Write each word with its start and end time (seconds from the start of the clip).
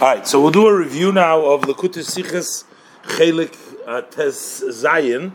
All 0.00 0.08
right, 0.08 0.26
so 0.26 0.40
we'll 0.40 0.50
do 0.50 0.66
a 0.66 0.76
review 0.76 1.12
now 1.12 1.44
of 1.44 1.62
Lakutis 1.62 2.10
Sichas 2.10 2.64
Chelik 3.04 3.56
uh, 3.86 4.02
Zayin. 4.02 5.32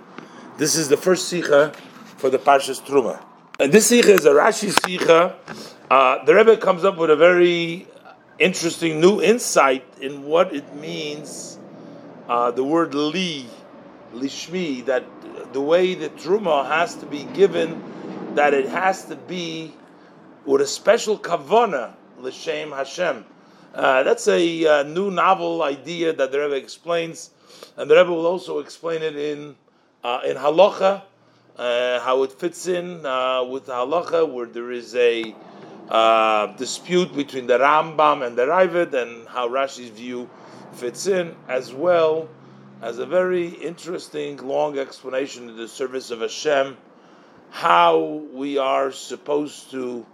This 0.57 0.75
is 0.75 0.89
the 0.89 0.97
first 0.97 1.31
Sicha 1.31 1.73
for 2.17 2.29
the 2.29 2.39
Parshas 2.39 2.85
Truma. 2.85 3.23
And 3.57 3.71
this 3.71 3.89
Sicha 3.89 4.09
is 4.09 4.25
a 4.25 4.31
Rashi 4.31 4.73
Sicha. 4.73 5.33
Uh, 5.89 6.25
the 6.25 6.35
Rebbe 6.35 6.57
comes 6.57 6.83
up 6.83 6.97
with 6.97 7.09
a 7.09 7.15
very 7.15 7.87
interesting 8.37 8.99
new 8.99 9.21
insight 9.21 9.85
in 10.01 10.23
what 10.23 10.53
it 10.53 10.75
means, 10.75 11.57
uh, 12.27 12.51
the 12.51 12.63
word 12.63 12.93
li, 12.93 13.47
lishmi, 14.13 14.85
that 14.87 15.05
the 15.53 15.61
way 15.61 15.95
the 15.95 16.09
Truma 16.09 16.67
has 16.67 16.95
to 16.95 17.05
be 17.05 17.23
given, 17.33 17.81
that 18.35 18.53
it 18.53 18.67
has 18.67 19.05
to 19.05 19.15
be 19.15 19.73
with 20.43 20.59
a 20.59 20.67
special 20.67 21.17
kavana, 21.17 21.93
l'shem 22.19 22.71
Hashem 22.71 23.23
uh, 23.73 24.03
that's 24.03 24.27
a 24.27 24.65
uh, 24.65 24.83
new 24.83 25.11
novel 25.11 25.61
idea 25.61 26.13
that 26.13 26.31
the 26.31 26.39
Rebbe 26.39 26.55
explains, 26.55 27.31
and 27.77 27.89
the 27.89 27.95
Rebbe 27.95 28.11
will 28.11 28.25
also 28.25 28.59
explain 28.59 29.01
it 29.01 29.15
in 29.15 29.55
uh, 30.03 30.21
in 30.25 30.37
halacha, 30.37 31.03
uh, 31.57 31.99
how 31.99 32.23
it 32.23 32.31
fits 32.31 32.67
in 32.67 33.05
uh, 33.05 33.43
with 33.43 33.67
halacha, 33.67 34.27
where 34.31 34.47
there 34.47 34.71
is 34.71 34.95
a 34.95 35.35
uh, 35.89 36.47
dispute 36.55 37.13
between 37.15 37.47
the 37.47 37.57
Rambam 37.57 38.25
and 38.25 38.37
the 38.37 38.45
Raavad, 38.45 38.93
and 38.93 39.27
how 39.27 39.47
Rashi's 39.47 39.89
view 39.89 40.29
fits 40.73 41.07
in, 41.07 41.35
as 41.47 41.73
well 41.73 42.29
as 42.81 42.99
a 42.99 43.05
very 43.05 43.49
interesting 43.49 44.37
long 44.37 44.77
explanation 44.79 45.49
in 45.49 45.57
the 45.57 45.67
service 45.67 46.11
of 46.11 46.21
Hashem, 46.21 46.77
how 47.49 48.23
we 48.31 48.57
are 48.57 48.91
supposed 48.91 49.71
to 49.71 50.05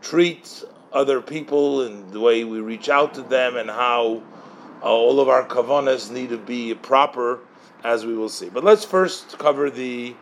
treat 0.00 0.64
other 0.94 1.20
people 1.20 1.82
and 1.82 2.10
the 2.12 2.20
way 2.20 2.44
we 2.44 2.60
reach 2.60 2.88
out 2.88 3.14
to 3.14 3.22
them 3.22 3.56
and 3.56 3.68
how 3.68 4.22
uh, 4.80 4.86
all 4.86 5.20
of 5.20 5.28
our 5.28 5.44
kavanas 5.46 6.10
need 6.10 6.30
to 6.30 6.38
be 6.38 6.74
proper, 6.74 7.40
as 7.82 8.06
we 8.06 8.16
will 8.16 8.28
see. 8.28 8.48
But 8.48 8.64
let's 8.64 8.84
first 8.84 9.36
cover 9.38 9.70
the 9.70 10.14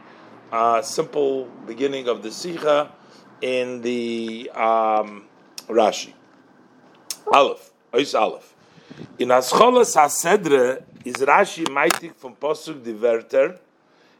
uh, 0.50 0.80
simple 0.82 1.44
beginning 1.66 2.08
of 2.08 2.22
the 2.22 2.32
Sikha 2.32 2.90
in 3.42 3.82
the 3.82 4.50
um, 4.54 5.26
Rashi. 5.68 6.14
Aleph, 7.32 7.70
Ois 7.92 8.18
Aleph. 8.18 8.54
In 9.18 9.28
Ascholas 9.28 9.94
HaSedre 9.96 10.84
is 11.04 11.16
Rashi 11.16 11.66
maitik 11.66 12.14
from 12.16 12.34
Posuk 12.34 12.82
Diverter. 12.82 13.58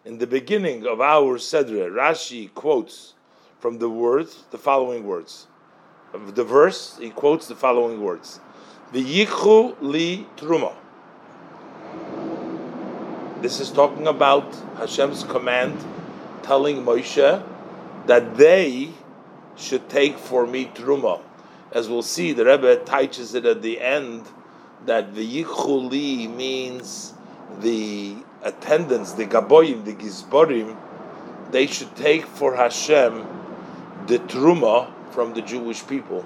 In 0.04 0.18
the 0.18 0.26
beginning 0.26 0.86
of 0.86 1.00
our 1.00 1.38
Sedre, 1.38 1.90
Rashi 1.90 2.52
quotes 2.52 3.14
from 3.60 3.78
the 3.78 3.88
words, 3.88 4.44
the 4.50 4.58
following 4.58 5.06
words 5.06 5.46
the 6.12 6.44
verse, 6.44 6.98
he 6.98 7.10
quotes 7.10 7.48
the 7.48 7.54
following 7.54 8.02
words: 8.02 8.40
"V'yichu 8.92 9.76
li 9.80 10.26
truma." 10.36 10.74
This 13.40 13.58
is 13.60 13.70
talking 13.70 14.06
about 14.06 14.54
Hashem's 14.76 15.24
command, 15.24 15.84
telling 16.42 16.84
Moshe 16.84 17.42
that 18.06 18.36
they 18.36 18.90
should 19.56 19.88
take 19.88 20.16
for 20.18 20.46
me 20.46 20.70
truma. 20.74 21.20
As 21.72 21.88
we'll 21.88 22.02
see, 22.02 22.32
the 22.32 22.44
Rebbe 22.44 22.76
teaches 22.84 23.34
it 23.34 23.46
at 23.46 23.62
the 23.62 23.80
end 23.80 24.26
that 24.86 25.14
the 25.14 25.44
li 25.44 26.28
means 26.28 27.14
the 27.60 28.16
attendants, 28.42 29.12
the 29.12 29.26
gaboyim, 29.26 29.84
the 29.84 29.94
gizborim, 29.94 30.76
they 31.50 31.66
should 31.66 31.94
take 31.96 32.26
for 32.26 32.56
Hashem 32.56 33.26
the 34.06 34.18
truma 34.18 34.90
from 35.12 35.34
the 35.34 35.42
Jewish 35.42 35.86
people. 35.86 36.24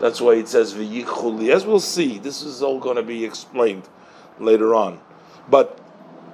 That's 0.00 0.20
why 0.20 0.34
it 0.34 0.48
says 0.48 0.74
v'yichuli. 0.74 1.50
As 1.54 1.64
we'll 1.64 1.80
see, 1.80 2.18
this 2.18 2.42
is 2.42 2.62
all 2.62 2.78
going 2.78 2.96
to 2.96 3.02
be 3.02 3.24
explained 3.24 3.88
later 4.38 4.74
on. 4.74 5.00
But 5.48 5.80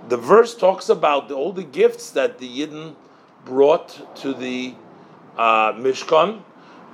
the 0.09 0.17
verse 0.17 0.57
talks 0.57 0.89
about 0.89 1.29
the, 1.29 1.35
all 1.35 1.53
the 1.53 1.63
gifts 1.63 2.11
that 2.11 2.39
the 2.39 2.49
Yidden 2.49 2.95
brought 3.45 4.17
to 4.17 4.35
the 4.35 4.75
uh, 5.37 5.73
Mishkan. 5.73 6.43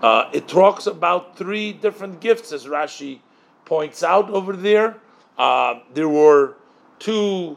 Uh, 0.02 0.30
it 0.32 0.46
talks 0.46 0.86
about 0.86 1.36
three 1.36 1.72
different 1.72 2.20
gifts, 2.20 2.52
as 2.52 2.66
Rashi 2.66 3.20
points 3.64 4.02
out 4.02 4.30
over 4.30 4.54
there. 4.54 4.96
Uh, 5.36 5.80
there 5.94 6.08
were 6.08 6.54
two 6.98 7.56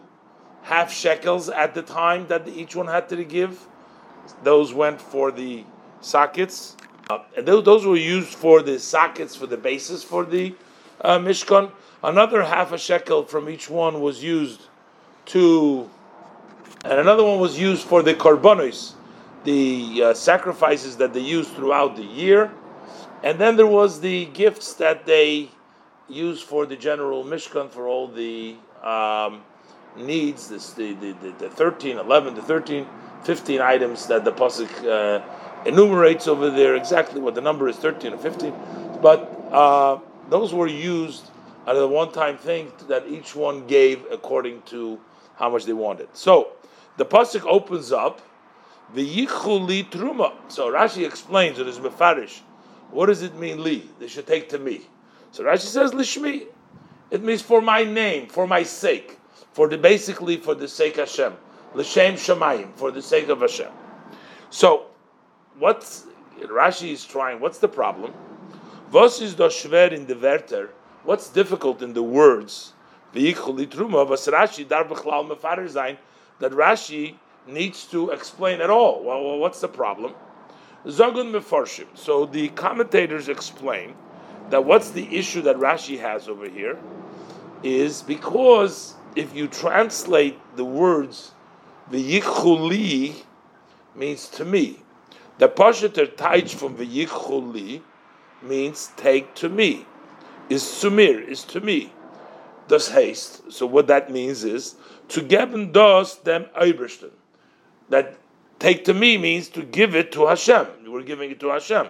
half 0.63 0.91
shekels 0.91 1.49
at 1.49 1.73
the 1.73 1.81
time 1.81 2.27
that 2.27 2.47
each 2.47 2.75
one 2.75 2.87
had 2.87 3.09
to 3.09 3.23
give. 3.23 3.67
Those 4.43 4.73
went 4.73 5.01
for 5.01 5.31
the 5.31 5.65
sockets. 5.99 6.77
And 7.37 7.47
those, 7.47 7.63
those, 7.63 7.85
were 7.85 7.95
used 7.95 8.29
for 8.29 8.61
the 8.61 8.79
sockets, 8.79 9.35
for 9.35 9.47
the 9.47 9.57
bases 9.57 10.03
for 10.03 10.25
the 10.25 10.55
uh, 11.01 11.17
Mishkan. 11.19 11.71
Another 12.03 12.43
half 12.43 12.71
a 12.71 12.77
shekel 12.77 13.25
from 13.25 13.49
each 13.49 13.69
one 13.69 14.01
was 14.01 14.23
used 14.23 14.67
to, 15.27 15.89
and 16.83 16.99
another 16.99 17.23
one 17.23 17.39
was 17.39 17.59
used 17.59 17.83
for 17.83 18.01
the 18.01 18.13
korbanos, 18.13 18.93
the 19.43 20.03
uh, 20.03 20.13
sacrifices 20.13 20.97
that 20.97 21.13
they 21.13 21.19
used 21.19 21.51
throughout 21.51 21.95
the 21.95 22.03
year. 22.03 22.51
And 23.23 23.39
then 23.39 23.55
there 23.55 23.67
was 23.67 24.01
the 24.01 24.25
gifts 24.25 24.73
that 24.75 25.05
they 25.05 25.49
used 26.09 26.43
for 26.43 26.65
the 26.65 26.75
general 26.75 27.23
Mishkan 27.23 27.69
for 27.69 27.87
all 27.87 28.07
the 28.07 28.55
um, 28.83 29.43
needs, 29.95 30.49
this, 30.49 30.73
the, 30.73 30.93
the, 30.93 31.13
the, 31.13 31.31
the 31.39 31.49
13, 31.49 31.97
11, 31.97 32.35
the 32.35 32.41
13, 32.41 32.87
15 33.23 33.61
items 33.61 34.07
that 34.07 34.25
the 34.25 34.31
Pasuk 34.31 34.69
uh, 34.85 35.23
enumerates 35.65 36.27
over 36.27 36.49
there 36.49 36.75
exactly 36.75 37.21
what 37.21 37.35
the 37.35 37.41
number 37.41 37.67
is 37.67 37.77
13 37.77 38.13
or 38.13 38.17
15 38.17 38.53
but 39.01 39.31
uh, 39.51 39.99
those 40.29 40.53
were 40.53 40.67
used 40.67 41.29
as 41.67 41.77
a 41.77 41.87
one-time 41.87 42.37
thing 42.37 42.71
that 42.87 43.07
each 43.07 43.35
one 43.35 43.67
gave 43.67 44.05
according 44.11 44.61
to 44.63 44.99
how 45.35 45.49
much 45.49 45.65
they 45.65 45.73
wanted. 45.73 46.07
So 46.13 46.53
the 46.97 47.05
pasuk 47.05 47.45
opens 47.45 47.91
up 47.91 48.21
the 48.93 49.07
yichuli 49.07 49.89
truma. 49.89 50.33
So 50.47 50.71
rashi 50.71 51.05
explains 51.05 51.59
it 51.59 51.67
is 51.67 51.79
mefarish. 51.79 52.39
What 52.91 53.07
does 53.07 53.21
it 53.21 53.35
mean 53.35 53.63
li 53.63 53.89
they 53.99 54.07
should 54.07 54.27
take 54.27 54.49
to 54.49 54.59
me. 54.59 54.81
So 55.31 55.43
rashi 55.43 55.67
says 55.67 55.91
lishmi. 55.91 56.47
It 57.09 57.23
means 57.23 57.41
for 57.41 57.61
my 57.61 57.83
name 57.83 58.27
for 58.27 58.47
my 58.47 58.63
sake 58.63 59.17
for 59.53 59.67
the 59.67 59.77
basically 59.77 60.37
for 60.37 60.55
the 60.55 60.67
sake 60.67 60.97
of 60.97 61.09
Hashem 61.09 61.33
l'shem 61.73 62.15
shemayim 62.15 62.73
for 62.75 62.91
the 62.91 63.01
sake 63.01 63.29
of 63.29 63.41
Hashem 63.41 63.71
so 64.51 64.87
what's 65.57 66.05
Rashi 66.41 66.91
is 66.91 67.05
trying? 67.05 67.39
What's 67.39 67.59
the 67.59 67.69
problem? 67.69 68.13
Was 68.91 69.21
is 69.21 69.35
das 69.35 69.53
schwer 69.53 69.91
in 69.91 70.05
the 70.05 70.15
Wörter? 70.15 70.69
What's 71.03 71.29
difficult 71.29 71.81
in 71.81 71.93
the 71.93 72.03
words? 72.03 72.73
that 73.13 73.25
Rashi 76.51 77.15
needs 77.47 77.85
to 77.85 78.09
explain 78.09 78.61
at 78.61 78.69
all. 78.69 79.03
Well, 79.03 79.37
what's 79.37 79.61
the 79.61 79.67
problem? 79.67 80.13
Zagun 80.85 81.31
mefarshim. 81.31 81.87
So 81.95 82.25
the 82.25 82.49
commentators 82.49 83.29
explain 83.29 83.95
that 84.49 84.65
what's 84.65 84.91
the 84.91 85.15
issue 85.15 85.41
that 85.43 85.57
Rashi 85.57 85.99
has 85.99 86.27
over 86.27 86.49
here 86.49 86.77
is 87.63 88.01
because 88.01 88.95
if 89.15 89.35
you 89.35 89.47
translate 89.47 90.39
the 90.55 90.65
words 90.65 91.31
the 91.91 92.19
yichuli 92.19 93.15
means 93.95 94.27
to 94.29 94.45
me 94.45 94.81
the 95.41 95.49
Pashater 95.49 96.05
Taich 96.05 96.53
from 96.53 96.77
V'yichuli 96.77 97.81
means 98.43 98.91
take 98.95 99.33
to 99.33 99.49
me. 99.49 99.87
Is 100.49 100.61
sumir, 100.61 101.27
is 101.27 101.43
to 101.45 101.59
me. 101.59 101.91
Does 102.67 102.89
haste. 102.89 103.51
So 103.51 103.65
what 103.65 103.87
that 103.87 104.11
means 104.11 104.43
is 104.43 104.75
to 105.07 105.21
geben 105.21 105.71
dos 105.71 106.17
dem 106.17 106.45
Eibersten. 106.55 107.09
That 107.89 108.17
take 108.59 108.85
to 108.85 108.93
me 108.93 109.17
means 109.17 109.49
to 109.49 109.63
give 109.63 109.95
it 109.95 110.11
to 110.11 110.27
Hashem. 110.27 110.67
We're 110.85 111.01
giving 111.01 111.31
it 111.31 111.39
to 111.39 111.47
Hashem. 111.47 111.87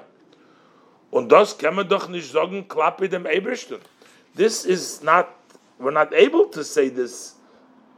Und 1.12 1.28
das 1.28 1.54
kann 1.54 1.76
man 1.76 1.90
doch 1.90 2.08
nicht 2.08 2.32
sagen, 2.32 2.70
klappe 2.70 3.10
dem 3.10 3.26
Eibersten. 3.26 3.82
This 4.34 4.64
is 4.64 5.04
not, 5.04 5.28
we're 5.78 5.92
not 5.92 6.14
able 6.14 6.46
to 6.52 6.64
say 6.64 6.88
this 6.88 7.36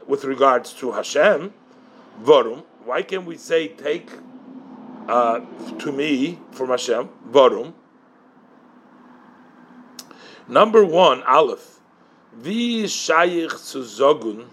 with 0.07 0.25
regards 0.25 0.73
to 0.73 0.93
Hashem. 0.93 1.53
Warum? 2.21 2.63
Why 2.85 3.01
can 3.01 3.25
we 3.25 3.37
say 3.37 3.69
take 3.69 4.09
uh, 5.07 5.41
to 5.79 5.91
me 5.91 6.39
from 6.51 6.69
Hashem, 6.69 7.09
Varum. 7.29 7.73
Number 10.47 10.83
one, 10.85 11.23
Aleph. 11.23 11.79
Vi 12.33 12.83
shayich 12.83 13.51
zogun 13.51 14.47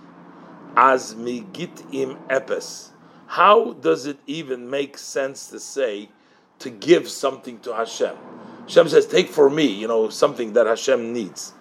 as 0.76 1.14
migit 1.14 1.94
im 1.94 2.16
epes. 2.28 2.88
How 3.26 3.72
does 3.74 4.06
it 4.06 4.18
even 4.26 4.68
make 4.68 4.98
sense 4.98 5.46
to 5.48 5.60
say 5.60 6.10
to 6.58 6.70
give 6.70 7.08
something 7.08 7.58
to 7.60 7.74
Hashem? 7.74 8.16
Hashem 8.62 8.88
says, 8.88 9.06
"Take 9.06 9.28
for 9.28 9.48
me," 9.48 9.66
you 9.66 9.88
know, 9.88 10.10
something 10.10 10.52
that 10.52 10.66
Hashem 10.66 11.12
needs. 11.12 11.52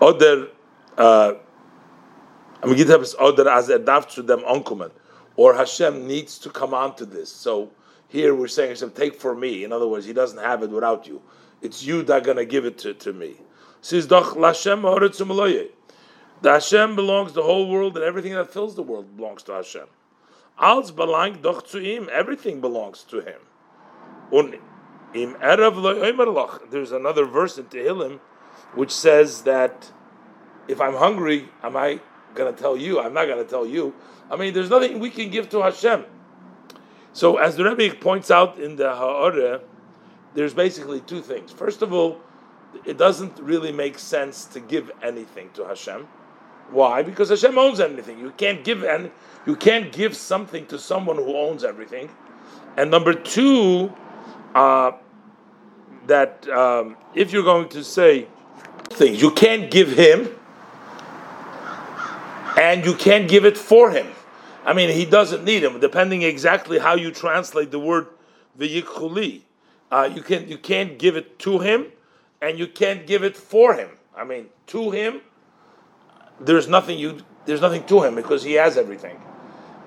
Other, 0.00 0.48
uh, 0.98 1.34
other 2.62 3.48
as 3.48 3.68
to 4.14 4.22
them 4.22 4.42
or 5.36 5.54
Hashem 5.54 6.06
needs 6.06 6.38
to 6.38 6.50
come 6.50 6.74
onto 6.74 7.04
this. 7.04 7.32
So 7.32 7.70
here 8.08 8.34
we're 8.34 8.48
saying 8.48 8.70
Hashem, 8.70 8.90
take 8.90 9.14
for 9.14 9.34
me. 9.34 9.64
In 9.64 9.72
other 9.72 9.86
words, 9.86 10.04
He 10.06 10.12
doesn't 10.12 10.38
have 10.38 10.62
it 10.62 10.70
without 10.70 11.06
you. 11.06 11.22
It's 11.62 11.82
you 11.82 12.02
that 12.02 12.22
are 12.22 12.24
to 12.36 12.44
give 12.44 12.64
it 12.64 12.78
to, 12.78 12.94
to 12.94 13.12
me. 13.12 13.36
The 16.42 16.50
Hashem 16.52 16.96
belongs 16.96 17.32
the 17.32 17.42
whole 17.42 17.68
world 17.68 17.96
and 17.96 18.04
everything 18.04 18.34
that 18.34 18.52
fills 18.52 18.74
the 18.74 18.82
world 18.82 19.16
belongs 19.16 19.42
to 19.44 19.52
Hashem. 19.52 19.86
Als 20.58 20.90
belang 20.90 21.40
doch. 21.40 21.74
Everything 21.74 22.60
belongs 22.60 23.04
to 23.04 23.20
him. 23.20 23.40
There's 26.70 26.92
another 26.92 27.24
verse 27.24 27.58
in 27.58 27.64
Tehillim 27.64 28.20
which 28.74 28.90
says 28.90 29.42
that 29.42 29.90
if 30.68 30.80
I'm 30.80 30.94
hungry, 30.94 31.48
am 31.62 31.76
I 31.76 32.00
going 32.34 32.54
to 32.54 32.60
tell 32.60 32.76
you? 32.76 33.00
I'm 33.00 33.14
not 33.14 33.26
going 33.26 33.42
to 33.42 33.48
tell 33.48 33.66
you. 33.66 33.94
I 34.30 34.36
mean, 34.36 34.54
there's 34.54 34.70
nothing 34.70 34.98
we 35.00 35.10
can 35.10 35.30
give 35.30 35.48
to 35.50 35.62
Hashem. 35.62 36.04
So, 37.12 37.38
as 37.38 37.56
the 37.56 37.64
Rebbe 37.64 37.96
points 37.96 38.30
out 38.30 38.58
in 38.58 38.76
the 38.76 38.94
Ha'oreh, 38.94 39.60
there's 40.34 40.54
basically 40.54 41.00
two 41.00 41.20
things. 41.20 41.50
First 41.50 41.82
of 41.82 41.92
all, 41.92 42.20
it 42.84 42.96
doesn't 42.96 43.38
really 43.40 43.72
make 43.72 43.98
sense 43.98 44.44
to 44.46 44.60
give 44.60 44.90
anything 45.02 45.50
to 45.54 45.64
Hashem. 45.64 46.06
Why? 46.70 47.02
Because 47.02 47.30
Hashem 47.30 47.58
owns 47.58 47.80
anything. 47.80 48.20
You 48.20 48.30
can't 48.30 48.62
give 48.62 48.84
and 48.84 49.10
you 49.44 49.56
can't 49.56 49.92
give 49.92 50.16
something 50.16 50.66
to 50.66 50.78
someone 50.78 51.16
who 51.16 51.36
owns 51.36 51.64
everything. 51.64 52.10
And 52.76 52.90
number 52.90 53.12
two, 53.12 53.92
uh, 54.54 54.92
that 56.06 56.48
um, 56.48 56.96
if 57.14 57.32
you're 57.32 57.42
going 57.42 57.68
to 57.70 57.82
say 57.82 58.28
things, 58.90 59.20
you 59.20 59.32
can't 59.32 59.70
give 59.70 59.92
him, 59.92 60.28
and 62.58 62.84
you 62.84 62.94
can't 62.94 63.28
give 63.28 63.44
it 63.44 63.56
for 63.56 63.90
him. 63.90 64.06
I 64.64 64.72
mean, 64.72 64.90
he 64.90 65.04
doesn't 65.04 65.44
need 65.44 65.62
him, 65.62 65.80
depending 65.80 66.22
exactly 66.22 66.78
how 66.78 66.94
you 66.94 67.10
translate 67.10 67.70
the 67.70 67.78
word 67.78 68.08
v'yikhuli. 68.58 69.42
Uh, 69.90 70.08
you 70.14 70.22
can 70.22 70.48
you 70.48 70.58
can't 70.58 70.98
give 70.98 71.16
it 71.16 71.38
to 71.40 71.58
him, 71.58 71.86
and 72.40 72.58
you 72.58 72.66
can't 72.66 73.06
give 73.06 73.24
it 73.24 73.36
for 73.36 73.74
him. 73.74 73.90
I 74.16 74.24
mean, 74.24 74.46
to 74.68 74.90
him, 74.90 75.22
there's 76.38 76.68
nothing 76.68 76.98
you 76.98 77.18
there's 77.46 77.60
nothing 77.60 77.84
to 77.86 78.02
him 78.02 78.14
because 78.14 78.42
he 78.42 78.52
has 78.54 78.76
everything, 78.76 79.20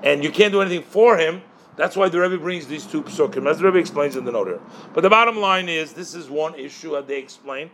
and 0.01 0.23
you 0.23 0.31
can't 0.31 0.51
do 0.51 0.61
anything 0.61 0.83
for 0.83 1.17
him. 1.17 1.41
That's 1.75 1.95
why 1.95 2.09
the 2.09 2.19
Rebbe 2.19 2.37
brings 2.37 2.67
these 2.67 2.85
two 2.85 3.01
psukim, 3.01 3.49
as 3.49 3.57
the 3.57 3.65
Rebbe 3.65 3.77
explains 3.79 4.15
in 4.15 4.25
the 4.25 4.31
note 4.31 4.47
here. 4.47 4.59
But 4.93 5.01
the 5.01 5.09
bottom 5.09 5.37
line 5.37 5.69
is, 5.69 5.93
this 5.93 6.13
is 6.13 6.29
one 6.29 6.53
issue 6.53 6.91
that 6.91 7.07
they 7.07 7.17
explain. 7.17 7.71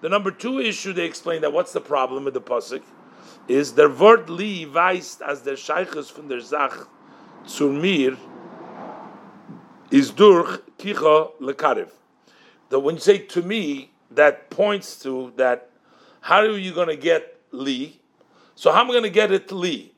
The 0.00 0.08
number 0.08 0.30
two 0.30 0.58
issue 0.58 0.92
they 0.94 1.04
explain 1.04 1.42
that 1.42 1.52
what's 1.52 1.72
the 1.72 1.80
problem 1.80 2.24
with 2.24 2.34
the 2.34 2.40
pasuk 2.40 2.82
is 3.48 3.72
der 3.72 3.98
Wort 3.98 4.28
li 4.28 4.66
weist 4.72 5.22
as 5.22 5.42
der 5.42 5.56
Scheiches 5.56 6.10
von 6.10 6.28
der 6.28 6.40
Sach 6.40 6.86
zu 7.44 7.68
mir 7.68 8.16
is 9.90 10.10
durch 10.10 10.60
kicha 10.78 11.30
lekarev. 11.40 11.90
That 12.70 12.80
when 12.80 12.94
you 12.96 13.00
say 13.00 13.18
to 13.18 13.42
me, 13.42 13.90
that 14.10 14.48
points 14.50 14.98
to 15.02 15.32
that. 15.36 15.68
How 16.20 16.38
are 16.38 16.56
you 16.56 16.72
going 16.72 16.88
to 16.88 16.96
get 16.96 17.40
li? 17.50 18.00
So 18.54 18.70
how 18.72 18.80
am 18.80 18.90
I 18.90 18.92
going 18.92 19.02
to 19.02 19.10
get 19.10 19.32
it 19.32 19.50
li? 19.50 19.92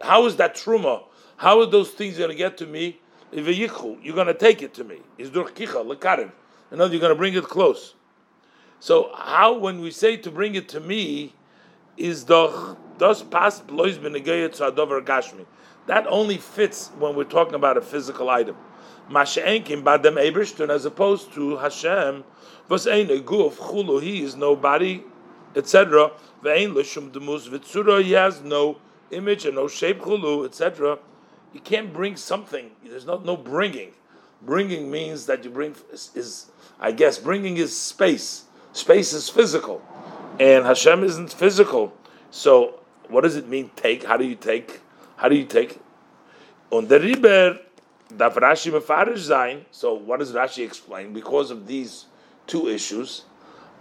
How 0.00 0.24
is 0.26 0.36
that 0.36 0.54
truma? 0.54 1.02
How 1.36 1.60
are 1.60 1.66
those 1.66 1.90
things 1.90 2.16
going 2.16 2.30
to 2.30 2.36
get 2.36 2.56
to 2.58 2.66
me? 2.66 3.00
You're 3.32 3.68
going 4.14 4.26
to 4.28 4.34
take 4.34 4.62
it 4.62 4.72
to 4.74 4.84
me. 4.84 4.98
Is 5.18 5.30
durch 5.30 5.52
kicha 5.54 5.84
lekarev. 5.84 6.30
In 6.70 6.80
other, 6.80 6.92
you're 6.92 7.00
going 7.00 7.10
to 7.10 7.16
bring 7.16 7.34
it 7.34 7.44
close. 7.44 7.94
So 8.80 9.10
how, 9.14 9.58
when 9.58 9.80
we 9.80 9.90
say 9.90 10.16
to 10.16 10.30
bring 10.30 10.54
it 10.54 10.68
to 10.70 10.80
me, 10.80 11.34
is 11.96 12.24
doch 12.24 12.76
das 12.98 13.22
passt 13.22 13.66
bloß 13.66 14.00
zu 14.52 14.64
adover 14.64 15.00
gashmi. 15.04 15.46
That 15.86 16.06
only 16.08 16.38
fits 16.38 16.90
when 16.98 17.14
we're 17.14 17.24
talking 17.24 17.54
about 17.54 17.76
a 17.76 17.82
physical 17.82 18.30
item. 18.30 18.56
Masha'enkim 19.10 19.82
badem 19.82 20.16
ebershtun, 20.16 20.70
as 20.70 20.86
opposed 20.86 21.32
to 21.34 21.56
Hashem, 21.58 22.24
was 22.68 22.86
ein 22.86 23.08
guf 23.08 23.56
chulu, 23.56 24.00
he 24.00 24.22
is 24.22 24.34
nobody, 24.34 25.02
etc. 25.54 26.10
Ve'ein 26.42 26.74
l'shum 26.74 27.10
demus 27.12 27.48
v'tzura, 27.48 28.02
he 28.02 28.12
has 28.12 28.40
no 28.40 28.78
image 29.10 29.44
and 29.44 29.56
no 29.56 29.68
shape 29.68 30.00
chulu, 30.00 30.46
etc. 30.46 30.98
You 31.52 31.60
can't 31.60 31.92
bring 31.92 32.16
something. 32.16 32.70
There's 32.82 33.06
not 33.06 33.24
no 33.24 33.36
bringing. 33.36 33.92
Bringing 34.40 34.90
means 34.90 35.26
that 35.26 35.44
you 35.44 35.50
bring 35.50 35.74
is, 35.92 36.10
is 36.14 36.46
I 36.80 36.92
guess 36.92 37.18
bringing 37.18 37.58
is 37.58 37.78
space. 37.78 38.44
Space 38.72 39.12
is 39.12 39.28
physical, 39.28 39.82
and 40.38 40.64
Hashem 40.64 41.04
isn't 41.04 41.32
physical. 41.32 41.92
So 42.30 42.80
what 43.08 43.22
does 43.22 43.36
it 43.36 43.48
mean? 43.48 43.70
Take? 43.76 44.04
How 44.04 44.16
do 44.16 44.24
you 44.24 44.34
take? 44.34 44.80
How 45.16 45.28
do 45.28 45.36
you 45.36 45.44
take? 45.44 45.80
On 46.70 46.86
the 46.88 46.98
river, 46.98 47.60
darf 48.16 48.34
Rashi 48.34 48.72
mefarish 48.72 49.18
sein. 49.18 49.66
So 49.70 49.94
what 49.94 50.18
does 50.18 50.32
Rashi 50.32 50.64
explain? 50.64 51.12
Because 51.12 51.50
of 51.50 51.66
these 51.66 52.06
two 52.46 52.68
issues, 52.68 53.24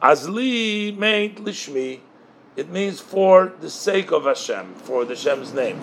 Azli 0.01 0.95
meant 0.97 1.43
lishmi. 1.43 2.01
It 2.55 2.69
means 2.69 2.99
for 2.99 3.53
the 3.61 3.69
sake 3.69 4.11
of 4.11 4.25
Hashem, 4.25 4.75
for 4.75 5.05
the 5.05 5.15
Hashem's 5.15 5.53
name. 5.53 5.79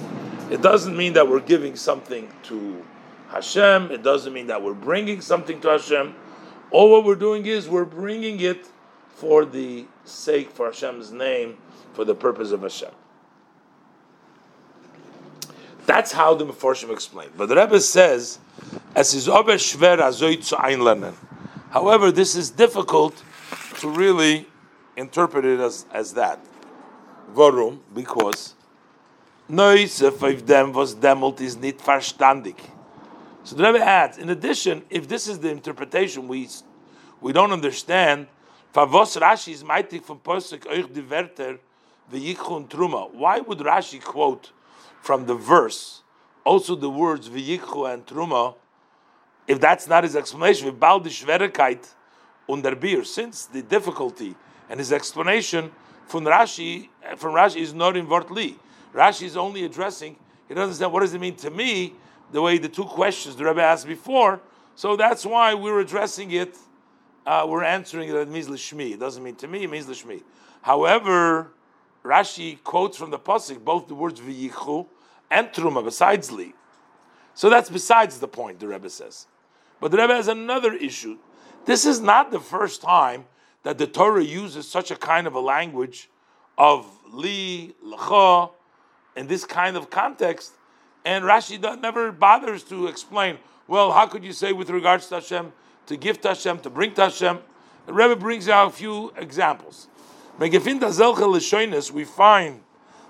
It 0.50 0.62
doesn't 0.62 0.96
mean 0.96 1.14
that 1.14 1.28
we're 1.28 1.40
giving 1.40 1.74
something 1.74 2.32
to 2.44 2.84
Hashem. 3.28 3.90
It 3.90 4.02
doesn't 4.02 4.32
mean 4.32 4.46
that 4.48 4.62
we're 4.62 4.74
bringing 4.74 5.20
something 5.20 5.60
to 5.62 5.68
Hashem. 5.68 6.14
All 6.70 6.90
what 6.90 7.04
we're 7.04 7.16
doing 7.16 7.46
is 7.46 7.68
we're 7.68 7.84
bringing 7.84 8.40
it 8.40 8.68
for 9.08 9.44
the 9.44 9.86
sake, 10.10 10.50
for 10.50 10.66
Hashem's 10.66 11.12
name, 11.12 11.58
for 11.92 12.04
the 12.04 12.14
purpose 12.14 12.50
of 12.50 12.62
Hashem. 12.62 12.90
That's 15.86 16.12
how 16.12 16.34
the 16.34 16.46
Meforshim 16.46 16.92
explain. 16.92 17.30
But 17.36 17.48
the 17.48 17.56
Rebbe 17.56 17.80
says, 17.80 18.38
as 18.94 19.14
is 19.14 19.26
shver 19.26 21.14
However, 21.70 22.10
this 22.12 22.36
is 22.36 22.50
difficult 22.50 23.22
to 23.80 23.88
really 23.88 24.46
interpret 24.96 25.44
it 25.44 25.60
as, 25.60 25.86
as 25.92 26.14
that. 26.14 26.38
Warum? 27.34 27.80
Because 27.94 28.54
Neusef 29.50 30.22
of 30.22 30.46
them 30.46 30.72
was 30.72 30.94
demult 30.94 31.40
is 31.40 31.56
nit 31.56 31.78
verstandig. 31.78 32.56
So 33.42 33.56
the 33.56 33.64
Rebbe 33.64 33.84
adds, 33.84 34.18
in 34.18 34.30
addition, 34.30 34.84
if 34.90 35.08
this 35.08 35.26
is 35.26 35.38
the 35.38 35.50
interpretation 35.50 36.28
we 36.28 36.48
we 37.20 37.32
don't 37.32 37.52
understand, 37.52 38.28
Favos 38.72 39.20
Rashi 39.20 39.52
is 39.52 39.64
meitig 39.64 40.04
from 40.04 40.20
Posek 40.20 40.64
euch 40.66 40.92
die 40.92 41.02
Wörter 41.02 41.58
v'yichun 42.12 42.68
truma. 42.68 43.12
Why 43.12 43.40
would 43.40 43.58
Rashi 43.58 44.00
quote 44.00 44.52
from 45.02 45.26
the 45.26 45.34
verse, 45.34 46.04
also 46.44 46.76
the 46.76 46.88
words 46.88 47.28
v'yikhu 47.28 47.92
and 47.92 48.06
truma, 48.06 48.54
if 49.48 49.58
that's 49.58 49.88
not 49.88 50.04
his 50.04 50.14
explanation, 50.14 50.70
v'bal 50.70 51.04
dishverekait 51.04 51.84
under 52.48 52.76
beer, 52.76 53.02
since 53.02 53.46
the 53.46 53.60
difficulty 53.60 54.36
and 54.68 54.78
his 54.78 54.92
explanation 54.92 55.72
from 56.06 56.24
Rashi, 56.24 56.90
from 57.16 57.34
Rashi 57.34 57.62
is 57.62 57.74
not 57.74 57.96
in 57.96 58.06
Vortli. 58.06 58.54
Rashi 58.94 59.22
is 59.24 59.36
only 59.36 59.64
addressing, 59.64 60.14
he 60.46 60.54
doesn't 60.54 60.62
understand 60.62 60.92
what 60.92 61.00
does 61.00 61.12
it 61.12 61.20
mean 61.20 61.34
to 61.36 61.50
me, 61.50 61.94
the 62.30 62.40
way 62.40 62.58
the 62.58 62.68
two 62.68 62.84
questions 62.84 63.34
the 63.34 63.44
Rebbe 63.44 63.60
asked 63.60 63.88
before, 63.88 64.40
so 64.76 64.94
that's 64.94 65.26
why 65.26 65.54
we're 65.54 65.80
addressing 65.80 66.30
it, 66.30 66.56
uh, 67.26 67.46
we're 67.48 67.64
answering 67.64 68.08
it, 68.08 68.14
it 68.14 68.28
means 68.28 68.48
lishmi. 68.48 68.92
It 68.92 69.00
doesn't 69.00 69.22
mean 69.22 69.36
to 69.36 69.48
me, 69.48 69.64
it 69.64 69.70
means 69.70 69.86
lishmi. 69.86 70.22
However, 70.62 71.52
Rashi 72.04 72.62
quotes 72.62 72.96
from 72.96 73.10
the 73.10 73.18
pasuk 73.18 73.64
both 73.64 73.88
the 73.88 73.94
words 73.94 74.20
v'yichu 74.20 74.86
and 75.30 75.48
truma 75.48 75.84
besides 75.84 76.32
li. 76.32 76.54
So 77.34 77.48
that's 77.48 77.70
besides 77.70 78.18
the 78.20 78.28
point. 78.28 78.60
The 78.60 78.68
Rebbe 78.68 78.90
says, 78.90 79.26
but 79.80 79.90
the 79.90 79.98
Rebbe 79.98 80.14
has 80.14 80.28
another 80.28 80.72
issue. 80.72 81.18
This 81.64 81.84
is 81.84 82.00
not 82.00 82.30
the 82.30 82.40
first 82.40 82.82
time 82.82 83.26
that 83.62 83.78
the 83.78 83.86
Torah 83.86 84.24
uses 84.24 84.66
such 84.66 84.90
a 84.90 84.96
kind 84.96 85.26
of 85.26 85.34
a 85.34 85.40
language 85.40 86.10
of 86.56 86.86
li 87.12 87.74
lecha 87.84 88.50
in 89.16 89.26
this 89.26 89.44
kind 89.44 89.76
of 89.76 89.90
context, 89.90 90.52
and 91.04 91.24
Rashi 91.24 91.60
never 91.80 92.12
bothers 92.12 92.62
to 92.64 92.86
explain. 92.86 93.38
Well, 93.66 93.92
how 93.92 94.06
could 94.06 94.24
you 94.24 94.32
say 94.32 94.52
with 94.52 94.70
regards 94.70 95.06
to 95.08 95.16
Hashem 95.16 95.52
to 95.86 95.96
give 95.96 96.20
to 96.22 96.28
Hashem 96.28 96.60
to 96.60 96.70
bring 96.70 96.94
to 96.94 97.02
Hashem? 97.02 97.38
The 97.86 97.92
Rebbe 97.92 98.16
brings 98.16 98.48
out 98.48 98.68
a 98.68 98.70
few 98.70 99.12
examples 99.16 99.88
we 101.92 102.04
find 102.04 102.60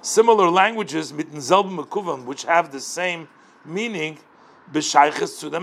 similar 0.02 0.50
languages 0.50 1.12
which 2.26 2.44
have 2.44 2.72
the 2.72 2.80
same 2.80 3.28
meaning 3.64 4.18
b'shayches 4.72 5.38
to 5.40 5.48
the 5.48 5.60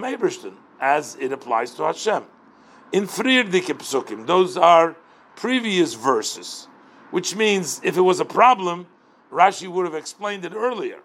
as 0.80 1.18
it 1.20 1.34
applies 1.34 1.72
to 1.72 1.84
Hashem. 1.84 2.24
In 2.94 3.06
psukim, 3.80 4.26
those 4.26 4.56
are 4.56 4.96
previous 5.36 5.94
verses, 5.94 6.68
which 7.12 7.36
means 7.36 7.82
if 7.84 7.98
it 7.98 8.02
was 8.02 8.22
a 8.22 8.26
problem, 8.26 8.88
Rashi 9.30 9.68
would 9.68 9.86
have 9.86 9.96
explained 9.96 10.46
it 10.46 10.54
earlier. 10.54 11.00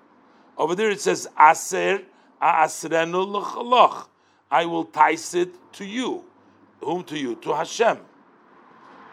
Over 0.57 0.77
there 0.77 0.91
it 0.91 1.01
says, 1.01 1.27
Aser 1.41 2.03
asrenu 2.41 3.27
l'chaloch. 3.27 4.07
I 4.53 4.67
will 4.67 4.85
tice 4.85 5.35
it 5.35 5.51
to 5.75 5.85
you. 5.85 6.25
Whom 6.81 7.03
to 7.05 7.19
you? 7.19 7.37
To 7.37 7.55
Hashem. 7.55 7.99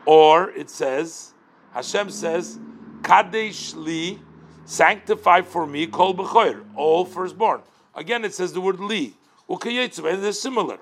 Or 0.06 0.52
it 0.52 0.70
says, 0.70 1.34
Hashem 1.74 2.10
says, 2.10 2.60
Kadesh 3.02 3.74
li, 3.74 4.20
sanctify 4.66 5.42
for 5.42 5.66
me, 5.66 5.88
kol 5.88 6.14
b'choyer, 6.14 6.64
all 6.76 7.06
firstborn. 7.06 7.62
Again, 7.96 8.26
it 8.26 8.34
says 8.34 8.52
the 8.54 8.62
word 8.62 8.80
li. 8.80 9.16
and 9.50 10.24
they're 10.24 10.34
similar. 10.34 10.80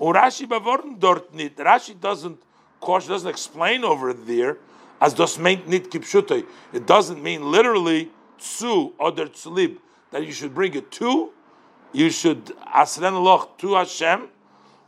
Rashi 0.00 0.98
dort 0.98 1.32
nit. 1.32 1.56
Rashi 1.56 1.98
doesn't 1.98 2.42
course, 2.84 3.06
doesn't 3.06 3.28
explain 3.28 3.82
over 3.82 4.12
there 4.12 4.58
as 5.00 5.14
das 5.14 5.38
meint 5.38 5.66
nit 5.66 5.90
kipshutei. 5.90 6.46
It 6.72 6.86
doesn't 6.86 7.22
mean 7.22 7.50
literally 7.50 8.10
tsu 8.38 8.92
oder 9.00 9.26
tzlib 9.26 9.78
that 10.10 10.24
you 10.24 10.32
should 10.32 10.54
bring 10.54 10.74
it 10.74 10.90
to. 10.92 11.32
You 11.94 12.10
should 12.10 12.46
asren 12.74 13.22
loch 13.22 13.56
to 13.58 13.74
Hashem 13.74 14.28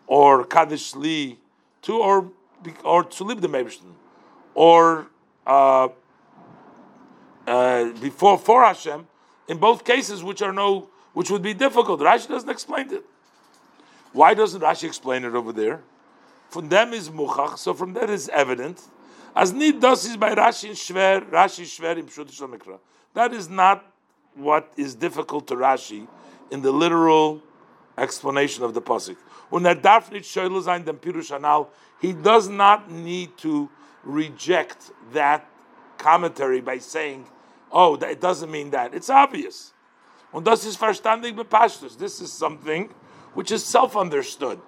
or 0.08 0.44
kaddish 0.44 0.96
li 0.96 1.38
to 1.82 1.92
or 1.98 2.32
or 2.82 3.04
tzlib 3.04 3.40
the 3.40 3.48
Mebishtin 3.48 3.92
or 4.54 5.06
uh, 5.46 5.88
uh, 7.46 7.92
before 8.00 8.36
for 8.36 8.64
Hashem. 8.64 9.06
In 9.46 9.58
both 9.58 9.84
cases, 9.84 10.24
which 10.24 10.42
are 10.42 10.52
no, 10.52 10.88
which 11.12 11.30
would 11.30 11.42
be 11.42 11.54
difficult. 11.54 12.00
Rashi 12.00 12.26
doesn't 12.26 12.50
explain 12.50 12.92
it. 12.92 13.04
Why 14.12 14.34
doesn't 14.34 14.60
Rashi 14.60 14.84
explain 14.84 15.24
it 15.24 15.32
over 15.32 15.52
there? 15.52 15.82
From 16.50 16.68
them 16.68 16.92
is 16.92 17.08
muchach, 17.08 17.56
so 17.56 17.72
from 17.72 17.92
that 17.92 18.10
is 18.10 18.28
evident. 18.30 18.82
As 19.36 19.52
nid 19.52 19.78
does 19.80 20.04
is 20.04 20.16
by 20.16 20.34
Rashi 20.34 20.70
shver, 20.70 21.30
Rashi 21.30 21.62
shver 21.62 21.98
im. 21.98 22.78
That 23.14 23.32
is 23.32 23.48
not 23.48 23.84
what 24.34 24.72
is 24.76 24.96
difficult 24.96 25.46
to 25.46 25.54
Rashi 25.54 26.08
in 26.50 26.62
the 26.62 26.72
literal 26.72 27.42
explanation 27.98 28.64
of 28.64 28.74
the 28.74 28.82
pasuk. 28.82 29.16
When 29.48 29.64
he 32.00 32.12
does 32.12 32.48
not 32.48 32.90
need 32.90 33.38
to 33.38 33.70
reject 34.04 34.90
that 35.12 35.48
commentary 35.98 36.60
by 36.60 36.78
saying, 36.78 37.26
"Oh, 37.72 37.94
it 37.94 38.20
doesn't 38.20 38.50
mean 38.50 38.70
that." 38.70 38.94
It's 38.94 39.08
obvious. 39.08 39.72
Und 40.32 40.44
das 40.44 40.64
ist 40.66 40.78
verstandig 40.78 41.34
bepashtus. 41.34 41.96
This 41.96 42.20
is 42.20 42.32
something 42.32 42.90
which 43.34 43.50
is 43.50 43.64
self-understood. 43.64 44.60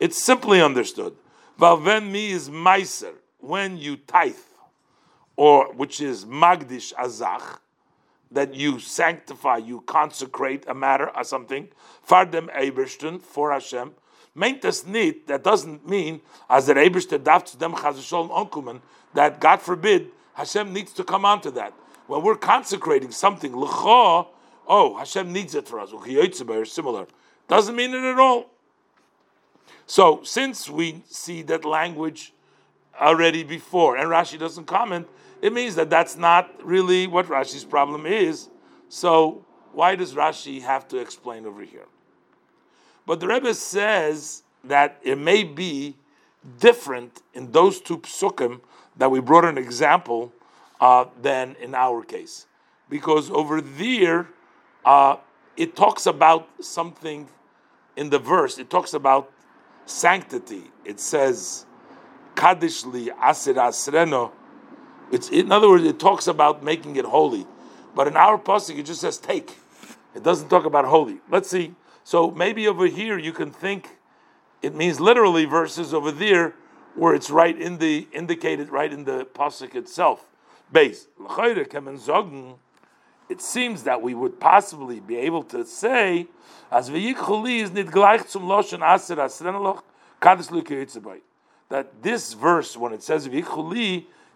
It's 0.00 0.22
simply 0.22 0.60
understood. 0.60 1.16
Valven 1.58 2.10
mi 2.10 2.32
is 2.32 2.48
meiser 2.48 3.14
when 3.38 3.76
you 3.76 3.96
tithe, 3.96 4.34
or 5.36 5.72
which 5.74 6.00
is 6.00 6.24
magdish 6.24 6.92
azach, 6.94 7.60
that 8.32 8.54
you 8.54 8.78
sanctify, 8.78 9.58
you 9.58 9.82
consecrate 9.82 10.64
a 10.66 10.74
matter 10.74 11.10
or 11.16 11.24
something, 11.24 11.68
fardem 12.06 12.48
ebersten 12.54 13.20
for 13.20 13.52
Hashem. 13.52 13.92
Meint 14.36 14.62
das 14.62 14.80
that 15.26 15.44
doesn't 15.44 15.86
mean 15.88 16.20
as 16.48 16.66
the 16.66 16.74
Eberste 16.74 17.22
darf 17.22 17.46
zu 17.48 17.58
dem 17.58 17.72
chazashol 17.72 18.30
onkumen, 18.30 18.80
that 19.14 19.40
God 19.40 19.60
forbid 19.60 20.10
Hashem 20.34 20.72
needs 20.72 20.92
to 20.94 21.04
come 21.04 21.24
onto 21.24 21.50
that. 21.50 21.74
When 22.06 22.22
we're 22.22 22.36
consecrating 22.36 23.10
something, 23.10 23.54
l'cho, 23.54 24.28
oh, 24.66 24.96
Hashem 24.96 25.32
needs 25.32 25.54
it 25.54 25.68
for 25.68 25.80
us. 25.80 25.90
Similar. 25.90 27.06
Doesn't 27.48 27.76
mean 27.76 27.94
it 27.94 28.04
at 28.04 28.18
all. 28.18 28.50
So, 29.86 30.22
since 30.22 30.70
we 30.70 31.02
see 31.08 31.42
that 31.42 31.64
language 31.64 32.32
already 32.98 33.42
before, 33.42 33.96
and 33.96 34.08
Rashi 34.08 34.38
doesn't 34.38 34.66
comment, 34.66 35.06
it 35.42 35.52
means 35.52 35.74
that 35.74 35.90
that's 35.90 36.16
not 36.16 36.64
really 36.64 37.06
what 37.06 37.26
Rashi's 37.26 37.64
problem 37.64 38.06
is. 38.06 38.48
So, 38.88 39.44
why 39.72 39.96
does 39.96 40.14
Rashi 40.14 40.62
have 40.62 40.86
to 40.88 40.98
explain 40.98 41.44
over 41.44 41.62
here? 41.62 41.86
But 43.06 43.20
the 43.20 43.26
Rebbe 43.26 43.52
says 43.52 44.44
that 44.64 44.98
it 45.02 45.18
may 45.18 45.42
be 45.42 45.96
different 46.60 47.22
in 47.34 47.50
those 47.50 47.80
two 47.80 47.98
psukim 47.98 48.60
that 48.96 49.10
we 49.10 49.20
brought 49.20 49.44
an 49.44 49.58
example 49.58 50.32
uh, 50.80 51.06
than 51.20 51.56
in 51.60 51.74
our 51.74 52.04
case, 52.04 52.46
because 52.88 53.30
over 53.30 53.60
there 53.60 54.28
uh, 54.84 55.16
it 55.56 55.74
talks 55.74 56.06
about 56.06 56.48
something 56.60 57.28
in 57.96 58.10
the 58.10 58.18
verse. 58.18 58.58
It 58.58 58.70
talks 58.70 58.94
about 58.94 59.32
sanctity. 59.86 60.70
It 60.84 61.00
says, 61.00 61.66
Kadishli 62.34 63.10
Asir 63.20 63.54
Asreno. 63.54 64.32
It's, 65.12 65.28
in 65.28 65.52
other 65.52 65.68
words, 65.68 65.84
it 65.84 66.00
talks 66.00 66.26
about 66.26 66.64
making 66.64 66.96
it 66.96 67.04
holy. 67.04 67.46
But 67.94 68.08
in 68.08 68.16
our 68.16 68.38
pasuk, 68.38 68.78
it 68.78 68.86
just 68.86 69.02
says 69.02 69.18
take. 69.18 69.58
It 70.14 70.22
doesn't 70.22 70.48
talk 70.48 70.64
about 70.64 70.86
holy. 70.86 71.20
Let's 71.30 71.50
see. 71.50 71.74
So 72.02 72.30
maybe 72.30 72.66
over 72.66 72.86
here 72.86 73.18
you 73.18 73.32
can 73.32 73.50
think 73.52 73.98
it 74.62 74.74
means 74.74 74.98
literally 75.00 75.44
verses 75.44 75.92
over 75.92 76.10
there 76.10 76.54
where 76.94 77.14
it's 77.14 77.30
right 77.30 77.58
in 77.58 77.78
the 77.78 78.08
indicated 78.12 78.70
right 78.70 78.92
in 78.92 79.04
the 79.04 79.26
pasuk 79.34 79.74
itself. 79.74 80.26
Base. 80.72 81.06
It 83.28 83.40
seems 83.40 83.82
that 83.84 84.02
we 84.02 84.14
would 84.14 84.40
possibly 84.40 85.00
be 85.00 85.16
able 85.16 85.42
to 85.44 85.64
say 85.64 86.28
as. 86.70 86.88
That 91.68 92.02
this 92.02 92.32
verse, 92.34 92.76
when 92.76 92.92
it 92.92 93.02
says 93.02 93.26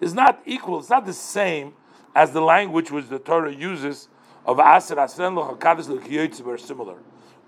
is 0.01 0.15
not 0.15 0.41
equal. 0.45 0.79
It's 0.79 0.91
not 0.91 1.07
the 1.07 1.13
same 1.13 1.75
as 2.15 2.33
the 2.33 2.41
language 2.41 2.91
which 2.91 3.09
the 3.09 3.19
Torah 3.19 3.53
uses 3.53 4.09
of 4.45 4.59
aser 4.59 4.97
asrenaloch 4.97 5.49
or 5.49 5.57
kadis 5.57 5.87
lukeyitzabay 5.87 6.59
similar. 6.61 6.97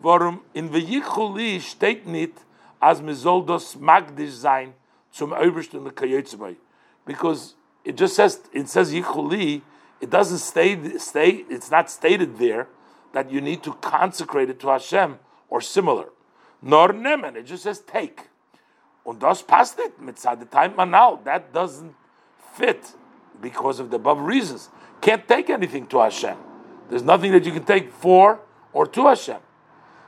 Warum 0.02 0.43
in 0.55 0.69
v'yikhuli 0.69 1.57
steht 1.61 2.07
nit 2.07 2.38
as 2.81 3.00
mizoldos 3.00 3.76
magdish 3.76 4.31
sein 4.31 4.75
zum 5.12 5.31
obersten 5.31 5.88
lukeyitzabay. 5.88 6.57
Because 7.05 7.55
it 7.85 7.97
just 7.97 8.17
says 8.17 8.40
it 8.52 8.69
says 8.69 8.93
yichuli. 8.93 9.62
It 10.00 10.11
doesn't 10.11 10.38
stay 10.38 10.99
stay. 10.99 11.45
It's 11.49 11.71
not 11.71 11.90
stated 11.90 12.38
there 12.38 12.69
that 13.12 13.31
you 13.31 13.40
need 13.40 13.62
to 13.64 13.73
consecrate 13.75 14.50
it 14.50 14.61
to 14.61 14.69
Hashem 14.69 15.19
or 15.49 15.61
similar. 15.61 16.11
Nor 16.61 16.88
nemen, 16.88 17.37
it 17.37 17.47
just 17.47 17.62
says 17.62 17.81
take. 17.81 18.28
Und 19.05 19.23
das 19.23 19.43
passt 19.43 19.78
nicht 19.78 19.99
mit 20.00 20.17
time 20.50 20.75
manal. 20.76 21.25
That 21.25 21.52
doesn't 21.52 21.95
fit 22.59 22.93
because 23.41 23.81
of 23.81 23.91
the 23.91 23.97
above 23.97 24.21
reasons. 24.21 24.69
Can't 25.00 25.27
take 25.27 25.49
anything 25.49 25.87
to 25.87 26.00
Hashem. 26.00 26.37
There's 26.91 27.03
nothing 27.03 27.33
that 27.33 27.45
you 27.45 27.53
can 27.53 27.65
take 27.65 27.93
for 27.93 28.41
or 28.73 28.87
to 28.87 29.07
Hashem. 29.07 29.41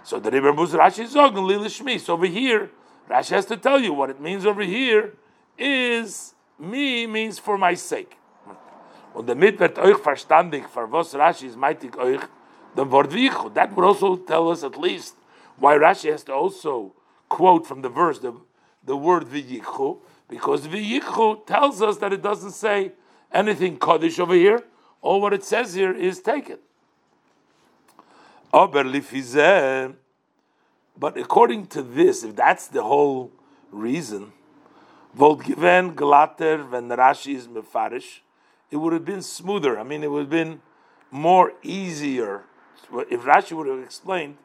So 0.02 0.18
the 0.18 0.30
Rebbe 0.30 0.52
Muz 0.52 0.72
Rashi 0.72 1.06
Zogun 1.06 1.46
Lilishmi. 1.48 2.00
So 2.00 2.14
over 2.14 2.26
here, 2.26 2.70
Rashi 3.08 3.30
has 3.30 3.46
to 3.46 3.56
tell 3.56 3.80
you 3.80 3.92
what 3.92 4.10
it 4.10 4.20
means 4.20 4.46
over 4.46 4.62
here 4.62 5.14
is 5.58 6.34
me 6.58 7.06
means 7.06 7.38
for 7.38 7.56
my 7.58 7.74
sake. 7.74 8.16
Und 9.14 9.26
damit 9.26 9.58
wird 9.58 9.78
euch 9.78 9.98
verstandig, 9.98 10.68
für 10.68 10.90
was 10.90 11.14
Rashi 11.14 11.46
ist 11.46 11.56
meitig 11.56 11.96
euch 11.98 12.20
the 12.76 12.84
word 12.84 13.10
vichu. 13.10 13.52
That 13.54 13.74
would 13.74 13.84
also 13.84 14.16
tell 14.16 14.48
us 14.50 14.62
at 14.62 14.78
least 14.78 15.16
why 15.58 15.76
Rashi 15.76 16.10
has 16.10 16.24
to 16.24 16.32
also 16.32 16.92
quote 17.28 17.66
from 17.66 17.82
the 17.82 17.88
verse 17.88 18.20
the, 18.20 18.32
the 18.84 18.96
word 18.96 19.26
viyichu, 19.26 19.98
because 20.30 20.66
viyichu 20.66 21.44
tells 21.44 21.82
us 21.82 21.98
that 21.98 22.12
it 22.12 22.22
doesn't 22.22 22.52
say 22.52 22.92
anything 23.32 23.78
kaddish 23.78 24.18
over 24.18 24.34
here. 24.34 24.62
All 25.02 25.20
what 25.20 25.32
it 25.32 25.44
says 25.44 25.74
here 25.74 25.92
is 25.92 26.20
take 26.20 26.48
it. 26.48 26.60
Aber 28.52 28.84
but 30.98 31.16
according 31.16 31.66
to 31.68 31.82
this, 31.82 32.24
if 32.24 32.36
that's 32.36 32.68
the 32.68 32.82
whole 32.82 33.32
reason, 33.70 34.32
Volt 35.14 35.44
given 35.44 35.94
glatter 35.94 36.58
when 36.58 36.88
Rashi 36.88 37.34
is 37.34 37.48
mefarish, 37.48 38.20
it 38.70 38.76
would 38.76 38.92
have 38.92 39.04
been 39.04 39.22
smoother. 39.22 39.78
I 39.78 39.82
mean, 39.82 40.04
it 40.04 40.10
would 40.10 40.20
have 40.20 40.30
been 40.30 40.60
more 41.10 41.54
easier 41.62 42.44
if 43.08 43.20
Rashi 43.22 43.52
would 43.52 43.66
have 43.66 43.80
explained, 43.80 44.36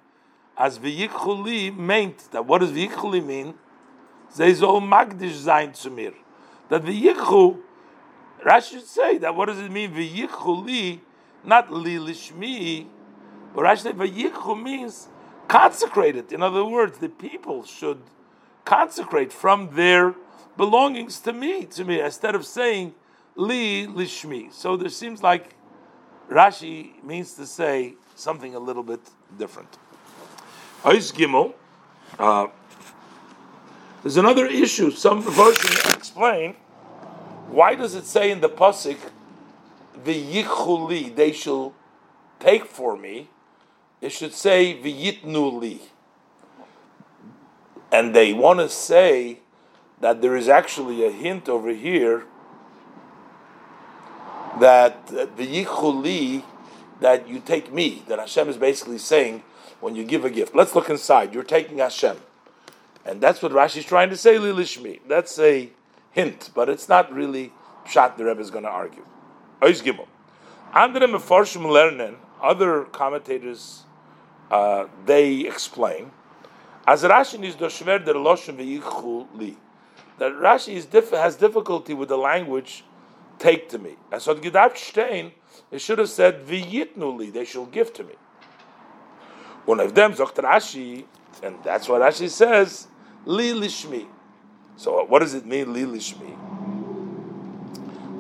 as 0.58 0.80
v'yikhuli 0.80 1.75
meant 1.75 2.32
that 2.32 2.46
what 2.46 2.62
does 2.62 2.72
v'yikhuli 2.72 3.24
mean? 3.24 3.56
Zeizol 4.36 4.82
magdish 4.82 5.46
zayin 5.46 5.72
tzumir. 5.72 6.13
That 6.70 6.84
v'yikhu, 6.84 7.60
Rashi 8.46 8.72
should 8.72 8.86
say 8.86 9.18
that 9.20 9.36
what 9.36 9.46
does 9.46 9.60
it 9.60 9.72
mean 9.72 9.94
v'yikhuli, 9.94 11.00
not 11.44 11.72
li 11.72 11.96
lishmi, 11.96 12.88
but 13.54 13.63
Rashi 13.63 13.80
said 13.80 13.96
v'yikhu 13.96 14.62
means 14.62 15.08
consecrated. 15.48 16.34
In 16.34 16.42
other 16.44 16.65
words, 16.65 16.98
the 16.98 17.10
people 17.10 17.63
should 17.63 18.01
consecrate 18.65 19.32
from 19.32 19.75
their 19.75 20.15
belongings 20.58 21.20
to 21.22 21.32
me, 21.32 21.65
to 21.65 21.86
me, 21.86 22.01
instead 22.01 22.36
of 22.36 22.46
saying 22.46 22.94
li 23.36 23.88
lishmi. 23.88 24.51
So 24.51 24.75
there 24.75 24.89
seems 24.89 25.24
like 25.24 25.56
Rashi 26.30 27.01
means 27.04 27.34
to 27.36 27.46
say 27.46 27.94
something 28.15 28.56
a 28.56 28.60
little 28.60 28.84
bit 28.84 29.01
different. 29.38 29.77
Ois 30.84 31.13
Gimel. 31.13 31.54
Uh, 32.20 32.48
There's 34.06 34.18
another 34.18 34.46
issue. 34.46 34.92
Some 34.92 35.24
versions 35.24 35.80
explain 35.96 36.54
why 37.48 37.74
does 37.74 37.96
it 37.96 38.06
say 38.06 38.30
in 38.30 38.40
the 38.40 38.50
pasuk 38.50 39.00
the 40.04 40.14
yichuli 40.14 41.16
they 41.16 41.32
shall 41.32 41.74
take 42.40 42.66
for 42.66 42.96
me. 42.96 43.30
It 44.02 44.12
should 44.12 44.36
say 44.36 44.80
v'yitnu 44.80 45.80
and 47.92 48.16
they 48.16 48.32
want 48.32 48.60
to 48.60 48.70
say 48.70 49.40
that 50.02 50.22
there 50.22 50.36
is 50.36 50.48
actually 50.48 51.04
a 51.04 51.10
hint 51.10 51.50
over 51.50 51.72
here 51.72 52.26
that 54.60 55.08
the 55.08 55.64
yichuli 55.64 56.44
that 57.00 57.28
you 57.28 57.40
take 57.40 57.74
me, 57.74 58.04
that 58.08 58.20
Hashem 58.20 58.50
is 58.50 58.58
basically 58.58 59.00
saying 59.00 59.42
when 59.80 59.96
you 59.96 60.04
give 60.04 60.24
a 60.24 60.30
gift. 60.30 60.54
Let's 60.54 60.76
look 60.76 60.92
inside. 60.92 61.34
You're 61.34 61.44
taking 61.44 61.80
Hashem. 61.80 62.18
And 63.06 63.22
that's 63.22 63.42
what 63.42 63.52
Rashi 63.52 63.78
is 63.78 63.86
trying 63.86 64.10
to 64.10 64.18
say, 64.18 64.36
Lilishmi. 64.36 65.02
That's 65.08 65.38
a 65.40 65.70
hint, 66.12 66.50
but 66.56 66.70
it's 66.70 66.90
not 66.90 67.14
really 67.14 67.54
pshat. 67.86 68.18
The 68.18 68.26
Rebbe 68.26 68.42
is 68.42 68.50
going 68.50 68.64
to 68.64 68.70
argue. 68.70 69.06
Ois 69.62 69.82
Gimel. 69.84 70.08
Andere 70.74 71.08
meforshim 71.08 71.62
lernen. 71.62 72.16
Other 72.42 72.84
commentators 72.86 73.84
uh, 74.52 74.86
they 75.06 75.42
explain 75.42 76.12
as 76.88 77.04
Rashi 77.04 77.44
is 77.44 77.56
doshver 77.56 78.04
der 78.06 78.14
loshem 78.14 78.58
v'yichu 78.58 79.28
li. 79.36 79.58
That 80.20 80.34
Rashi 80.34 80.74
is 80.76 80.86
diff- 80.86 81.12
has 81.12 81.36
difficulty 81.36 81.94
with 81.94 82.10
the 82.10 82.18
language. 82.18 82.84
Take 83.40 83.70
to 83.70 83.80
me. 83.80 83.96
As 84.12 84.28
on 84.28 84.38
Gedacht 84.38 84.78
Stein, 84.78 85.32
it 85.72 85.80
should 85.80 86.00
have 86.00 86.10
said 86.10 86.46
v'yitnu 86.46 87.18
li. 87.18 87.30
They 87.32 87.46
shall 87.46 87.66
give 87.66 87.92
to 87.94 88.04
me. 88.04 88.14
One 89.66 89.80
of 89.80 89.96
them 89.96 90.14
zocht 90.14 90.36
Rashi, 90.36 91.06
and 91.42 91.58
that's 91.64 91.90
what 91.90 92.02
Rashi 92.02 92.30
says. 92.30 92.88
Li 93.25 93.51
lishmi. 93.51 94.08
So 94.77 95.03
what 95.05 95.20
does 95.20 95.34
it 95.34 95.46
mean, 95.46 95.74
li 95.74 95.84
lishmi? 95.84 96.36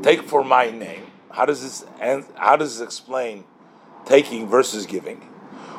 Take 0.03 0.23
for 0.23 0.43
my 0.43 0.69
name. 0.69 1.05
How 1.31 1.45
does 1.45 1.61
this? 1.61 1.85
How 2.35 2.55
does 2.55 2.77
this 2.77 2.85
explain 2.85 3.43
taking 4.05 4.47
versus 4.47 4.85
giving? 4.85 5.17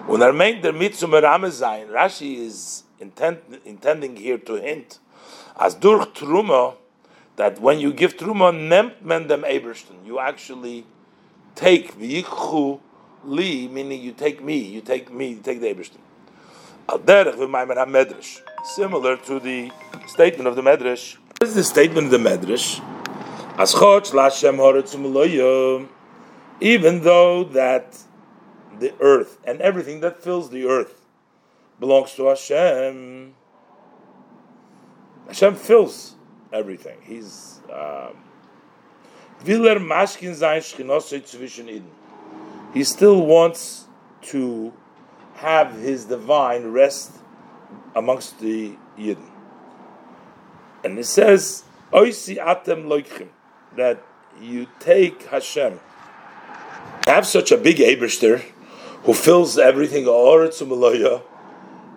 When 0.07 0.23
I 0.23 0.31
make 0.31 0.63
the 0.63 0.73
mitzvah 0.73 1.23
Ramazain, 1.23 1.89
Rashi 1.89 2.39
is 2.39 2.85
intent, 3.01 3.41
intending 3.65 4.17
here 4.17 4.39
to 4.39 4.55
hint 4.55 5.01
as 5.59 5.75
durch 5.75 6.13
truma 6.15 6.77
that 7.37 7.61
when 7.61 7.79
you 7.81 7.93
give 7.93 8.17
truma 8.17 8.53
nemt 8.53 9.03
men 9.03 9.27
dem 9.27 9.45
you 10.05 10.19
actually 10.19 10.87
take 11.55 11.99
v'yikchu 11.99 12.81
li, 13.25 13.69
meaning 13.69 14.01
you 14.01 14.13
take 14.13 14.43
me, 14.43 14.59
you 14.59 14.81
take 14.81 15.13
me, 15.13 15.29
you 15.29 15.41
take 15.41 15.61
the 15.61 15.67
ebersten. 15.67 15.99
Al 16.89 16.99
derech 16.99 17.35
ha-medrash, 17.37 18.41
similar 18.67 19.17
to 19.17 19.39
the 19.41 19.71
statement 20.07 20.49
of 20.49 20.57
the 20.57 20.63
medrash. 20.63 21.17
What 21.39 21.49
is 21.49 21.55
the 21.55 21.65
statement 21.65 22.07
of 22.07 22.11
the 22.11 22.29
medrash? 22.29 22.81
Even 26.61 27.03
though 27.03 27.45
that 27.45 27.99
the 28.79 28.95
earth 29.01 29.39
and 29.45 29.61
everything 29.61 30.01
that 30.01 30.23
fills 30.23 30.51
the 30.51 30.67
earth 30.67 31.07
belongs 31.79 32.15
to 32.15 32.27
Hashem. 32.27 33.35
Hashem 35.27 35.55
fills 35.57 36.15
everything. 36.53 36.99
He's 37.03 37.61
um, 37.73 38.17
Viller 39.41 39.79
Mashkin 39.79 40.35
Zayin 40.35 41.83
He 42.73 42.85
still 42.85 43.27
wants 43.27 43.85
to 44.23 44.73
have 45.35 45.75
his 45.75 46.07
divine 46.07 46.69
rest 46.69 47.16
amongst 47.97 48.39
the 48.39 48.77
Yidden. 48.99 49.31
And 50.85 50.99
it 50.99 51.07
says, 51.07 51.65
Oisi 51.93 52.37
Atem 52.37 52.85
Loichim, 52.85 53.29
that 53.77 54.03
you 54.41 54.69
take 54.79 55.23
Hashem. 55.25 55.81
Have 57.07 57.27
such 57.27 57.51
a 57.51 57.57
big 57.57 57.79
Eberster 57.79 58.45
who 59.05 59.15
fills 59.15 59.59
everything, 59.59 60.07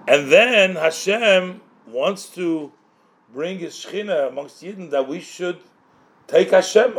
and 0.08 0.32
then 0.32 0.76
Hashem 0.76 1.62
wants 1.88 2.30
to 2.30 2.72
bring 3.34 3.60
His 3.60 3.74
Shechina 3.74 4.30
amongst 4.30 4.64
Yidden 4.64 4.90
that 4.92 5.08
we 5.08 5.20
should 5.20 5.60
take 6.28 6.52
Hashem. 6.52 6.94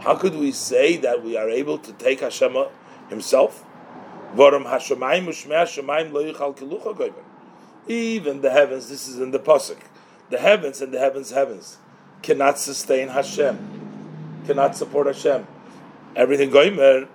How 0.00 0.14
could 0.16 0.34
we 0.34 0.52
say 0.52 0.96
that 0.96 1.22
we 1.24 1.36
are 1.36 1.48
able 1.48 1.78
to 1.78 1.92
take 1.92 2.20
Hashem 2.20 2.56
Himself? 3.12 3.64
Even 7.88 8.40
the 8.40 8.50
heavens, 8.50 8.88
this 8.88 9.08
is 9.08 9.20
in 9.20 9.30
the 9.30 9.38
pasuk, 9.38 9.78
the 10.30 10.38
heavens 10.38 10.80
and 10.80 10.92
the 10.92 10.98
heavens, 10.98 11.30
heavens 11.30 11.78
cannot 12.22 12.58
sustain 12.58 13.08
Hashem 13.08 13.82
cannot 14.46 14.76
support 14.76 15.06
Hashem. 15.06 15.46
Everything 16.14 16.50
goimer. 16.50 17.08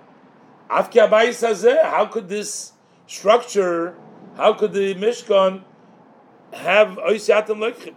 How 0.68 2.06
could 2.06 2.28
this 2.28 2.72
structure, 3.06 3.94
how 4.36 4.52
could 4.54 4.72
the 4.72 4.94
Mishkan 4.94 5.62
have 6.52 6.98
Oisyatim 6.98 7.58
Lekhim? 7.58 7.94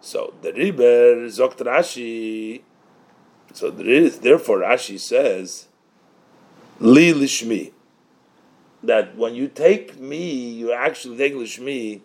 So 0.00 0.34
the 0.42 0.52
Riber 0.52 1.26
Zokt 1.26 1.58
Rashi. 1.58 2.62
So 3.52 3.70
there 3.70 3.86
is 3.86 4.20
therefore 4.20 4.58
Rashi 4.58 4.98
says, 4.98 5.66
Li 6.80 7.12
Lishmi. 7.12 7.72
That 8.82 9.16
when 9.16 9.34
you 9.34 9.48
take 9.48 9.98
me, 9.98 10.50
you 10.50 10.72
actually 10.72 11.18
take 11.18 11.34
Lishmi, 11.34 12.00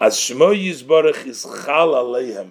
as 0.00 0.16
Shmo 0.16 0.56
Yisbarach 0.56 1.26
is 1.26 1.42
Chal 1.42 1.94
Aleihem 1.94 2.50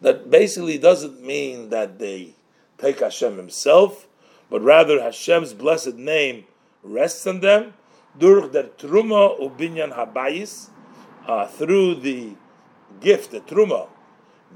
that 0.00 0.30
basically 0.30 0.78
doesn't 0.78 1.22
mean 1.22 1.70
that 1.70 1.98
they 1.98 2.34
take 2.78 3.00
Hashem 3.00 3.36
Himself, 3.36 4.06
but 4.50 4.62
rather 4.62 5.00
Hashem's 5.00 5.54
blessed 5.54 5.94
name 5.94 6.44
rests 6.82 7.26
on 7.26 7.40
them 7.40 7.74
durch 8.18 8.52
der 8.52 8.64
Truma 8.78 9.38
ubinyan 9.40 9.94
habayis 9.94 10.68
uh, 11.26 11.46
through 11.46 11.96
the 11.96 12.30
gift, 13.00 13.30
the 13.30 13.40
Truma. 13.40 13.88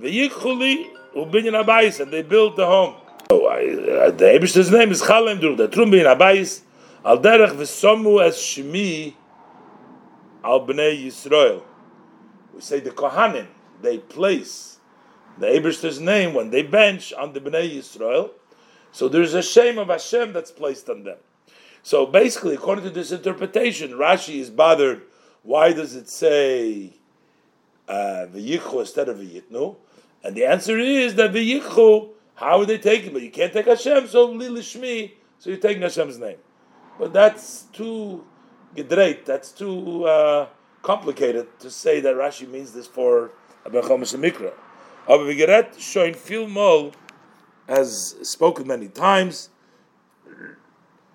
V'yichuli 0.00 0.90
ubinyan 1.14 1.62
habayis, 1.62 2.00
and 2.00 2.12
they 2.12 2.22
build 2.22 2.56
the 2.56 2.66
home. 2.66 2.94
So 3.30 3.46
uh, 3.46 4.10
the 4.10 4.24
Abish's 4.24 4.70
name 4.70 4.90
is 4.90 5.02
Chalem 5.02 5.40
durch 5.40 5.56
der 5.56 5.68
Truma 5.68 5.90
bin 5.90 6.06
habayis 6.06 6.62
al 7.04 7.18
derech 7.18 7.52
v'somu 7.52 8.24
es 8.24 8.36
shmi 8.38 9.14
al 10.42 10.66
bnei 10.66 11.06
Yisrael. 11.06 11.62
We 12.54 12.60
say 12.60 12.80
the 12.80 12.90
Kohanim, 12.90 13.46
they 13.82 13.98
place 13.98 14.78
the 15.38 15.46
Eberster's 15.46 16.00
name 16.00 16.34
when 16.34 16.50
they 16.50 16.62
bench 16.62 17.12
on 17.12 17.32
the 17.32 17.40
Bnei 17.40 17.76
Yisrael. 17.76 18.30
So 18.92 19.08
there's 19.08 19.34
a 19.34 19.42
shame 19.42 19.78
of 19.78 19.88
Hashem 19.88 20.32
that's 20.32 20.50
placed 20.50 20.90
on 20.90 21.04
them. 21.04 21.18
So 21.82 22.04
basically, 22.06 22.54
according 22.56 22.84
to 22.84 22.90
this 22.90 23.12
interpretation, 23.12 23.92
Rashi 23.92 24.40
is 24.40 24.50
bothered. 24.50 25.02
Why 25.42 25.72
does 25.72 25.94
it 25.94 26.08
say 26.08 26.94
uh, 27.88 28.26
v'yichu 28.34 28.80
instead 28.80 29.08
of 29.08 29.18
v'yitnu? 29.18 29.76
And 30.22 30.34
the 30.34 30.44
answer 30.44 30.78
is 30.78 31.14
that 31.14 31.32
the 31.32 31.60
Yichu, 31.60 32.10
how 32.34 32.58
would 32.58 32.68
they 32.68 32.78
take 32.78 33.06
it? 33.06 33.12
But 33.12 33.22
you 33.22 33.30
can't 33.30 33.52
take 33.52 33.66
Hashem, 33.66 34.08
so 34.08 34.28
lilishmi, 34.28 35.12
so 35.38 35.50
you're 35.50 35.58
taking 35.58 35.82
Hashem's 35.82 36.18
name. 36.18 36.38
But 36.98 37.12
that's 37.12 37.62
too 37.72 38.24
gedreit, 38.76 39.24
that's 39.24 39.52
too 39.52 40.04
uh, 40.04 40.48
complicated 40.82 41.58
to 41.60 41.70
say 41.70 42.00
that 42.00 42.14
Rashi 42.14 42.48
means 42.48 42.72
this 42.72 42.86
for 42.86 43.30
Abechomis 43.64 44.14
Mikra. 44.16 44.52
Aber 45.08 45.26
wie 45.26 45.34
gerät 45.34 45.78
schon 45.78 46.14
viel 46.14 46.46
mal, 46.46 46.92
as 47.66 48.16
spoken 48.22 48.66
many 48.66 48.88
times, 48.88 49.48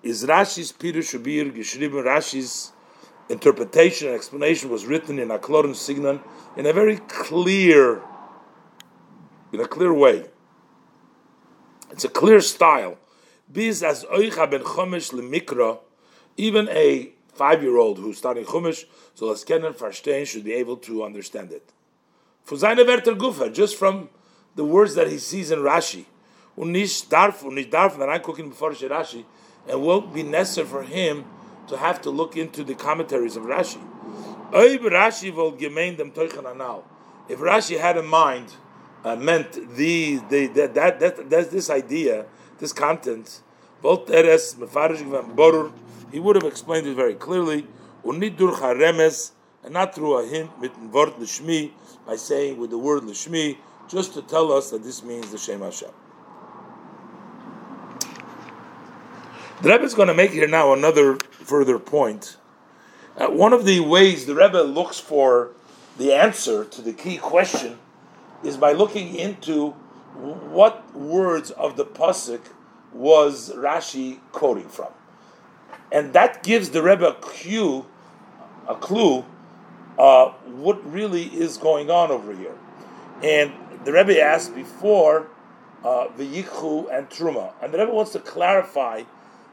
is 0.02 0.24
Rashi's 0.24 0.72
Pirush 0.72 1.16
Shabir 1.16 1.52
geschrieben, 1.52 2.04
Rashi's 2.04 2.72
interpretation 3.28 4.08
and 4.08 4.16
explanation 4.16 4.70
was 4.70 4.86
written 4.86 5.18
in 5.18 5.30
a 5.30 5.38
Aklorin 5.38 5.74
Signan 5.74 6.20
in 6.56 6.66
a 6.66 6.72
very 6.72 6.98
clear, 7.08 8.02
in 9.56 9.64
a 9.64 9.68
clear 9.68 9.92
way. 9.92 10.26
It's 11.90 12.04
a 12.04 12.08
clear 12.08 12.40
style. 12.40 12.98
Biz 13.50 13.82
as 13.82 14.04
oicha 14.04 14.50
ben 14.50 14.62
chumash 14.62 15.12
lemikra, 15.12 15.78
even 16.36 16.68
a 16.68 17.12
five-year-old 17.34 17.98
who's 17.98 18.18
studying 18.18 18.46
chumash, 18.46 18.84
so 19.14 19.32
as 19.32 19.44
kennen 19.44 20.26
should 20.26 20.44
be 20.44 20.52
able 20.52 20.76
to 20.76 21.04
understand 21.04 21.52
it 21.52 21.72
for 22.46 22.56
seine 22.56 22.84
Wörter 22.84 23.16
Gufa, 23.16 23.52
just 23.52 23.76
from 23.76 24.08
the 24.54 24.64
words 24.64 24.94
that 24.94 25.08
he 25.08 25.18
sees 25.18 25.50
in 25.50 25.58
Rashi. 25.58 26.06
Und 26.56 26.72
nicht 26.72 27.10
darf, 27.10 27.42
und 27.42 27.56
nicht 27.56 27.70
darf, 27.70 27.94
and 27.94 28.04
reingucken 28.04 28.48
before 28.48 28.70
Rashi, 28.70 29.24
and 29.68 29.82
won't 29.82 30.14
be 30.14 30.22
necessary 30.22 30.66
for 30.66 30.82
him 30.84 31.24
to 31.66 31.76
have 31.76 32.00
to 32.02 32.10
look 32.10 32.36
into 32.36 32.62
the 32.62 32.76
commentaries 32.76 33.36
of 33.36 33.42
Rashi. 33.42 33.82
Oib 34.52 34.80
Rashi 34.82 35.34
will 35.34 35.52
gemein 35.52 35.96
dem 35.96 36.12
Teuchen 36.12 36.48
anal. 36.48 36.84
If 37.28 37.40
Rashi 37.40 37.80
had 37.80 37.96
in 37.96 38.06
mind, 38.06 38.52
uh, 39.06 39.14
meant 39.14 39.52
the, 39.76 40.16
the, 40.28 40.48
the 40.48 40.66
that, 40.74 40.98
that, 40.98 41.30
that's 41.30 41.48
this 41.48 41.70
idea, 41.70 42.26
this 42.58 42.72
content, 42.72 43.40
he 43.80 43.88
would 46.18 46.36
have 46.36 46.44
explained 46.44 46.88
it 46.88 46.96
very 46.96 47.14
clearly. 47.14 47.68
And 48.04 49.72
not 49.72 49.94
through 49.94 50.18
a 50.18 50.26
hint 50.26 50.50
by 52.06 52.16
saying 52.16 52.58
with 52.58 52.70
the 52.70 52.78
word 52.78 53.04
Lishmi, 53.04 53.58
just 53.88 54.12
to 54.14 54.22
tell 54.22 54.52
us 54.52 54.70
that 54.70 54.82
this 54.82 55.04
means 55.04 55.30
the 55.30 55.38
Shem 55.38 55.60
Hashem. 55.60 55.90
The 59.62 59.70
Rebbe 59.70 59.84
is 59.84 59.94
going 59.94 60.08
to 60.08 60.14
make 60.14 60.32
here 60.32 60.48
now 60.48 60.72
another 60.72 61.16
further 61.30 61.78
point. 61.78 62.38
Uh, 63.16 63.28
one 63.28 63.52
of 63.52 63.64
the 63.64 63.78
ways 63.80 64.26
the 64.26 64.34
Rebbe 64.34 64.58
looks 64.58 64.98
for 64.98 65.52
the 65.96 66.12
answer 66.12 66.64
to 66.64 66.82
the 66.82 66.92
key 66.92 67.18
question 67.18 67.78
is 68.44 68.56
by 68.56 68.72
looking 68.72 69.14
into 69.14 69.70
what 70.20 70.94
words 70.94 71.50
of 71.52 71.76
the 71.76 71.84
pasuk 71.84 72.40
was 72.92 73.52
Rashi 73.52 74.20
quoting 74.32 74.68
from. 74.68 74.88
and 75.92 76.12
that 76.12 76.42
gives 76.42 76.70
the 76.70 76.82
Rebbe 76.82 77.08
a 77.08 77.14
clue, 77.14 77.86
a 78.68 78.74
clue, 78.74 79.24
uh, 79.98 80.28
what 80.28 80.84
really 80.90 81.24
is 81.24 81.56
going 81.56 81.90
on 81.90 82.10
over 82.10 82.34
here. 82.34 82.54
And 83.22 83.52
the 83.84 83.92
Rebbe 83.92 84.20
asked 84.20 84.54
before 84.54 85.28
uh, 85.84 86.08
the 86.16 86.24
Yichu 86.24 86.92
and 86.96 87.08
Truma, 87.08 87.52
and 87.62 87.72
the 87.72 87.78
Rebbe 87.78 87.92
wants 87.92 88.12
to 88.12 88.20
clarify. 88.20 89.04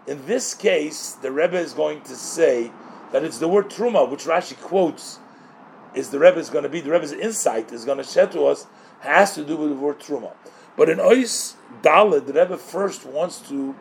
In 0.08 0.26
this 0.26 0.54
case, 0.54 1.14
the 1.14 1.32
Rebbe 1.32 1.58
is 1.58 1.74
going 1.74 2.02
to 2.02 2.16
say 2.16 2.72
that 3.12 3.24
it's 3.24 3.38
the 3.38 3.48
word 3.48 3.70
Truma, 3.70 4.10
which 4.10 4.26
Rashi 4.26 4.60
quotes, 4.60 5.20
is 5.96 6.10
the 6.10 6.20
Rebbe 6.20 6.40
is 6.40 6.50
going 6.50 6.64
to 6.64 6.70
be 6.70 6.82
the 6.82 6.92
Rebbe's 6.92 7.12
insight 7.12 7.72
is 7.72 7.86
going 7.86 7.98
to 7.98 8.04
share 8.04 8.28
to 8.28 8.46
us 8.46 8.68
has 9.02 9.36
to 9.36 9.44
do 9.44 9.58
with 9.58 9.70
the 9.70 9.76
word 9.76 10.00
Truma. 10.00 10.32
But 10.78 10.90
in 10.90 10.98
Ois 10.98 11.56
Daled, 11.82 12.26
the 12.26 12.34
Rebbe 12.34 12.58
first 12.58 13.06
wants 13.06 13.40
to 13.50 13.76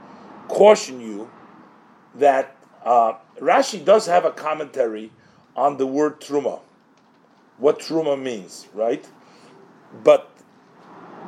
caution 0.48 1.00
you 1.00 1.30
that 2.14 2.56
uh, 2.84 3.14
Rashi 3.40 3.84
does 3.84 4.06
have 4.06 4.24
a 4.24 4.30
commentary 4.30 5.10
on 5.56 5.76
the 5.76 5.86
word 5.86 6.20
truma, 6.20 6.60
what 7.58 7.78
truma 7.78 8.20
means, 8.20 8.66
right? 8.74 9.06
But 10.02 10.30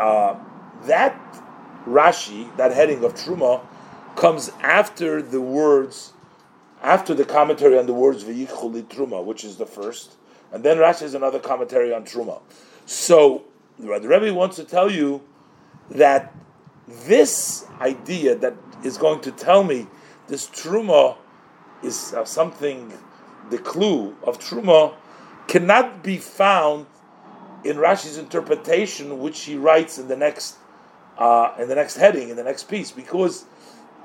uh, 0.00 0.36
that 0.84 1.20
Rashi, 1.86 2.54
that 2.56 2.72
heading 2.72 3.04
of 3.04 3.14
truma, 3.14 3.64
comes 4.16 4.50
after 4.62 5.20
the 5.20 5.40
words, 5.40 6.12
after 6.82 7.14
the 7.14 7.24
commentary 7.24 7.78
on 7.78 7.86
the 7.86 7.94
words 7.94 8.24
v'yichuli 8.24 8.84
truma, 8.84 9.24
which 9.24 9.44
is 9.44 9.56
the 9.56 9.66
first, 9.66 10.16
and 10.54 10.62
then 10.62 10.76
Rashi 10.76 11.00
has 11.00 11.14
another 11.14 11.40
commentary 11.40 11.92
on 11.92 12.04
truma. 12.04 12.40
So 12.86 13.42
the 13.76 13.88
Rebbe 13.88 14.32
wants 14.32 14.54
to 14.56 14.64
tell 14.64 14.88
you 14.88 15.20
that 15.90 16.32
this 16.86 17.66
idea 17.80 18.36
that 18.36 18.54
is 18.84 18.96
going 18.96 19.20
to 19.22 19.32
tell 19.32 19.64
me 19.64 19.88
this 20.28 20.48
truma 20.48 21.16
is 21.82 22.14
uh, 22.14 22.24
something, 22.24 22.92
the 23.50 23.58
clue 23.58 24.16
of 24.22 24.38
truma 24.38 24.94
cannot 25.48 26.04
be 26.04 26.18
found 26.18 26.86
in 27.64 27.76
Rashi's 27.76 28.16
interpretation, 28.16 29.18
which 29.18 29.40
he 29.40 29.56
writes 29.56 29.98
in 29.98 30.06
the 30.06 30.16
next 30.16 30.56
uh, 31.18 31.52
in 31.58 31.68
the 31.68 31.74
next 31.74 31.96
heading, 31.96 32.28
in 32.28 32.36
the 32.36 32.44
next 32.44 32.64
piece, 32.68 32.90
because 32.90 33.44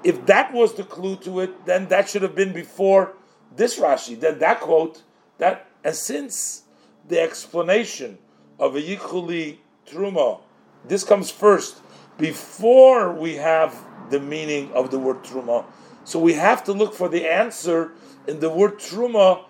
if 0.03 0.25
that 0.25 0.53
was 0.53 0.73
the 0.75 0.83
clue 0.83 1.15
to 1.17 1.41
it, 1.41 1.65
then 1.65 1.87
that 1.89 2.09
should 2.09 2.21
have 2.21 2.35
been 2.35 2.53
before 2.53 3.13
this 3.55 3.79
Rashi. 3.79 4.19
Then 4.19 4.39
that 4.39 4.61
quote, 4.61 5.01
that 5.39 5.68
and 5.83 5.95
since 5.95 6.63
the 7.07 7.19
explanation 7.19 8.17
of 8.59 8.75
a 8.75 8.81
yichuli 8.81 9.57
truma, 9.87 10.41
this 10.85 11.03
comes 11.03 11.31
first 11.31 11.81
before 12.17 13.13
we 13.13 13.35
have 13.35 13.75
the 14.09 14.19
meaning 14.19 14.71
of 14.73 14.91
the 14.91 14.99
word 14.99 15.23
truma. 15.23 15.65
So 16.03 16.19
we 16.19 16.33
have 16.33 16.63
to 16.65 16.73
look 16.73 16.93
for 16.93 17.09
the 17.09 17.27
answer 17.27 17.93
in 18.27 18.39
the 18.39 18.49
word 18.49 18.79
truma 18.79 19.45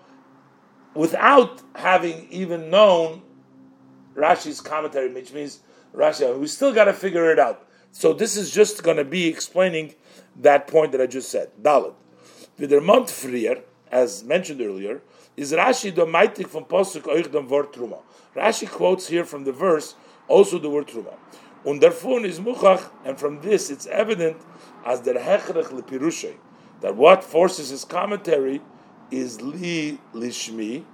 without 0.94 1.62
having 1.74 2.26
even 2.30 2.70
known 2.70 3.22
Rashi's 4.14 4.60
commentary, 4.60 5.12
which 5.12 5.32
means 5.32 5.60
Rashi. 5.94 6.38
We 6.38 6.46
still 6.46 6.72
got 6.72 6.84
to 6.84 6.92
figure 6.92 7.30
it 7.30 7.38
out. 7.38 7.66
So 7.92 8.12
this 8.12 8.36
is 8.36 8.52
just 8.52 8.82
going 8.82 8.96
to 8.96 9.04
be 9.04 9.26
explaining 9.26 9.94
that 10.36 10.66
point 10.66 10.92
that 10.92 11.00
I 11.00 11.06
just 11.06 11.30
said. 11.30 11.50
Dalit. 11.60 11.94
Vidermont 12.58 13.08
Frier, 13.08 13.62
as 13.90 14.22
mentioned 14.22 14.60
earlier, 14.60 15.02
is 15.36 15.52
Rashi 15.52 15.92
domaitik 15.92 16.48
from 16.48 16.64
posuk 16.64 17.32
dem 17.32 17.48
word 17.48 17.72
truma. 17.72 18.00
Rashi 18.34 18.68
quotes 18.68 19.08
here 19.08 19.24
from 19.24 19.44
the 19.44 19.52
verse 19.52 19.94
also 20.28 20.58
the 20.58 20.70
word 20.70 20.88
truma. 20.88 21.14
Und 21.64 21.80
davon 21.80 22.24
is 22.24 22.40
muchach, 22.40 22.90
and 23.04 23.18
from 23.18 23.40
this 23.42 23.70
it's 23.70 23.86
evident 23.86 24.36
as 24.84 25.00
der 25.00 25.14
hechrech 25.14 25.66
lepirushay, 25.66 26.34
that 26.80 26.96
what 26.96 27.22
forces 27.22 27.68
his 27.68 27.84
commentary 27.84 28.62
is 29.10 29.42
li 29.42 29.98
lishmi, 30.14 30.84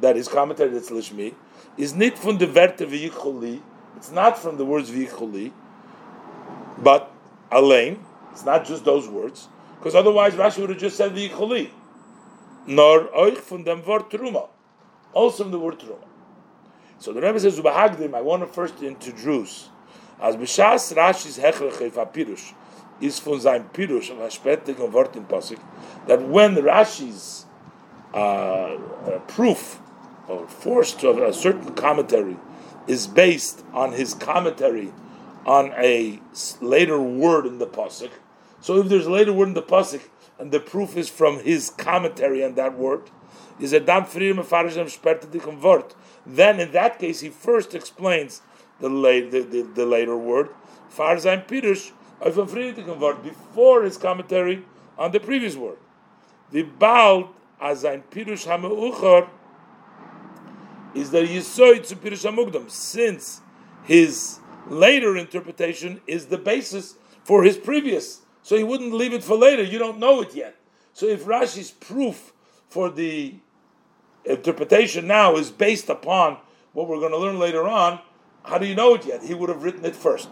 that 0.00 0.16
his 0.16 0.26
commentary 0.26 0.70
that's 0.70 0.90
lishmi, 0.90 1.34
is 1.76 1.94
nit 1.94 2.16
from 2.18 2.38
the 2.38 2.46
verte 2.46 2.78
v'yicholi, 2.78 3.60
it's 3.96 4.10
not 4.10 4.38
from 4.38 4.56
the 4.56 4.64
words 4.64 4.90
v'yicholi, 4.90 5.52
but 6.78 7.12
alain, 7.52 8.02
it's 8.32 8.44
not 8.44 8.64
just 8.64 8.84
those 8.84 9.06
words, 9.06 9.48
because 9.78 9.94
otherwise 9.94 10.32
Rashi 10.34 10.60
would 10.60 10.70
have 10.70 10.78
just 10.78 10.96
said 10.96 11.12
v'yicholi, 11.12 11.70
nor 12.66 13.08
oich 13.08 13.38
from 13.38 13.64
dem 13.64 13.84
word 13.84 14.10
truma, 14.10 14.48
also 15.12 15.44
from 15.44 15.52
the 15.52 15.58
word 15.58 15.78
truma. 15.78 16.04
So 16.98 17.12
the 17.12 17.20
Rebbe 17.20 17.40
says, 17.40 17.58
I 17.58 18.20
want 18.20 18.42
to 18.42 18.46
first 18.46 18.82
introduce 18.82 19.70
as 20.20 20.36
b'shas 20.36 20.94
Rashi's 20.94 21.38
hechrech 21.38 22.12
pirush 22.12 22.52
is 23.00 23.18
von 23.20 23.40
sein 23.40 23.70
pirush 23.72 24.10
of 24.10 24.18
spätigen 24.30 24.92
Wort 24.92 25.16
in 25.16 25.24
Pasuk 25.24 25.58
that 26.06 26.20
when 26.20 26.56
Rashi's 26.56 27.46
uh, 28.12 28.16
uh, 28.18 29.18
proof 29.28 29.80
or 30.28 30.46
force 30.48 30.92
to 30.94 31.24
a 31.24 31.32
certain 31.32 31.74
commentary 31.74 32.36
is 32.86 33.06
based 33.06 33.64
on 33.72 33.92
his 33.92 34.14
commentary 34.14 34.92
on 35.46 35.72
a 35.76 36.20
later 36.60 37.00
word 37.00 37.46
in 37.46 37.58
the 37.58 37.66
pasuk. 37.66 38.10
So 38.60 38.78
if 38.78 38.88
there's 38.88 39.06
a 39.06 39.10
later 39.10 39.32
word 39.32 39.48
in 39.48 39.54
the 39.54 39.62
pasuk 39.62 40.02
and 40.40 40.50
the 40.50 40.58
proof 40.58 40.96
is 40.96 41.10
from 41.10 41.40
his 41.40 41.68
commentary 41.68 42.42
on 42.42 42.54
that 42.54 42.76
word, 42.76 43.10
is 43.60 43.74
a 43.74 43.78
dam 43.78 44.06
frir 44.06 44.34
word. 44.34 45.94
Then 46.26 46.58
in 46.58 46.72
that 46.72 46.98
case 46.98 47.20
he 47.20 47.28
first 47.28 47.74
explains 47.74 48.40
the, 48.80 48.88
late, 48.88 49.30
the, 49.30 49.42
the, 49.42 49.62
the 49.62 49.84
later 49.84 50.16
word, 50.16 50.48
Farzain 50.90 51.46
Pirush, 51.46 51.92
word, 52.98 53.22
before 53.22 53.82
his 53.84 53.98
commentary 53.98 54.64
on 54.96 55.12
the 55.12 55.20
previous 55.20 55.56
word. 55.56 55.76
The 56.50 56.62
Baal, 56.62 57.34
as 57.60 57.84
ein 57.84 58.02
Pirush 58.10 58.46
HaMe'uchar, 58.46 59.28
is 60.94 61.10
that 61.10 61.28
Yisoid 61.28 61.86
to 61.88 61.96
Pirush 61.96 62.28
HaMugdam, 62.28 62.70
since 62.70 63.42
his 63.84 64.40
later 64.68 65.16
interpretation 65.18 66.00
is 66.06 66.26
the 66.26 66.38
basis 66.38 66.96
for 67.22 67.44
his 67.44 67.58
previous. 67.58 68.22
So 68.42 68.56
he 68.56 68.64
wouldn't 68.64 68.92
leave 68.92 69.12
it 69.12 69.22
for 69.22 69.36
later, 69.36 69.62
you 69.62 69.78
don't 69.78 69.98
know 69.98 70.22
it 70.22 70.34
yet. 70.34 70.56
So 70.92 71.06
if 71.06 71.24
Rashi's 71.24 71.70
proof 71.70 72.32
for 72.68 72.90
the 72.90 73.34
interpretation 74.24 75.06
now 75.06 75.36
is 75.36 75.50
based 75.50 75.88
upon 75.88 76.38
what 76.72 76.88
we're 76.88 77.00
going 77.00 77.12
to 77.12 77.18
learn 77.18 77.38
later 77.38 77.68
on, 77.68 78.00
how 78.44 78.58
do 78.58 78.66
you 78.66 78.74
know 78.74 78.94
it 78.94 79.06
yet? 79.06 79.22
He 79.22 79.34
would 79.34 79.48
have 79.48 79.62
written 79.62 79.84
it 79.84 79.94
first. 79.94 80.28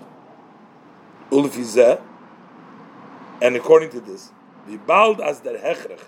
And 1.31 3.57
according 3.57 3.91
to 3.91 4.01
this, 4.01 4.33
the 4.67 4.79
bald 4.79 5.21
as 5.21 5.41
der 5.41 5.59
hechrech 5.59 6.01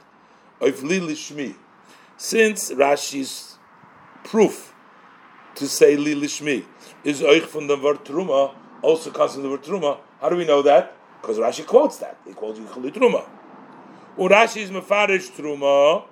of 0.61 0.83
lili 0.83 1.15
shmi, 1.15 1.55
since 2.17 2.73
Rashi's 2.73 3.59
proof 4.25 4.75
to 5.55 5.69
say 5.69 5.97
lili 5.97 6.27
shmi 6.27 6.65
is 7.05 7.21
from 7.47 7.67
the 7.67 8.53
also 8.83 9.11
comes 9.11 9.35
from 9.35 9.43
the 9.43 9.51
word 9.51 9.63
truma. 9.63 9.99
How 10.21 10.29
do 10.29 10.37
we 10.37 10.47
know 10.47 10.63
that? 10.63 10.97
Because 11.21 11.39
Rashi 11.39 11.67
quotes 11.67 11.99
that. 11.99 12.19
He 12.27 12.33
quotes 12.33 12.59
yichli 12.59 12.93
truma. 12.93 13.29
Rashi 14.17 14.63
is 14.63 14.71
mefarish 14.71 15.31
truma, 15.33 16.05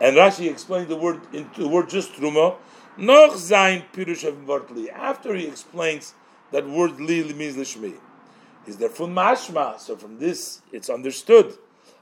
and 0.00 0.16
Rashi 0.16 0.50
explained 0.50 0.88
the 0.88 0.96
word 0.96 1.20
into 1.32 1.62
the 1.62 1.68
word 1.68 1.88
just 1.88 2.12
truma 2.14 2.56
noch 2.96 3.36
sein 3.36 3.84
Pirush 3.92 4.70
Li. 4.70 4.90
After 4.90 5.34
he 5.34 5.46
explains 5.46 6.14
that 6.52 6.68
word 6.68 7.00
Li 7.00 7.32
means 7.32 7.56
Lishmi. 7.56 7.94
Is 8.66 8.76
there 8.76 8.88
Mashma? 8.88 9.78
So 9.78 9.96
from 9.96 10.18
this 10.18 10.62
it's 10.72 10.88
understood 10.88 11.56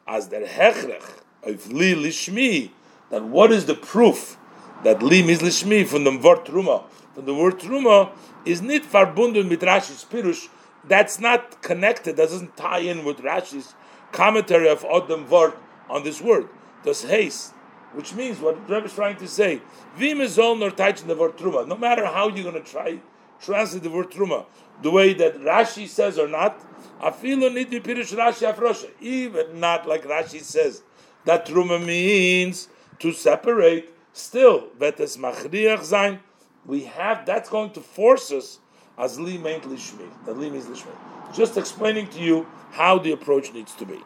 as 0.07 0.29
der 0.29 0.47
Hechrech 0.47 1.23
of 1.43 1.73
Li 1.73 1.95
Lishmi. 1.95 2.71
That 3.11 3.25
what 3.25 3.53
is 3.53 3.67
the 3.67 3.75
proof 3.75 4.37
that 4.85 5.03
Li 5.03 5.23
means 5.23 5.41
Lishmi 5.41 5.87
from 5.87 6.05
the 6.05 6.11
word 6.11 6.45
Truma? 6.45 6.85
From 7.15 7.27
the 7.27 7.35
word 7.35 7.59
Truma 7.59 8.11
is 8.45 8.63
nit 8.63 8.85
verbunden 8.85 9.49
mit 9.49 9.61
Rashi's 9.61 10.05
Pirush. 10.05 10.49
That's 10.85 11.21
not 11.21 11.63
connected. 11.63 12.17
That 12.17 12.29
doesn't 12.29 12.57
tie 12.57 12.81
in 12.81 13.05
with 13.05 13.19
Rashi's 13.19 13.75
commentary 14.11 14.69
of 14.69 14.83
Odom 14.83 15.29
Wort 15.29 15.59
on 15.89 16.03
this 16.05 16.21
word. 16.21 16.49
Das 16.85 17.03
haste, 17.03 17.55
which 17.93 18.15
means 18.15 18.41
what 18.41 18.69
Rebbe 18.69 18.87
is 18.87 18.95
trying 18.95 19.17
to 19.17 19.29
say, 19.29 19.63
Vimezol 19.97 20.59
nor 20.59 20.71
the 20.71 21.17
word 21.17 21.37
truma. 21.37 21.67
No 21.67 21.77
matter 21.77 22.07
how 22.07 22.29
you're 22.29 22.51
going 22.51 22.63
to 22.63 22.71
try 22.71 23.01
translate 23.41 23.83
the 23.83 23.91
word 23.91 24.11
truma, 24.11 24.47
the 24.83 24.91
way 24.91 25.13
that 25.15 25.37
Rashi 25.39 25.89
says 25.89 26.19
or 26.19 26.29
not, 26.29 26.61
afilu 27.01 27.53
nid 27.53 27.71
pirish 27.71 28.17
Rashi 28.17 28.53
afrosha. 28.53 28.91
Even 29.01 29.61
not 29.61 29.87
like 29.87 30.05
Rashi 30.05 30.41
says 30.41 30.83
that 31.25 31.47
truma 31.47 31.85
means 31.85 32.69
to 32.99 33.13
separate. 33.13 33.93
Still, 34.13 34.69
vetes 34.79 35.17
machriach 35.17 35.85
zain. 35.85 36.21
We 36.67 36.85
have 36.85 37.27
that's 37.27 37.49
going 37.49 37.71
to 37.73 37.81
force 37.81 38.31
us 38.31 38.61
as 39.03 39.19
li 39.19 39.37
meint 39.37 39.63
lishmi. 39.63 40.09
That 40.25 40.37
means 40.39 40.67
lishmi. 40.67 40.95
Just 41.35 41.57
explaining 41.57 42.07
to 42.09 42.21
you 42.21 42.47
how 42.71 42.99
the 42.99 43.13
approach 43.13 43.53
needs 43.53 43.75
to 43.75 43.85
be. 43.85 44.01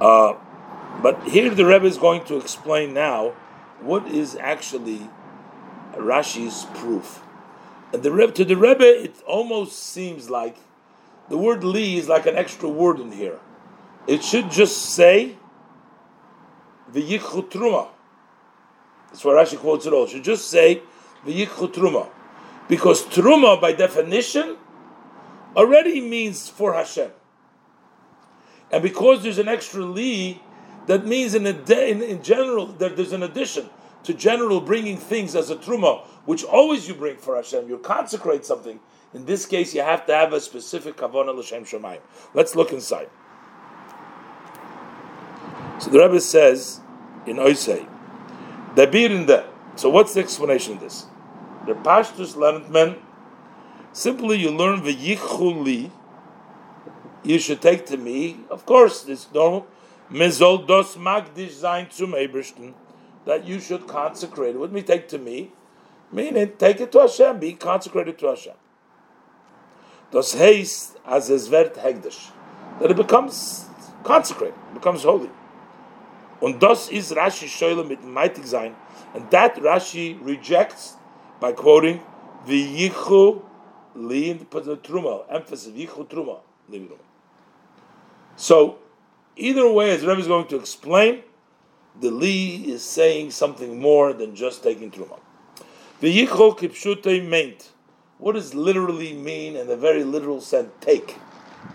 Uh, 0.00 0.34
but 1.02 1.22
here 1.24 1.50
the 1.54 1.66
Rebbe 1.66 1.86
is 1.86 1.98
going 1.98 2.24
to 2.24 2.36
explain 2.36 2.94
now 2.94 3.30
what 3.80 4.06
is 4.06 4.36
actually 4.36 5.10
Rashi's 5.94 6.66
proof. 6.78 7.22
And 7.92 8.02
the 8.02 8.12
Rebbe, 8.12 8.32
to 8.32 8.44
the 8.44 8.56
Rebbe, 8.56 8.84
it 8.84 9.20
almost 9.26 9.78
seems 9.78 10.30
like 10.30 10.56
the 11.28 11.36
word 11.36 11.64
li 11.64 11.98
is 11.98 12.08
like 12.08 12.26
an 12.26 12.36
extra 12.36 12.68
word 12.68 13.00
in 13.00 13.12
here. 13.12 13.40
it 14.06 14.24
should 14.24 14.50
just 14.50 14.76
say 14.94 15.36
v'yichu 16.92 17.48
truma. 17.50 17.88
That's 19.08 19.24
why 19.24 19.32
Rashi 19.32 19.58
quotes 19.58 19.86
it 19.86 19.92
all. 19.92 20.04
It 20.04 20.10
should 20.10 20.24
just 20.24 20.48
say 20.48 20.82
v'yichu 21.26 21.72
truma, 21.72 22.08
because 22.70 23.02
truma, 23.06 23.60
by 23.60 23.72
definition, 23.72 24.56
already 25.56 26.00
means 26.00 26.48
for 26.48 26.72
Hashem, 26.72 27.10
and 28.70 28.82
because 28.82 29.24
there's 29.24 29.38
an 29.38 29.48
extra 29.48 29.84
li, 29.84 30.40
that 30.86 31.04
means 31.04 31.34
in, 31.34 31.46
in, 31.46 32.02
in 32.02 32.22
general 32.22 32.66
that 32.66 32.96
there's 32.96 33.12
an 33.12 33.24
addition 33.24 33.68
to 34.04 34.14
general 34.14 34.60
bringing 34.60 34.96
things 34.96 35.34
as 35.34 35.50
a 35.50 35.56
truma, 35.56 36.06
which 36.24 36.44
always 36.44 36.86
you 36.88 36.94
bring 36.94 37.16
for 37.16 37.34
Hashem. 37.34 37.68
You 37.68 37.78
consecrate 37.78 38.44
something. 38.44 38.78
In 39.12 39.24
this 39.24 39.44
case, 39.46 39.74
you 39.74 39.82
have 39.82 40.06
to 40.06 40.14
have 40.14 40.32
a 40.32 40.40
specific 40.40 40.96
kavanah 40.96 41.34
l'shem 41.36 41.64
shemayim. 41.64 42.00
Let's 42.34 42.54
look 42.54 42.72
inside. 42.72 43.10
So 45.80 45.90
the 45.90 45.98
Rebbe 45.98 46.20
says 46.20 46.80
in 47.26 47.36
Oisei, 47.36 47.88
Dabir 48.76 49.10
in 49.10 49.26
the. 49.26 49.46
So 49.74 49.90
what's 49.90 50.14
the 50.14 50.20
explanation 50.20 50.74
of 50.74 50.80
this? 50.80 51.06
The 51.66 51.74
pastors 51.74 52.36
learned 52.36 52.70
men. 52.70 52.96
Simply, 53.92 54.38
you 54.38 54.50
learn 54.50 54.80
v'yichuli. 54.80 55.90
You 57.22 57.38
should 57.38 57.60
take 57.60 57.86
to 57.86 57.96
me. 57.96 58.38
Of 58.50 58.64
course, 58.64 59.06
it's 59.06 59.28
normal. 59.32 59.66
Mizol 60.10 60.66
dos 60.66 60.96
magdish 60.96 61.60
zayin 61.60 61.92
zum 61.92 62.74
that 63.26 63.44
you 63.44 63.60
should 63.60 63.86
consecrate. 63.86 64.56
What 64.56 64.72
me 64.72 64.82
take 64.82 65.08
to 65.08 65.18
me? 65.18 65.52
Meaning, 66.10 66.52
take 66.58 66.80
it 66.80 66.90
to 66.92 67.00
Hashem, 67.00 67.38
be 67.38 67.52
consecrated 67.52 68.18
to 68.18 68.28
Hashem. 68.28 68.54
Das 70.10 70.34
heißt, 70.34 70.96
as 71.06 71.30
es 71.30 71.48
wird 71.50 71.76
hegdish, 71.76 72.32
that 72.80 72.90
it 72.90 72.96
becomes 72.96 73.68
consecrated, 74.02 74.54
becomes 74.74 75.04
holy. 75.04 75.30
Und 76.40 76.58
das 76.58 76.88
is 76.90 77.12
Rashi 77.12 77.46
Shoyle 77.46 77.86
mit 77.86 78.02
mighty 78.02 78.42
sein, 78.42 78.74
and 79.14 79.30
that 79.30 79.54
Rashi 79.56 80.18
rejects 80.24 80.96
by 81.40 81.52
quoting 81.52 82.00
the 82.46 82.88
Yichu 82.88 83.42
Li 83.94 84.34
put 84.34 84.64
the 84.64 84.76
Truma, 84.76 85.24
emphasis 85.30 85.72
Yichu 85.72 86.06
Truma. 86.08 86.38
So, 88.36 88.78
either 89.36 89.70
way, 89.70 89.90
as 89.90 90.06
Rebbe 90.06 90.20
is 90.20 90.28
going 90.28 90.46
to 90.48 90.56
explain, 90.56 91.22
the 92.00 92.10
Li 92.10 92.70
is 92.70 92.82
saying 92.82 93.32
something 93.32 93.80
more 93.80 94.12
than 94.12 94.36
just 94.36 94.62
taking 94.62 94.90
Truma. 94.90 95.18
The 96.00 96.26
Yichol 96.26 96.56
Kipshute 96.56 97.28
meant. 97.28 97.70
What 98.18 98.32
does 98.32 98.54
literally 98.54 99.12
mean 99.12 99.56
in 99.56 99.66
the 99.66 99.76
very 99.76 100.04
literal 100.04 100.40
sense? 100.40 100.68
Take 100.80 101.16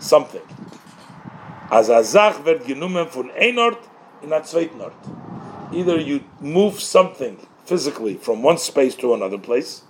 something. 0.00 0.42
As 1.70 1.88
a 1.88 2.02
Zach 2.02 2.44
wird 2.44 2.64
genommen 2.64 3.08
von 3.08 3.30
Einort 3.30 3.78
in 4.22 4.32
a. 4.32 4.92
Either 5.72 6.00
you 6.00 6.24
move 6.40 6.80
something 6.80 7.46
physically 7.66 8.14
from 8.14 8.42
one 8.42 8.58
space 8.58 8.94
to 8.96 9.12
another 9.12 9.38
place, 9.38 9.82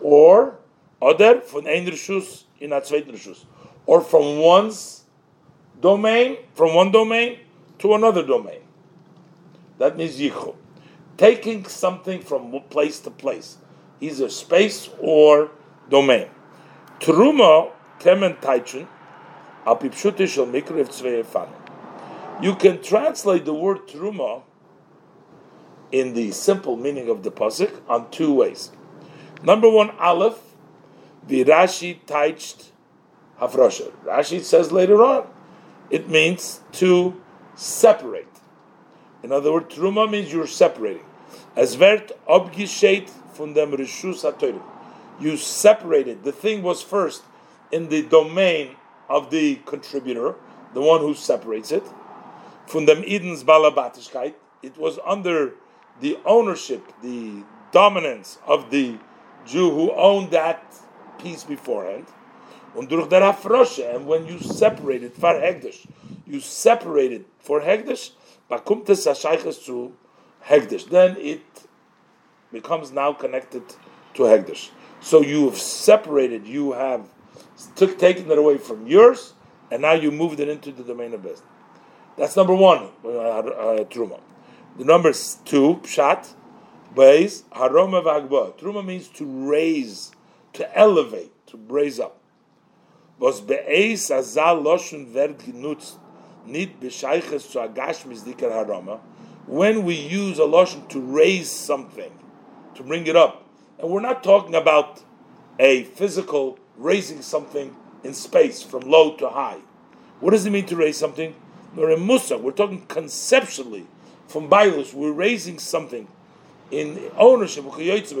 or 0.00 0.58
other 1.02 1.40
von 1.40 1.66
ein 1.66 1.86
Rishus 1.86 2.44
in 2.60 2.70
Rishus, 2.70 3.44
or 3.86 4.00
from 4.00 4.38
one's 4.38 5.04
domain, 5.80 6.38
from 6.54 6.74
one 6.74 6.90
domain 6.92 7.38
to 7.78 7.94
another 7.94 8.24
domain. 8.24 8.60
That 9.78 9.96
means 9.96 10.18
yichud. 10.18 10.56
Taking 11.16 11.64
something 11.66 12.20
from 12.20 12.58
place 12.70 13.00
to 13.00 13.10
place, 13.10 13.58
either 14.00 14.28
space 14.28 14.88
or 14.98 15.50
domain. 15.88 16.28
Truma 17.00 17.72
kemen 17.98 18.40
taichin 18.40 18.86
apipshute 19.66 20.28
shel 20.28 20.46
mikrev 20.46 21.48
You 22.42 22.54
can 22.54 22.82
translate 22.82 23.44
the 23.44 23.54
word 23.54 23.86
truma 23.88 24.42
in 25.92 26.14
the 26.14 26.30
simple 26.32 26.76
meaning 26.76 27.08
of 27.08 27.22
the 27.22 27.30
pasuk 27.30 27.80
on 27.88 28.10
two 28.10 28.32
ways. 28.32 28.70
Number 29.42 29.68
one, 29.68 29.90
aleph, 29.98 30.38
the 31.26 31.44
Rashi 31.44 31.98
taiched 32.06 32.70
hafrosha. 33.40 33.90
Rashi 34.04 34.42
says 34.42 34.70
later 34.70 35.02
on, 35.02 35.26
it 35.90 36.08
means 36.08 36.60
to 36.72 37.20
separate. 37.54 38.26
In 39.22 39.32
other 39.32 39.52
words, 39.52 39.74
truma 39.74 40.10
means 40.10 40.32
you're 40.32 40.46
separating. 40.46 41.04
As 41.56 41.74
vert 41.74 42.12
abgescheit 42.28 43.10
von 43.34 43.52
dem 43.54 43.72
rishus. 43.72 44.24
You 45.20 45.36
separated. 45.36 46.24
The 46.24 46.32
thing 46.32 46.62
was 46.62 46.82
first 46.82 47.22
in 47.70 47.88
the 47.88 48.02
domain 48.02 48.76
of 49.08 49.30
the 49.30 49.56
contributor, 49.66 50.36
the 50.72 50.80
one 50.80 51.00
who 51.00 51.14
separates 51.14 51.72
it. 51.72 51.84
Von 52.68 52.86
dem 52.86 53.02
Eden's 53.04 53.44
balabatischkeit. 53.44 54.34
It 54.62 54.78
was 54.78 54.98
under 55.04 55.54
the 56.00 56.18
ownership, 56.24 56.92
the 57.02 57.44
dominance 57.72 58.38
of 58.46 58.70
the 58.70 58.98
Jew 59.46 59.70
who 59.70 59.92
owned 59.92 60.30
that 60.32 60.74
piece 61.18 61.44
beforehand. 61.44 62.06
And 62.76 62.88
when 64.06 64.26
you 64.26 64.38
separate 64.38 65.02
it 65.02 65.14
for 65.14 65.34
Hegdish, 65.34 65.86
you 66.26 66.40
separate 66.40 67.12
it 67.12 67.26
for 67.38 67.60
Hegdish, 67.60 68.12
Hegdish. 70.44 70.88
Then 70.88 71.16
it 71.16 71.42
becomes 72.52 72.92
now 72.92 73.12
connected 73.12 73.62
to 74.14 74.22
Hegdish. 74.22 74.70
So 75.00 75.22
you 75.22 75.46
have 75.46 75.58
separated, 75.58 76.46
you 76.46 76.72
have 76.72 77.08
took 77.74 77.98
taken 77.98 78.30
it 78.30 78.38
away 78.38 78.58
from 78.58 78.86
yours, 78.86 79.34
and 79.70 79.82
now 79.82 79.92
you 79.92 80.10
moved 80.10 80.40
it 80.40 80.48
into 80.48 80.72
the 80.72 80.82
domain 80.82 81.14
of 81.14 81.22
business. 81.22 81.42
That's 82.16 82.36
number 82.36 82.54
one, 82.54 82.90
uh, 83.04 83.08
uh, 83.08 83.84
Truma. 83.84 84.20
The 84.80 84.86
number 84.86 85.12
two, 85.12 85.78
Pshat, 85.82 86.32
Beis, 86.94 87.42
Haroma 87.52 88.02
Vagba. 88.02 88.58
Truma 88.58 88.82
means 88.82 89.08
to 89.08 89.26
raise, 89.26 90.10
to 90.54 90.74
elevate, 90.74 91.32
to 91.48 91.58
raise 91.68 92.00
up. 92.00 92.18
Was 93.18 93.42
Azal 93.42 94.62
Loshun 94.64 95.12
nit 96.46 96.80
to 96.80 96.86
agashmis 96.86 98.22
dikar 98.24 98.50
harama, 98.50 99.00
when 99.44 99.84
we 99.84 99.96
use 99.96 100.38
a 100.38 100.46
lotion 100.46 100.86
to 100.86 100.98
raise 100.98 101.50
something, 101.50 102.18
to 102.74 102.82
bring 102.82 103.06
it 103.06 103.16
up, 103.16 103.46
and 103.78 103.90
we're 103.90 104.00
not 104.00 104.24
talking 104.24 104.54
about 104.54 105.02
a 105.58 105.84
physical 105.84 106.58
raising 106.78 107.20
something 107.20 107.76
in 108.02 108.14
space 108.14 108.62
from 108.62 108.80
low 108.88 109.14
to 109.16 109.28
high. 109.28 109.58
What 110.20 110.30
does 110.30 110.46
it 110.46 110.50
mean 110.50 110.64
to 110.64 110.76
raise 110.76 110.96
something? 110.96 111.34
We're 111.76 111.90
in 111.90 112.06
Musa. 112.06 112.38
We're 112.38 112.52
talking 112.52 112.86
conceptually 112.86 113.86
from 114.30 114.48
Bailus. 114.48 114.94
We're 114.94 115.12
raising 115.12 115.58
something 115.58 116.08
in 116.70 117.10
ownership, 117.16 117.64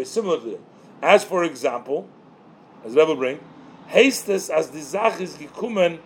similar 0.06 0.40
to 0.40 0.50
it. 0.54 0.60
As 1.02 1.24
for 1.24 1.44
example, 1.44 2.08
as 2.84 2.94
Rebbe 2.94 3.14
bring, 3.14 3.40
hastes 3.86 4.50
as 4.50 4.70
the 4.70 4.82
zach 4.82 5.20
is 5.20 5.36
gekumen 5.36 5.98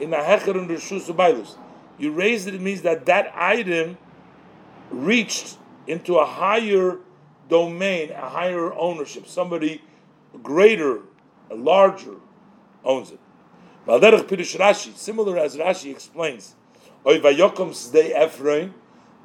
in 0.00 0.12
a 0.12 0.18
hecher 0.18 0.54
und 0.54 0.68
reshus 0.68 1.06
Bailus 1.14 1.56
you 2.02 2.10
raised 2.10 2.48
it, 2.48 2.54
it 2.54 2.60
means 2.60 2.82
that 2.82 3.06
that 3.06 3.32
item 3.36 3.96
reached 4.90 5.56
into 5.86 6.16
a 6.16 6.26
higher 6.26 6.98
domain, 7.48 8.10
a 8.10 8.28
higher 8.28 8.72
ownership. 8.74 9.26
Somebody 9.26 9.82
greater, 10.42 11.00
a 11.50 11.54
larger 11.54 12.16
owns 12.84 13.12
it. 13.12 13.20
Similar 13.86 15.38
as 15.38 15.56
Rashi 15.56 15.90
explains, 15.92 16.54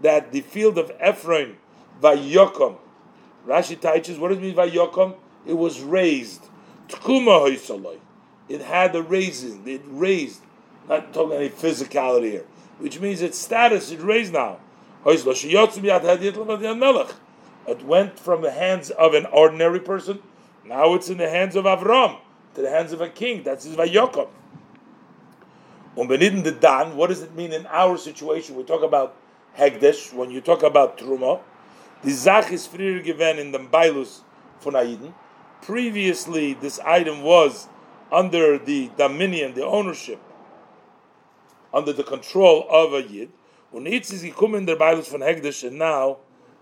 that 0.01 0.31
the 0.31 0.41
field 0.41 0.77
of 0.77 0.91
Ephron, 0.99 1.57
Vayokom, 2.01 2.77
Rashi 3.45 3.79
teaches, 3.79 4.19
what 4.19 4.29
does 4.29 4.37
it 4.37 4.41
mean 4.41 4.55
Vayokom? 4.55 5.15
It 5.45 5.53
was 5.53 5.81
raised. 5.81 6.43
It 6.89 8.61
had 8.61 8.95
a 8.95 9.01
raising, 9.01 9.67
it 9.67 9.81
raised, 9.85 10.41
not 10.87 11.13
talking 11.13 11.37
any 11.37 11.49
physicality 11.49 12.31
here 12.31 12.45
which 12.79 12.99
means 12.99 13.21
its 13.21 13.37
status 13.37 13.91
is 13.91 14.01
raised 14.01 14.33
now. 14.33 14.57
It 15.05 15.25
went 17.83 18.19
from 18.19 18.41
the 18.41 18.51
hands 18.51 18.89
of 18.91 19.13
an 19.13 19.25
ordinary 19.27 19.79
person, 19.79 20.19
now 20.65 20.93
it's 20.93 21.09
in 21.09 21.17
the 21.17 21.29
hands 21.29 21.55
of 21.55 21.63
Avram, 21.65 22.19
to 22.55 22.61
the 22.61 22.69
hands 22.69 22.93
of 22.93 23.01
a 23.01 23.09
king. 23.09 23.43
That's 23.43 23.65
his 23.65 23.75
Vayokom. 23.75 24.29
the 25.95 26.57
Dan, 26.59 26.95
what 26.95 27.07
does 27.07 27.21
it 27.21 27.35
mean 27.35 27.53
in 27.53 27.65
our 27.67 27.97
situation? 27.97 28.55
We 28.55 28.63
talk 28.63 28.83
about 28.83 29.15
Hegdesh, 29.57 30.13
when 30.13 30.29
you 30.29 30.39
talk 30.39 30.61
about 30.61 30.97
Truma, 30.97 31.41
the 32.03 32.11
Zach 32.11 32.51
is 32.51 32.67
freer 32.67 33.01
given 33.01 33.39
in 33.39 33.51
the 33.51 33.59
Bailus 33.59 34.21
von 34.59 34.73
Aiden. 34.73 35.13
Previously, 35.63 36.53
this 36.53 36.79
item 36.79 37.23
was 37.23 37.67
under 38.11 38.59
the 38.59 38.91
dominion, 38.97 39.55
the 39.55 39.65
ownership 39.65 40.19
under 41.73 41.91
the 41.91 42.03
control 42.03 42.67
of 42.69 42.93
a 42.93 43.01
yid. 43.01 43.29
Und 43.73 43.85
jetzt 43.85 44.13
ist 44.13 44.23
gekommen 44.23 44.65
der 44.65 44.75
Bibles 44.75 45.07
von 45.07 45.21
Hegdish, 45.21 45.63
and 45.63 45.77
now 45.77 46.17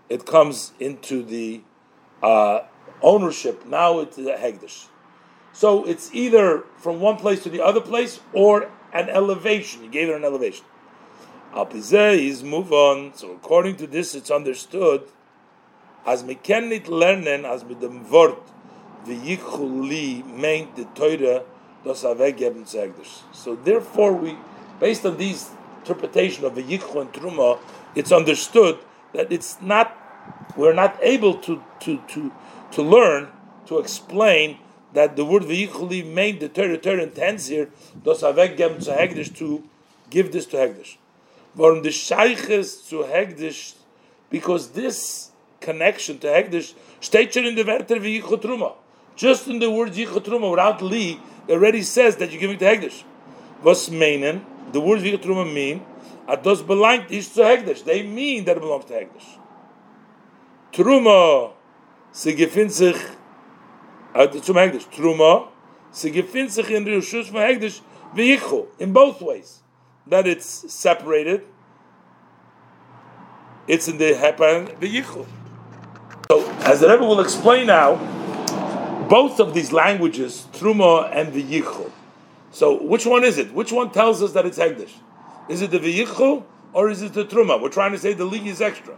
it 0.08 0.24
comes 0.24 0.72
into 0.80 1.22
the 1.22 1.60
uh, 2.22 2.60
ownership. 3.02 3.66
Now 3.66 4.00
it's 4.00 4.16
the 4.16 4.32
Hegdish. 4.32 4.86
So 5.52 5.84
it's 5.84 6.12
either 6.14 6.64
from 6.78 7.00
one 7.00 7.16
place 7.16 7.42
to 7.44 7.50
the 7.50 7.60
other 7.60 7.80
place 7.80 8.20
or 8.32 8.70
an 8.92 9.08
elevation. 9.08 9.84
You 9.84 9.90
gave 9.90 10.08
it 10.08 10.14
an 10.14 10.24
elevation. 10.24 10.64
Is 11.56 12.44
move 12.44 12.70
on. 12.70 13.14
So 13.14 13.32
according 13.32 13.76
to 13.76 13.86
this, 13.86 14.14
it's 14.14 14.30
understood 14.30 15.08
as 16.04 16.22
me 16.22 16.34
can 16.34 16.68
lernen 16.70 17.46
as 17.46 17.64
mit 17.64 17.80
dem 17.80 18.04
Wort 18.10 18.42
v'yichul 19.06 20.22
meint 20.24 20.76
the 20.76 20.84
Torah 20.94 21.44
das 21.82 22.04
aveggeben 22.04 22.66
zegdish. 22.66 23.22
So 23.32 23.56
therefore, 23.56 24.12
we, 24.12 24.36
based 24.80 25.06
on 25.06 25.16
these 25.16 25.48
interpretation 25.78 26.44
of 26.44 26.52
v'yichul 26.56 27.00
and 27.00 27.12
truma, 27.14 27.58
it's 27.94 28.12
understood 28.12 28.78
that 29.14 29.32
it's 29.32 29.56
not 29.62 29.96
we're 30.58 30.74
not 30.74 30.98
able 31.00 31.32
to 31.38 31.62
to 31.80 32.02
to 32.08 32.32
to 32.72 32.82
learn 32.82 33.28
to 33.64 33.78
explain 33.78 34.58
that 34.92 35.16
the 35.16 35.24
word 35.24 35.44
v'yichuli 35.44 36.04
made 36.04 36.38
the 36.38 36.50
Torah 36.50 36.76
Torah 36.76 37.02
intends 37.02 37.46
here 37.46 37.70
das 38.04 38.20
aveggeben 38.22 38.82
zu 38.82 39.34
to 39.34 39.62
give 40.10 40.32
this 40.32 40.44
to 40.44 40.58
hegdish. 40.58 40.98
Warum 41.56 41.82
the 41.82 41.88
shayches 41.88 42.88
to 42.90 42.96
hegdish 42.96 43.74
because 44.30 44.70
this 44.70 45.30
connection 45.60 46.18
to 46.18 46.26
Hegdish 46.26 46.74
steht 47.00 47.36
in 47.36 47.54
the 47.54 47.64
Werter 47.64 48.00
wie 48.00 48.20
Yichotruma. 48.20 48.74
Just 49.16 49.48
in 49.48 49.58
the 49.58 49.70
word 49.70 49.92
Yichotruma, 49.92 50.50
without 50.50 50.82
Li, 50.82 51.20
already 51.48 51.82
says 51.82 52.16
that 52.16 52.30
you're 52.30 52.40
giving 52.40 52.58
to 52.58 52.64
Hegdish. 52.64 53.02
Was 53.62 53.88
meinen, 53.88 54.42
the 54.72 54.80
words 54.80 55.02
Yichotruma 55.02 55.52
mean, 55.52 55.84
at 56.28 56.42
belangt 56.42 57.10
is 57.10 57.28
to 57.30 57.40
Hegdish. 57.40 57.84
They 57.84 58.02
mean 58.02 58.44
that 58.44 58.56
it 58.56 58.60
belongs 58.60 58.84
to 58.86 58.94
Hegdish. 58.94 59.38
Truma, 60.72 61.52
sie 62.12 62.34
gefindt 62.34 62.72
sich, 62.72 62.96
uh, 64.14 64.26
zum 64.28 64.56
Hegdish. 64.56 64.86
Truma, 64.90 65.48
sie 65.90 66.10
gefindt 66.10 66.52
sich 66.52 66.70
in 66.70 66.84
Rishus 66.84 67.28
von 67.28 67.40
Hegdish, 67.40 67.80
wie 68.14 68.38
in 68.78 68.92
both 68.92 69.20
ways. 69.22 69.62
That 70.06 70.26
it's 70.26 70.72
separated, 70.72 71.42
it's 73.66 73.88
in 73.88 73.98
the 73.98 74.12
Hepan, 74.12 74.78
the 74.78 74.88
Yichud. 74.88 75.26
So, 76.30 76.50
as 76.60 76.80
the 76.80 76.88
Rebbe 76.88 77.04
will 77.04 77.20
explain 77.20 77.66
now, 77.66 77.96
both 79.08 79.40
of 79.40 79.54
these 79.54 79.72
languages, 79.72 80.46
Truma 80.52 81.10
and 81.12 81.32
the 81.32 81.42
Yichul. 81.42 81.90
So, 82.50 82.82
which 82.82 83.04
one 83.04 83.24
is 83.24 83.38
it? 83.38 83.52
Which 83.52 83.72
one 83.72 83.90
tells 83.90 84.22
us 84.22 84.32
that 84.32 84.46
it's 84.46 84.58
Hegdish? 84.58 84.92
Is 85.48 85.62
it 85.62 85.70
the 85.70 85.78
V'yichul 85.78 86.44
or 86.72 86.90
is 86.90 87.02
it 87.02 87.12
the 87.12 87.24
Truma? 87.24 87.60
We're 87.60 87.68
trying 87.68 87.92
to 87.92 87.98
say 87.98 88.12
the 88.12 88.24
Li 88.24 88.48
is 88.48 88.60
extra. 88.60 88.94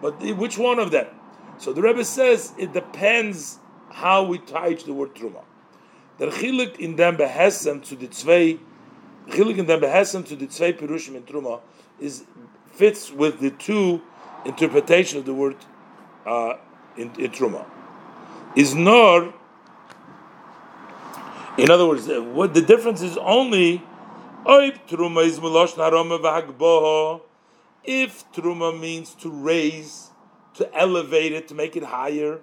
But 0.00 0.20
which 0.36 0.58
one 0.58 0.78
of 0.78 0.90
them? 0.90 1.06
So 1.58 1.72
the 1.72 1.82
Rebbe 1.82 2.04
says 2.04 2.52
it 2.58 2.72
depends 2.72 3.58
how 3.90 4.24
we 4.24 4.38
tie 4.38 4.74
to 4.74 4.86
the 4.86 4.92
word 4.92 5.14
Truma. 5.14 5.42
Der 6.18 6.30
Chilik 6.30 6.78
in 6.78 6.96
dem 6.96 7.16
Behesem 7.16 7.84
zu 7.84 7.96
the 7.96 8.08
zwei, 8.08 8.58
Chilik 9.30 9.58
in 9.58 9.66
dem 9.66 9.80
Behesem 9.80 10.26
zu 10.26 10.36
the 10.36 10.46
zwei 10.46 10.72
Perushim 10.72 11.14
in 11.16 11.22
Truma 11.22 11.60
is 12.00 12.24
fits 12.72 13.12
with 13.12 13.40
the 13.40 13.50
two 13.50 14.00
interpretation 14.44 15.18
of 15.18 15.26
the 15.26 15.34
word 15.34 15.56
uh, 16.26 16.54
in, 16.96 17.10
in 17.18 17.30
Truma. 17.30 17.64
Is 18.56 18.74
nor, 18.74 19.32
in 21.56 21.70
other 21.70 21.86
words, 21.86 22.08
uh, 22.08 22.22
what 22.22 22.54
the 22.54 22.62
difference 22.62 23.02
is 23.02 23.16
only 23.18 23.82
if 24.44 24.86
Truma 28.32 28.80
means 28.80 29.14
to 29.14 29.30
raise, 29.30 30.10
to 30.54 30.74
elevate 30.74 31.32
it, 31.32 31.48
to 31.48 31.54
make 31.54 31.76
it 31.76 31.84
higher, 31.84 32.40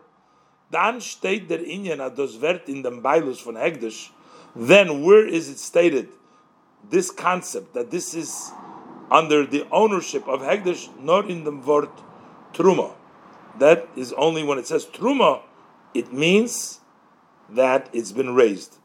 dann 0.72 1.02
steht 1.02 1.50
der 1.50 1.60
Inyan 1.60 2.16
das 2.16 2.40
Wert 2.42 2.70
in 2.70 2.84
dem 2.84 3.02
Beilus 3.02 3.40
von 3.40 3.56
Hegdish, 3.56 4.12
then 4.56 5.04
where 5.04 5.28
is 5.28 5.50
it 5.50 5.60
stated, 5.60 6.10
this 6.88 7.12
concept, 7.12 7.74
that 7.74 7.92
this 7.92 8.14
is 8.14 8.52
under 9.12 9.46
the 9.46 9.68
ownership 9.72 10.28
of 10.28 10.42
Hegdish, 10.42 10.90
not 11.02 11.30
in 11.30 11.44
the 11.44 11.52
word 11.52 11.90
Truma 12.54 12.94
that 13.60 13.88
is 13.96 14.14
only 14.14 14.44
when 14.44 14.58
it 14.58 14.68
says 14.68 14.86
truma, 14.86 15.42
it 15.94 16.14
means 16.14 16.80
that 17.50 17.90
it's 17.94 18.12
been 18.12 18.36
raised. 18.36 18.78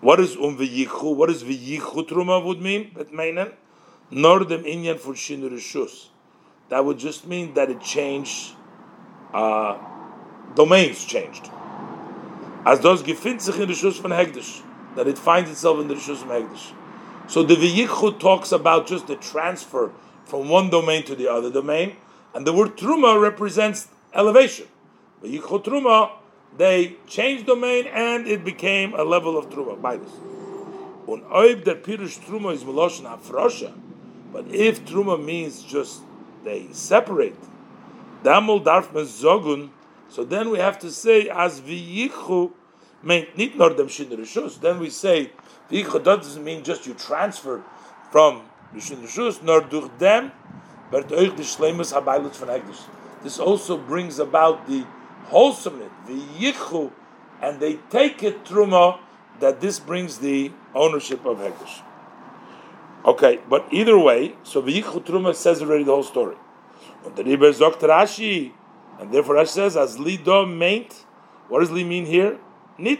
What 0.00 0.20
is 0.20 0.36
um 0.36 0.56
v'yichu? 0.56 1.14
What 1.14 1.28
does 1.28 1.44
v'yichu 1.44 2.08
truma 2.08 2.44
would 2.44 2.60
mean? 2.60 2.92
Bet 2.94 3.12
meinen 3.12 3.52
nor 4.10 4.40
dem 4.44 4.64
inyan 4.64 4.98
for 4.98 5.14
shin 5.14 5.42
rishus. 5.42 6.08
That 6.68 6.84
would 6.84 6.98
just 6.98 7.26
mean 7.26 7.54
that 7.54 7.70
it 7.70 7.80
changed. 7.80 8.54
Uh, 9.32 9.78
domains 10.54 11.04
changed. 11.04 11.50
As 12.64 12.80
does 12.80 13.02
gefindt 13.02 13.40
sich 13.40 13.56
in 13.58 13.68
rishus 13.68 14.00
von 14.00 14.10
hegdish, 14.10 14.62
that 14.96 15.06
it 15.06 15.18
finds 15.18 15.50
itself 15.50 15.78
in 15.80 15.88
the 15.88 15.94
rishus 15.94 16.18
from 16.18 16.30
hegdish. 16.30 16.72
So 17.28 17.42
the 17.42 17.54
v'yichu 17.54 18.18
talks 18.18 18.52
about 18.52 18.86
just 18.86 19.06
the 19.06 19.16
transfer 19.16 19.92
from 20.24 20.48
one 20.48 20.70
domain 20.70 21.04
to 21.04 21.14
the 21.14 21.30
other 21.30 21.50
domain 21.50 21.96
and 22.34 22.46
the 22.46 22.52
word 22.52 22.76
truma 22.76 23.20
represents 23.20 23.88
elevation. 24.14 24.66
Yichot 25.22 25.64
truma, 25.64 26.10
they 26.56 26.96
changed 27.06 27.46
domain 27.46 27.86
and 27.86 28.26
it 28.26 28.44
became 28.44 28.94
a 28.94 29.04
level 29.04 29.36
of 29.36 29.50
truma. 29.50 29.80
By 29.80 29.96
this, 29.96 30.12
un 31.08 31.22
oib 31.32 31.64
der 31.64 31.76
pirush 31.76 32.18
truma 32.20 32.54
is 32.54 32.64
meloshen 32.64 33.04
hafrosha. 33.04 33.78
But 34.32 34.46
if 34.48 34.84
truma 34.84 35.22
means 35.22 35.62
just 35.62 36.02
they 36.44 36.68
separate, 36.72 37.36
damol 38.22 38.64
darf 38.64 38.92
zogun. 38.92 39.70
So 40.08 40.24
then 40.24 40.50
we 40.50 40.58
have 40.58 40.78
to 40.80 40.90
say 40.90 41.28
as 41.28 41.60
viyichu 41.60 42.52
rishus. 43.04 44.60
Then 44.60 44.78
we 44.78 44.90
say 44.90 45.32
viyichu 45.70 46.02
doesn't 46.02 46.42
mean 46.42 46.62
just 46.62 46.86
you 46.86 46.94
transfer 46.94 47.62
from 48.10 48.42
rishon 48.74 49.02
rishus 49.02 49.42
nor 49.42 49.60
durch 49.60 49.90
dem 49.98 50.32
but 50.90 51.08
This 53.22 53.38
also 53.38 53.76
brings 53.76 54.18
about 54.18 54.66
the 54.66 54.84
wholesomeness, 55.26 55.90
the 56.06 56.14
yichu, 56.14 56.90
and 57.40 57.60
they 57.60 57.74
take 57.90 58.22
it 58.22 58.44
truma 58.44 58.98
that 59.38 59.60
this 59.60 59.78
brings 59.78 60.18
the 60.18 60.50
ownership 60.74 61.24
of 61.24 61.38
Hekdesh. 61.38 61.82
Okay, 63.04 63.38
but 63.48 63.66
either 63.70 63.98
way, 63.98 64.34
so 64.42 64.60
the 64.60 64.82
yichu 64.82 65.04
truma 65.04 65.34
says 65.34 65.62
already 65.62 65.84
the 65.84 65.92
whole 65.92 66.02
story. 66.02 66.36
And 67.04 67.14
the 67.14 67.24
Riber 67.24 67.52
Zokt 67.52 67.80
Rashi, 67.80 68.52
and 68.98 69.12
therefore 69.12 69.36
Rashi 69.36 69.48
says, 69.48 69.76
as 69.76 69.98
lido 69.98 70.44
meint, 70.44 71.04
what 71.48 71.60
does 71.60 71.70
li 71.70 71.84
mean 71.84 72.04
here? 72.04 72.38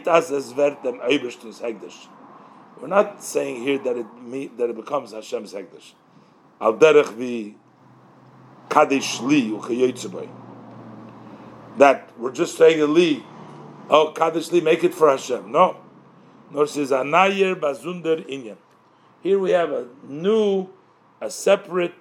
As 0.07 0.31
es 0.31 0.51
vert 0.51 0.83
dem 0.83 0.99
Hekdesh. 0.99 2.07
We're 2.79 2.87
not 2.87 3.23
saying 3.23 3.63
here 3.63 3.77
that 3.79 3.97
it 3.97 4.57
that 4.57 4.69
it 4.69 4.75
becomes 4.75 5.11
Hashem's 5.11 5.53
Hekdesh. 5.53 5.93
Al 6.59 6.73
derech 6.73 7.13
vi 7.13 7.55
Kadesh 8.69 9.19
Li 9.21 9.51
That 11.77 12.09
we're 12.17 12.31
just 12.31 12.57
saying 12.57 12.81
a 12.81 12.85
Li. 12.85 13.23
Oh, 13.89 14.13
Kadesh 14.15 14.51
Li, 14.51 14.61
make 14.61 14.83
it 14.83 14.93
for 14.93 15.09
Hashem. 15.09 15.51
No. 15.51 15.77
Nor 16.51 16.67
says 16.67 16.91
Anayer 16.91 17.55
Bazunder 17.59 18.25
Inyan. 18.29 18.57
Here 19.21 19.37
we 19.37 19.51
have 19.51 19.71
a 19.71 19.87
new, 20.07 20.69
a 21.19 21.29
separate 21.29 21.93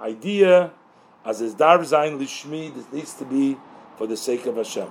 idea, 0.00 0.72
as 1.24 1.40
is 1.40 1.54
Dar 1.54 1.82
Zain 1.84 2.18
Lishmi, 2.18 2.74
this 2.74 2.92
needs 2.92 3.14
to 3.14 3.24
be 3.24 3.56
for 3.96 4.06
the 4.06 4.16
sake 4.16 4.46
of 4.46 4.56
Hashem. 4.56 4.88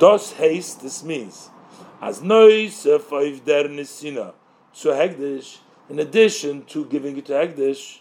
Dos 0.00 0.32
haste, 0.32 0.80
this 0.80 1.04
means, 1.04 1.50
as 2.00 2.22
nois 2.22 2.86
five 3.00 3.44
der 3.44 3.68
nisina, 3.68 4.32
so 4.72 4.92
Hegdish, 4.92 5.58
in 5.90 5.98
addition 5.98 6.64
to 6.64 6.86
giving 6.86 7.18
it 7.18 7.26
to 7.26 7.34
Hegdish, 7.34 7.98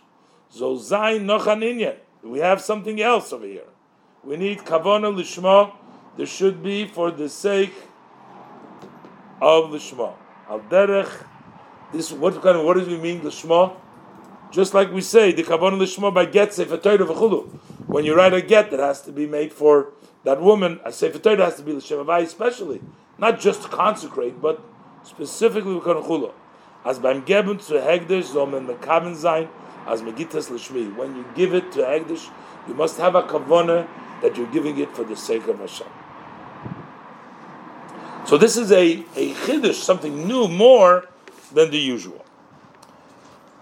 so 0.48 0.78
zayin 0.78 1.24
noch 1.24 1.46
an 1.48 1.98
We 2.24 2.40
have 2.40 2.62
something 2.62 3.02
else 3.02 3.34
over 3.34 3.46
here. 3.46 3.68
We 4.24 4.38
need 4.38 4.60
kavana 4.60 5.14
lishma. 5.14 5.74
There 6.16 6.26
should 6.26 6.64
be 6.64 6.88
for 6.88 7.12
the 7.12 7.28
sake 7.28 7.74
of 9.42 9.66
lishma. 9.66 10.14
Al 10.50 10.62
derech. 10.62 11.26
This 11.92 12.14
what 12.14 12.42
kind 12.42 12.60
of 12.60 12.66
what 12.66 12.78
does 12.78 12.88
we 12.88 12.98
mean 12.98 13.20
lishma? 13.20 13.76
Just 14.52 14.74
like 14.74 14.90
we 14.94 15.02
say 15.02 15.34
the 15.34 15.44
kavana 15.44 15.78
lishma 15.78 16.14
by 16.14 16.24
get 16.24 16.54
sefer 16.54 16.78
Torah 16.78 17.00
v'chulu. 17.00 17.50
When 17.88 18.06
you 18.06 18.16
write 18.16 18.34
a 18.34 18.42
get, 18.42 18.72
that 18.72 18.80
has 18.80 19.02
to 19.02 19.12
be 19.12 19.26
made 19.26 19.52
for 19.52 19.92
that 20.24 20.42
woman. 20.42 20.80
A 20.86 20.92
sefer 20.92 21.20
Torah 21.20 21.46
has 21.46 21.56
to 21.58 21.64
be 21.64 21.74
l'shem 21.74 22.08
especially, 22.10 22.82
not 23.18 23.40
just 23.40 23.64
to 23.64 23.68
consecrate, 23.70 24.42
but 24.42 24.62
specifically 25.04 25.80
v'chulu. 25.80 26.34
As 26.86 27.00
beim 27.00 27.24
geben 27.26 27.62
zu 27.62 27.76
hegdish 27.76 28.26
soll 28.26 28.46
man 28.46 28.68
mekaben 28.68 29.16
sein 29.16 29.50
as 29.90 30.02
Megitas 30.02 30.50
Lishmi. 30.50 30.96
When 30.96 31.16
you 31.16 31.26
give 31.36 31.54
it 31.54 31.72
to 31.74 31.80
Agdish, 31.80 32.30
you 32.68 32.74
must 32.74 32.98
have 32.98 33.16
a 33.16 33.24
kavana 33.24 33.88
that 34.22 34.38
you're 34.38 34.52
giving 34.52 34.78
it 34.78 34.96
for 34.96 35.04
the 35.04 35.16
sake 35.16 35.48
of 35.48 35.60
Hashem. 35.60 35.88
So 38.26 38.38
this 38.38 38.58
is 38.58 38.72
a, 38.72 39.04
a 39.16 39.34
chiddush, 39.34 39.76
something 39.76 40.28
new, 40.28 40.48
more 40.48 41.08
than 41.52 41.72
the 41.72 41.80
usual. 41.80 42.24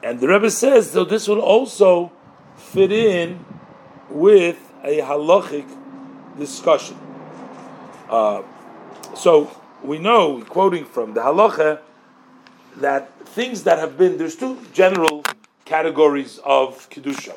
And 0.03 0.19
the 0.19 0.27
Rebbe 0.27 0.51
says, 0.51 0.91
so 0.91 1.05
this 1.05 1.27
will 1.27 1.39
also 1.39 2.11
fit 2.55 2.91
in 2.91 3.45
with 4.09 4.57
a 4.83 4.99
halachic 4.99 5.65
discussion. 6.37 6.97
Uh, 8.09 8.43
so 9.15 9.51
we 9.83 9.97
know, 9.97 10.41
quoting 10.43 10.85
from 10.85 11.13
the 11.13 11.21
halacha, 11.21 11.79
that 12.77 13.11
things 13.27 13.63
that 13.63 13.79
have 13.79 13.97
been, 13.97 14.17
there's 14.17 14.35
two 14.35 14.57
general 14.73 15.23
categories 15.65 16.39
of 16.45 16.89
kedusha. 16.89 17.35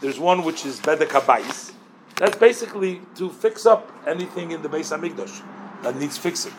There's 0.00 0.18
one 0.18 0.44
which 0.44 0.64
is 0.64 0.80
bedek 0.80 1.08
habayis. 1.08 1.72
That's 2.16 2.36
basically 2.36 3.00
to 3.16 3.30
fix 3.30 3.66
up 3.66 3.90
anything 4.06 4.50
in 4.50 4.62
the 4.62 4.68
Beis 4.68 4.94
Hamikdash 4.94 5.42
that 5.82 5.96
needs 5.96 6.18
fixing. 6.18 6.52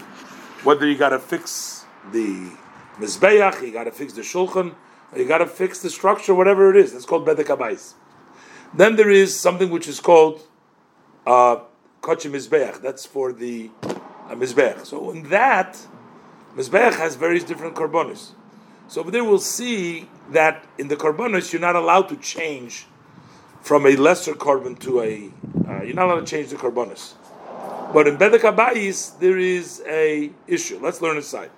Whether 0.63 0.87
you 0.87 0.97
got 0.97 1.09
to 1.09 1.19
fix 1.19 1.85
the 2.11 2.51
mizbeach, 2.97 3.61
you 3.61 3.71
got 3.71 3.85
to 3.85 3.91
fix 3.91 4.13
the 4.13 4.21
shulchan, 4.21 4.75
you 5.15 5.27
got 5.27 5.39
to 5.39 5.47
fix 5.47 5.79
the 5.81 5.89
structure, 5.89 6.33
whatever 6.33 6.69
it 6.69 6.77
is. 6.77 6.93
That's 6.93 7.05
called 7.05 7.27
bedek 7.27 7.45
habayis. 7.45 7.93
Then 8.73 8.95
there 8.95 9.09
is 9.09 9.37
something 9.39 9.69
which 9.69 9.87
is 9.87 9.99
called 9.99 10.41
uh, 11.25 11.57
kochi 12.01 12.29
mizbeach. 12.29 12.81
That's 12.81 13.05
for 13.05 13.31
the 13.31 13.69
uh, 13.83 14.35
mizbeach. 14.35 14.85
So 14.85 15.11
in 15.11 15.29
that, 15.29 15.79
mizbeach 16.55 16.95
has 16.95 17.15
various 17.15 17.43
different 17.43 17.75
karbonis. 17.75 18.31
So 18.87 19.01
over 19.01 19.11
there 19.11 19.23
we'll 19.23 19.39
see 19.39 20.09
that 20.31 20.65
in 20.77 20.87
the 20.89 20.97
karbonis 20.97 21.53
you're 21.53 21.61
not 21.61 21.75
allowed 21.75 22.09
to 22.09 22.17
change 22.17 22.87
from 23.61 23.85
a 23.85 23.95
lesser 23.95 24.33
korban 24.33 24.77
to 24.79 25.01
a. 25.01 25.31
Uh, 25.67 25.83
you're 25.83 25.95
not 25.95 26.07
allowed 26.07 26.25
to 26.25 26.25
change 26.25 26.49
the 26.49 26.57
karbonis. 26.57 27.13
But 27.93 28.07
in 28.07 28.17
bedek 28.17 28.41
habayis 28.41 29.19
there 29.19 29.37
is 29.37 29.81
a 29.87 30.31
issue. 30.47 30.79
Let's 30.81 31.01
learn 31.01 31.17
aside. 31.17 31.51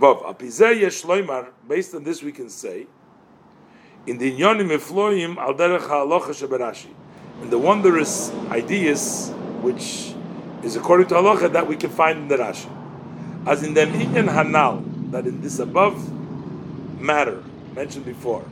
Vav 0.00 0.22
apizeh. 0.24 1.52
Based 1.66 1.94
on 1.94 2.04
this, 2.04 2.22
we 2.22 2.32
can 2.32 2.48
say 2.48 2.86
in 4.06 4.16
the 4.18 4.32
Inyanim 4.32 4.70
Efloim 4.70 5.36
al 5.36 5.54
derech 5.54 5.86
ha'alocha 5.86 6.30
sheberashi, 6.30 6.88
in 7.42 7.50
the 7.50 7.58
wondrous 7.58 8.30
ideas 8.50 9.32
which 9.62 10.14
is 10.62 10.76
according 10.76 11.06
to 11.08 11.14
halacha 11.14 11.52
that 11.52 11.66
we 11.66 11.76
can 11.76 11.90
find 11.90 12.18
in 12.18 12.28
the 12.28 12.36
Rashi, 12.36 12.68
as 13.46 13.62
in 13.62 13.74
the 13.74 13.82
Inyan 13.82 14.28
Hanal, 14.28 15.10
that 15.10 15.26
in 15.26 15.40
this 15.40 15.58
above 15.58 15.96
matter 17.00 17.42
mentioned 17.74 18.04
before, 18.04 18.44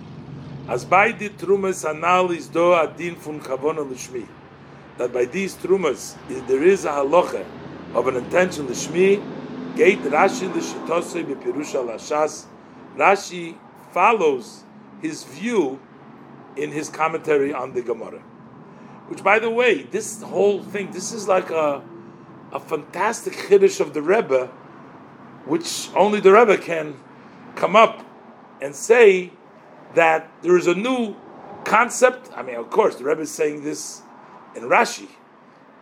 as 0.69 0.85
by 0.85 1.13
the 1.13 1.29
trumas 1.29 1.85
Hanal 1.85 2.35
is 2.35 2.49
do 2.49 2.75
adin 2.75 3.17
fun 3.17 3.41
kavona 3.41 3.85
lishmi, 3.89 4.27
that 4.99 5.13
by 5.13 5.25
these 5.25 5.55
trumas 5.57 6.17
there 6.47 6.63
is 6.63 6.85
a 6.85 6.91
halacha 6.91 7.45
of 7.95 8.07
an 8.09 8.17
intention 8.17 8.67
lishmi, 8.67 9.23
gate 9.77 10.01
Rashi 10.01 10.53
l'shitosei 10.55 11.25
b'pirusha 11.25 11.85
lashas, 11.87 12.47
Rashi 12.97 13.57
follows 13.93 14.65
his 15.03 15.25
view 15.25 15.79
in 16.57 16.73
his 16.73 16.89
commentary 16.89 17.53
on 17.53 17.75
the 17.75 17.83
Gemara. 17.83 18.23
Which, 19.09 19.23
by 19.23 19.39
the 19.39 19.51
way, 19.51 19.83
this 19.85 20.23
whole 20.23 20.63
thing, 20.63 20.91
this 20.91 21.13
is 21.13 21.29
like 21.29 21.51
a, 21.51 21.83
a 22.53 22.61
fantastic 22.61 23.35
chiddush 23.35 23.81
of 23.81 23.95
the 23.95 24.03
Rebbe, 24.03 24.47
which 25.45 25.89
only 25.95 26.21
the 26.21 26.33
Rebbe 26.33 26.59
can 26.59 26.97
come 27.55 27.77
up 27.77 28.05
and 28.61 28.75
say 28.75 29.33
that 29.95 30.31
there 30.43 30.57
is 30.57 30.67
a 30.67 30.75
new 30.75 31.15
concept. 31.65 32.31
I 32.35 32.43
mean, 32.43 32.57
of 32.57 32.71
course, 32.71 32.97
the 32.97 33.05
Rebbe 33.05 33.23
is 33.23 33.31
saying 33.31 33.63
this 33.63 34.03
in 34.57 34.65
Rashi, 34.65 35.09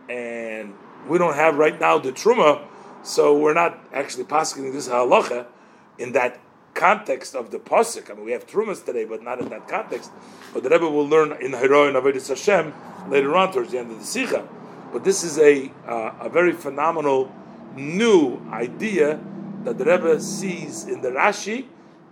and 0.09 0.73
we 1.07 1.17
don't 1.17 1.35
have 1.35 1.57
right 1.57 1.79
now 1.79 1.97
the 1.97 2.11
Truma, 2.11 2.63
so 3.03 3.37
we're 3.37 3.53
not 3.53 3.79
actually 3.93 4.25
passing 4.25 4.71
this 4.71 4.87
halacha 4.87 5.47
in 5.97 6.11
that 6.13 6.39
context 6.75 7.33
of 7.35 7.49
the 7.49 7.57
pasuk. 7.57 8.11
I 8.11 8.13
mean, 8.13 8.25
we 8.25 8.31
have 8.33 8.45
trumas 8.45 8.85
today, 8.85 9.05
but 9.05 9.23
not 9.23 9.39
in 9.39 9.49
that 9.49 9.67
context. 9.67 10.11
But 10.53 10.61
the 10.63 10.69
Rebbe 10.69 10.87
will 10.87 11.07
learn 11.07 11.31
in 11.41 11.53
Hero 11.53 11.87
and 11.87 11.95
Avodas 11.95 12.27
Hashem 12.27 12.73
later 13.09 13.35
on 13.35 13.51
towards 13.51 13.71
the 13.71 13.79
end 13.79 13.91
of 13.91 13.99
the 13.99 14.05
Sikha. 14.05 14.47
But 14.93 15.03
this 15.03 15.23
is 15.23 15.39
a 15.39 15.71
uh, 15.87 16.13
a 16.19 16.29
very 16.29 16.51
phenomenal 16.51 17.31
new 17.75 18.39
idea 18.51 19.19
that 19.63 19.77
the 19.77 19.85
Rebbe 19.85 20.21
sees 20.21 20.85
in 20.85 21.01
the 21.01 21.09
Rashi. 21.09 21.65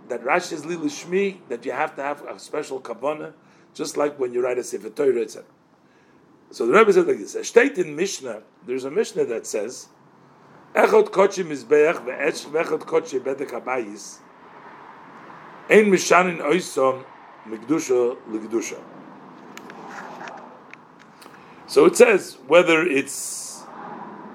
That 0.08 0.22
Rashi 0.22 0.52
is 0.52 0.66
Lili 0.66 0.88
Shmi, 0.88 1.38
that 1.48 1.64
you 1.64 1.72
have 1.72 1.96
to 1.96 2.02
have 2.02 2.22
a 2.26 2.38
special 2.38 2.78
kavanah, 2.78 3.32
just 3.72 3.96
like 3.96 4.18
when 4.18 4.34
you 4.34 4.42
write 4.44 4.58
a 4.58 4.64
Sefer 4.64 4.90
Torah, 4.90 5.22
etc. 5.22 5.44
So 6.50 6.66
the 6.66 6.74
Rebbe 6.74 6.92
says 6.92 7.06
like 7.06 7.18
this: 7.18 7.34
A 7.34 7.44
state 7.44 7.78
in 7.78 7.96
Mishnah, 7.96 8.42
there's 8.66 8.84
a 8.84 8.90
Mishnah 8.90 9.24
that 9.26 9.46
says, 9.46 9.88
"Echot 10.74 11.10
kochi 11.10 11.42
mizbeach 11.42 12.04
ve'echot 12.04 12.80
kochi 12.80 13.18
bedek 13.18 13.50
habayis." 13.50 14.18
Ein 15.70 15.90
mishanin 15.90 16.40
oisom 16.40 17.04
mikdusha 17.48 18.16
ligdusha. 18.30 18.78
So 21.66 21.86
it 21.86 21.96
says 21.96 22.36
whether 22.46 22.82
it's 22.82 23.62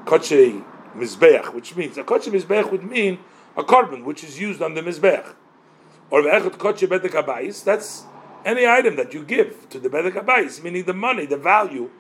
koche 0.06 0.64
mizbeach, 0.96 1.54
which 1.54 1.76
means 1.76 1.98
a 2.00 2.04
koche 2.04 2.32
mizbeach 2.32 2.72
would 2.72 2.84
mean 2.84 3.20
a 3.56 3.64
korban 3.64 4.04
which 4.04 4.24
is 4.24 4.40
used 4.40 4.62
on 4.62 4.74
the 4.74 4.82
mizbeach, 4.82 5.36
or 6.10 6.24
ve'echot 6.24 6.58
koche 6.58 6.88
bedek. 6.88 7.64
That's 7.64 8.06
any 8.44 8.66
item 8.66 8.96
that 8.96 9.14
you 9.14 9.24
give 9.24 9.70
to 9.70 9.80
the 9.80 9.90
bedek 9.90 10.64
meaning 10.64 10.84
the 10.84 10.94
money, 10.94 11.28
the 11.28 11.38
value, 11.38 11.92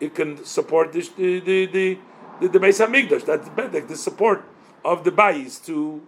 it 0.00 0.14
can 0.14 0.42
support 0.44 0.92
this, 0.92 1.08
the 1.10 1.40
the 1.40 1.66
the 1.66 1.98
the, 2.40 2.48
the 2.48 2.58
Beis 2.58 2.84
Hamikdash. 2.84 3.26
That's 3.26 3.48
the 3.88 3.96
support 3.96 4.44
of 4.84 5.04
the 5.04 5.10
bayis 5.10 5.64
to 5.66 6.06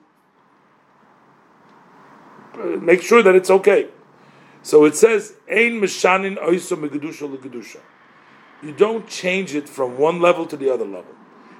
make 2.80 3.02
sure 3.02 3.22
that 3.22 3.34
it's 3.34 3.50
okay. 3.50 3.88
So 4.62 4.84
it 4.84 4.96
says, 4.96 5.34
Ein 5.48 5.80
mishanin 5.80 6.36
oiso 6.38 6.76
megedusha 6.76 7.34
legedusha. 7.34 7.80
You 8.62 8.72
don't 8.72 9.06
change 9.06 9.54
it 9.54 9.68
from 9.68 9.96
one 9.96 10.20
level 10.20 10.46
to 10.46 10.56
the 10.56 10.72
other 10.72 10.84
level. 10.84 11.14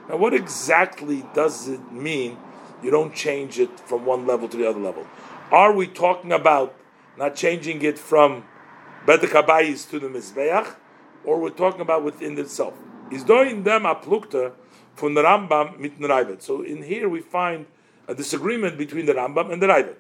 Now, 0.08 0.16
what 0.16 0.34
exactly 0.34 1.24
does 1.34 1.68
it 1.68 1.92
mean? 1.92 2.36
You 2.82 2.90
don't 2.90 3.14
change 3.14 3.58
it 3.58 3.80
from 3.80 4.04
one 4.04 4.26
level 4.26 4.48
to 4.48 4.56
the 4.56 4.68
other 4.68 4.80
level. 4.80 5.06
Are 5.50 5.72
we 5.72 5.86
talking 5.86 6.32
about 6.32 6.74
not 7.16 7.36
changing 7.36 7.82
it 7.82 7.98
from 7.98 8.44
bedek 9.06 9.90
to 9.90 9.98
the 9.98 10.08
mizbeach, 10.08 10.74
or 11.24 11.40
we're 11.40 11.50
talking 11.50 11.80
about 11.80 12.04
within 12.04 12.38
itself? 12.38 12.74
Is 13.10 13.24
doing 13.24 13.62
them 13.62 13.86
a 13.86 13.94
plukta 13.94 14.52
from 14.94 15.14
the 15.14 15.22
Rambam 15.22 15.78
mit 15.78 16.42
So 16.42 16.62
in 16.62 16.82
here 16.82 17.08
we 17.08 17.20
find 17.20 17.66
a 18.06 18.14
disagreement 18.14 18.76
between 18.76 19.06
the 19.06 19.14
Rambam 19.14 19.52
and 19.52 19.62
the 19.62 19.66
Raivet. 19.66 19.96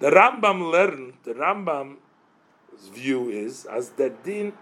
The 0.00 0.10
Rambam 0.10 0.70
learned, 0.70 1.14
the 1.22 1.34
Rambam's 1.34 1.98
view 2.92 3.28
is, 3.28 3.64
as 3.64 3.90
the 3.90 4.10
din 4.10 4.52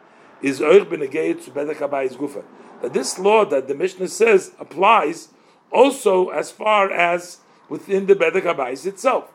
is 0.43 0.61
euch 0.61 0.89
benegeit 0.89 1.45
to 1.45 1.51
bedek 1.51 1.79
gufa. 1.79 2.45
That 2.83 2.93
this 2.93 3.19
law 3.19 3.45
that 3.47 3.69
the 3.69 3.75
Mishnah 3.75 4.09
says 4.09 4.53
applies 4.59 5.29
also 5.71 6.29
as 6.29 6.51
far 6.51 6.91
as 6.91 7.39
within 7.69 8.07
the 8.07 8.15
bedek 8.15 8.43
habayis 8.43 8.87
itself. 8.87 9.33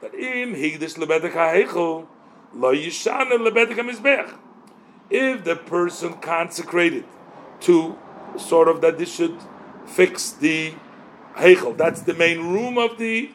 That 0.00 0.14
im 0.14 0.54
higdish 0.54 0.96
lebedek 0.98 1.32
ha'eichel 1.32 2.06
lo 2.54 2.72
lebedek 2.72 3.76
hamizbech. 3.76 4.34
If 5.08 5.44
the 5.44 5.56
person 5.56 6.14
consecrated 6.14 7.04
to 7.60 7.96
sort 8.36 8.68
of 8.68 8.80
that 8.80 8.98
this 8.98 9.14
should 9.14 9.38
fix 9.86 10.32
the 10.32 10.74
heichel, 11.36 11.76
that's 11.76 12.02
the 12.02 12.14
main 12.14 12.38
room 12.52 12.76
of 12.76 12.98
the 12.98 13.30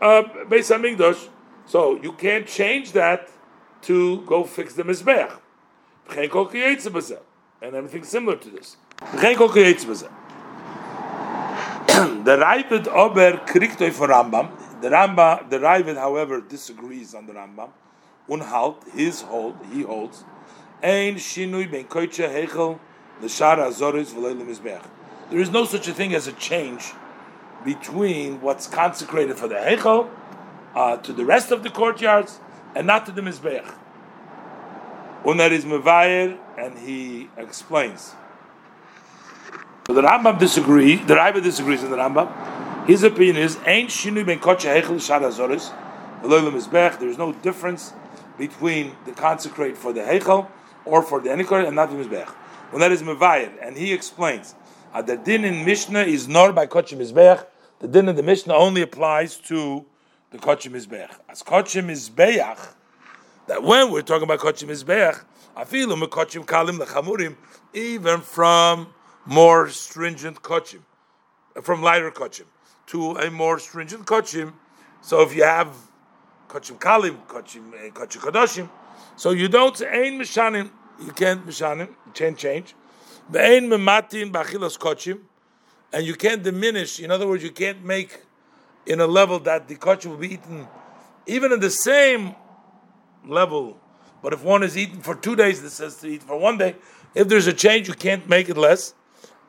uh, 0.00 0.22
Beis 0.48 0.70
Hamikdash, 0.70 1.28
so 1.66 2.00
you 2.00 2.12
can't 2.12 2.46
change 2.46 2.92
that 2.92 3.28
to 3.82 4.22
go 4.22 4.44
fix 4.44 4.74
the 4.74 4.84
mizbech. 4.84 5.38
And 7.62 7.74
everything 7.74 8.04
similar 8.04 8.36
to 8.36 8.50
this. 8.50 8.76
the 11.96 12.36
Ravid 12.36 12.86
Ober 12.88 13.38
kriegt 13.46 13.92
for 13.92 14.08
Rambam. 14.08 14.50
The 14.80 14.88
Rambam, 14.88 15.50
the 15.50 15.58
Ravid, 15.58 15.96
however, 15.96 16.40
disagrees 16.40 17.14
on 17.14 17.26
the 17.26 17.32
Rambam. 17.32 17.70
Unhalt, 18.28 18.88
his 18.92 19.22
hold, 19.22 19.56
he 19.72 19.82
holds. 19.82 20.24
Ein 20.82 21.14
shinui 21.16 21.70
ben 21.70 21.84
koiche 21.84 22.28
hechel 22.28 22.78
l'shar 23.22 23.58
azoris 23.58 24.12
v'leil 24.12 24.36
mizbech. 24.46 24.82
There 25.30 25.40
is 25.40 25.50
no 25.50 25.64
such 25.64 25.88
a 25.88 25.92
thing 25.92 26.14
as 26.14 26.26
a 26.26 26.32
change 26.32 26.92
between 27.64 28.40
what's 28.40 28.66
consecrated 28.66 29.36
for 29.36 29.48
the 29.48 29.54
hechel 29.54 30.08
uh, 30.76 30.98
to 30.98 31.12
the 31.12 31.24
rest 31.24 31.50
of 31.50 31.62
the 31.62 31.70
courtyards 31.70 32.38
and 32.76 32.86
not 32.86 33.06
to 33.06 33.12
the 33.12 33.22
Mizbeach. 33.22 33.74
Unar 35.24 35.50
is 35.50 35.64
Mevayer, 35.64 36.38
and 36.56 36.78
he 36.78 37.28
explains. 37.36 38.14
So 39.86 39.94
the 39.94 40.02
Rambam 40.02 40.38
disagrees, 40.38 41.04
the 41.06 41.14
Rambam 41.14 41.42
disagrees 41.42 41.80
with 41.80 41.90
the 41.90 41.96
Rambam. 41.96 42.86
His 42.86 43.02
opinion 43.02 43.38
is, 43.38 43.58
Ain't 43.66 43.90
Shinu 43.90 44.24
ben 44.24 44.38
Kocha 44.38 44.80
Hechel 44.80 45.00
Shad 45.00 45.22
Azoris, 45.22 45.72
Mizbech, 46.22 46.98
there 46.98 47.08
is 47.08 47.18
no 47.18 47.32
difference 47.32 47.92
between 48.38 48.92
the 49.06 49.12
consecrate 49.12 49.76
for 49.76 49.92
the 49.92 50.00
Hechel 50.00 50.48
or 50.84 51.02
for 51.02 51.20
the 51.20 51.30
Enikor 51.30 51.66
and 51.66 51.74
not 51.74 51.90
the 51.90 51.96
Mizbech. 51.96 52.28
When 52.70 52.80
that 52.80 52.92
is 52.92 53.02
Mevayer, 53.02 53.52
and 53.62 53.76
he 53.76 53.92
explains, 53.92 54.54
uh, 54.92 55.02
the 55.02 55.16
din 55.16 55.44
in 55.44 55.64
Mishnah 55.64 56.02
is 56.02 56.28
nor 56.28 56.52
by 56.52 56.66
Kocha 56.66 56.96
Mizbech, 56.96 57.46
the 57.78 57.88
din 57.88 58.08
in 58.08 58.16
the 58.16 58.22
Mishnah 58.22 58.54
only 58.54 58.82
applies 58.82 59.36
to 59.38 59.86
the 60.30 60.38
Kochim 60.38 60.72
Mizbeach. 60.72 61.10
As 61.28 61.42
Kochim 61.42 61.86
Mizbeach, 61.86 62.74
that 63.46 63.62
when 63.62 63.90
we're 63.90 64.02
talking 64.02 64.24
about 64.24 64.40
Kochim 64.40 64.68
Mizbeach, 64.68 65.24
Afilu 65.56 66.00
Mekochim 66.02 66.44
Kalim 66.44 66.78
Lechamurim, 66.78 67.36
even 67.72 68.20
from 68.20 68.88
more 69.24 69.68
stringent 69.68 70.42
Kochim, 70.42 70.80
from 71.62 71.82
lighter 71.82 72.10
Kochim 72.10 72.44
to 72.86 73.12
a 73.16 73.30
more 73.30 73.58
stringent 73.58 74.04
Kochim. 74.04 74.52
So 75.00 75.22
if 75.22 75.34
you 75.34 75.44
have 75.44 75.74
Kochim 76.48 76.78
Kalim, 76.78 77.26
Kochim, 77.26 77.72
eh, 77.74 77.90
Kochim 77.90 78.20
Kadoshim, 78.20 78.68
So 79.16 79.30
you 79.30 79.48
don't 79.48 79.76
say 79.76 79.86
ein 79.88 80.18
mishanim. 80.18 80.70
You 81.00 81.12
can't 81.12 81.46
mishanim. 81.46 81.88
You 81.88 82.12
can't 82.12 82.36
change. 82.36 82.74
Ve'ein 83.30 83.66
mematin 83.66 84.30
b'achilas 84.30 84.78
kochim, 84.78 85.20
and 85.92 86.06
you 86.06 86.14
can't 86.14 86.42
diminish. 86.42 87.00
In 87.00 87.10
other 87.10 87.26
words, 87.26 87.42
you 87.42 87.50
can't 87.50 87.82
make 87.84 88.25
in 88.86 89.00
a 89.00 89.06
level 89.06 89.38
that 89.40 89.68
the 89.68 89.76
kochim 89.76 90.10
will 90.10 90.16
be 90.16 90.34
eaten, 90.34 90.66
even 91.26 91.52
in 91.52 91.60
the 91.60 91.70
same 91.70 92.34
level. 93.26 93.78
But 94.22 94.32
if 94.32 94.42
one 94.42 94.62
is 94.62 94.76
eaten 94.76 95.02
for 95.02 95.14
two 95.14 95.36
days, 95.36 95.62
this 95.62 95.74
says 95.74 95.96
to 95.98 96.08
eat 96.08 96.22
for 96.22 96.38
one 96.38 96.58
day. 96.58 96.76
If 97.14 97.28
there's 97.28 97.46
a 97.46 97.52
change, 97.52 97.88
you 97.88 97.94
can't 97.94 98.28
make 98.28 98.48
it 98.48 98.56
less. 98.56 98.94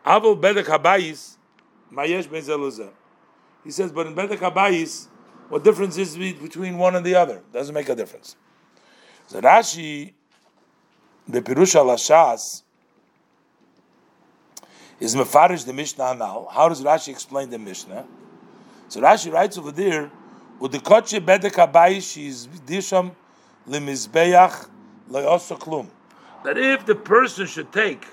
Avol 0.06 0.40
bedek 0.40 0.66
habayis, 0.66 1.38
mayesh 1.92 2.30
ben 2.30 2.90
He 3.64 3.72
says, 3.72 3.92
but 3.92 4.08
in 4.08 4.16
bedek 4.16 4.38
habayis, 4.38 5.08
what 5.50 5.64
difference 5.64 5.98
is 5.98 6.18
between 6.18 6.78
one 6.78 6.96
and 6.96 7.06
the 7.06 7.16
other? 7.16 7.42
Doesn't 7.54 7.74
make 7.74 7.90
a 7.90 7.96
difference. 7.96 8.36
So 9.28 9.42
Rashi, 9.42 10.14
the 11.28 11.42
Pirusha 11.42 11.84
Lashas, 11.84 12.64
is 15.00 15.16
mefarish 15.16 15.66
the 15.66 15.74
Mishnah 15.74 16.16
now. 16.16 16.48
How 16.52 16.70
does 16.70 16.82
Rashi 16.82 17.10
explain 17.10 17.50
the 17.50 17.60
Mishnah? 17.60 18.06
So 18.90 19.02
Rashi 19.02 19.32
writes 19.32 19.58
over 19.58 19.72
there, 19.72 20.12
"Udikoche 20.60 21.20
bedek 21.20 22.18
is 22.18 22.48
lemizbeach 23.68 24.70
klum." 25.60 25.88
That 26.44 26.58
if 26.58 26.86
the 26.86 26.96
person 26.96 27.48
should 27.48 27.72
take 27.72 28.06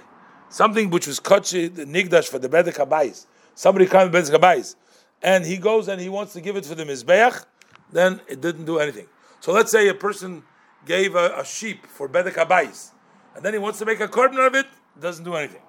something 0.49 0.91
which 0.91 1.07
was 1.07 1.21
kochi 1.21 1.69
the 1.69 1.85
nigdash 1.85 2.29
for 2.29 2.39
the 2.39 2.49
bedek 2.49 2.77
habayis, 2.77 3.27
somebody 3.55 3.87
comes 3.87 4.11
bedek 4.11 4.39
habayis, 4.39 4.77
and 5.23 5.47
he 5.47 5.57
goes 5.57 5.89
and 5.89 6.01
he 6.01 6.09
wants 6.09 6.33
to 6.35 6.41
give 6.41 6.57
it 6.57 6.67
for 6.67 6.75
the 6.75 6.85
Mizbeach, 6.85 7.45
then 7.91 8.21
it 8.29 8.41
didn't 8.41 8.65
do 8.67 8.79
anything. 8.79 9.07
So 9.41 9.53
let's 9.53 9.71
say 9.71 9.89
a 9.89 9.95
person 9.95 10.43
gave 10.85 11.15
a, 11.15 11.39
a 11.39 11.45
sheep 11.45 11.87
for 11.87 12.09
Bedek 12.09 12.35
Habayis, 12.35 12.91
and 13.35 13.45
then 13.45 13.53
he 13.53 13.59
wants 13.59 13.79
to 13.79 13.85
make 13.85 14.01
a 14.01 14.09
korban 14.09 14.47
of 14.47 14.55
it, 14.55 14.67
doesn't 15.01 15.25
do 15.25 15.35
anything. 15.35 15.63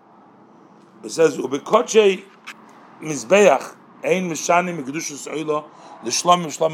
It 1.03 1.11
says, 1.11 1.37
Ubikoche 1.37 2.23
Mizbeach, 3.01 3.75
Ein 4.05 4.29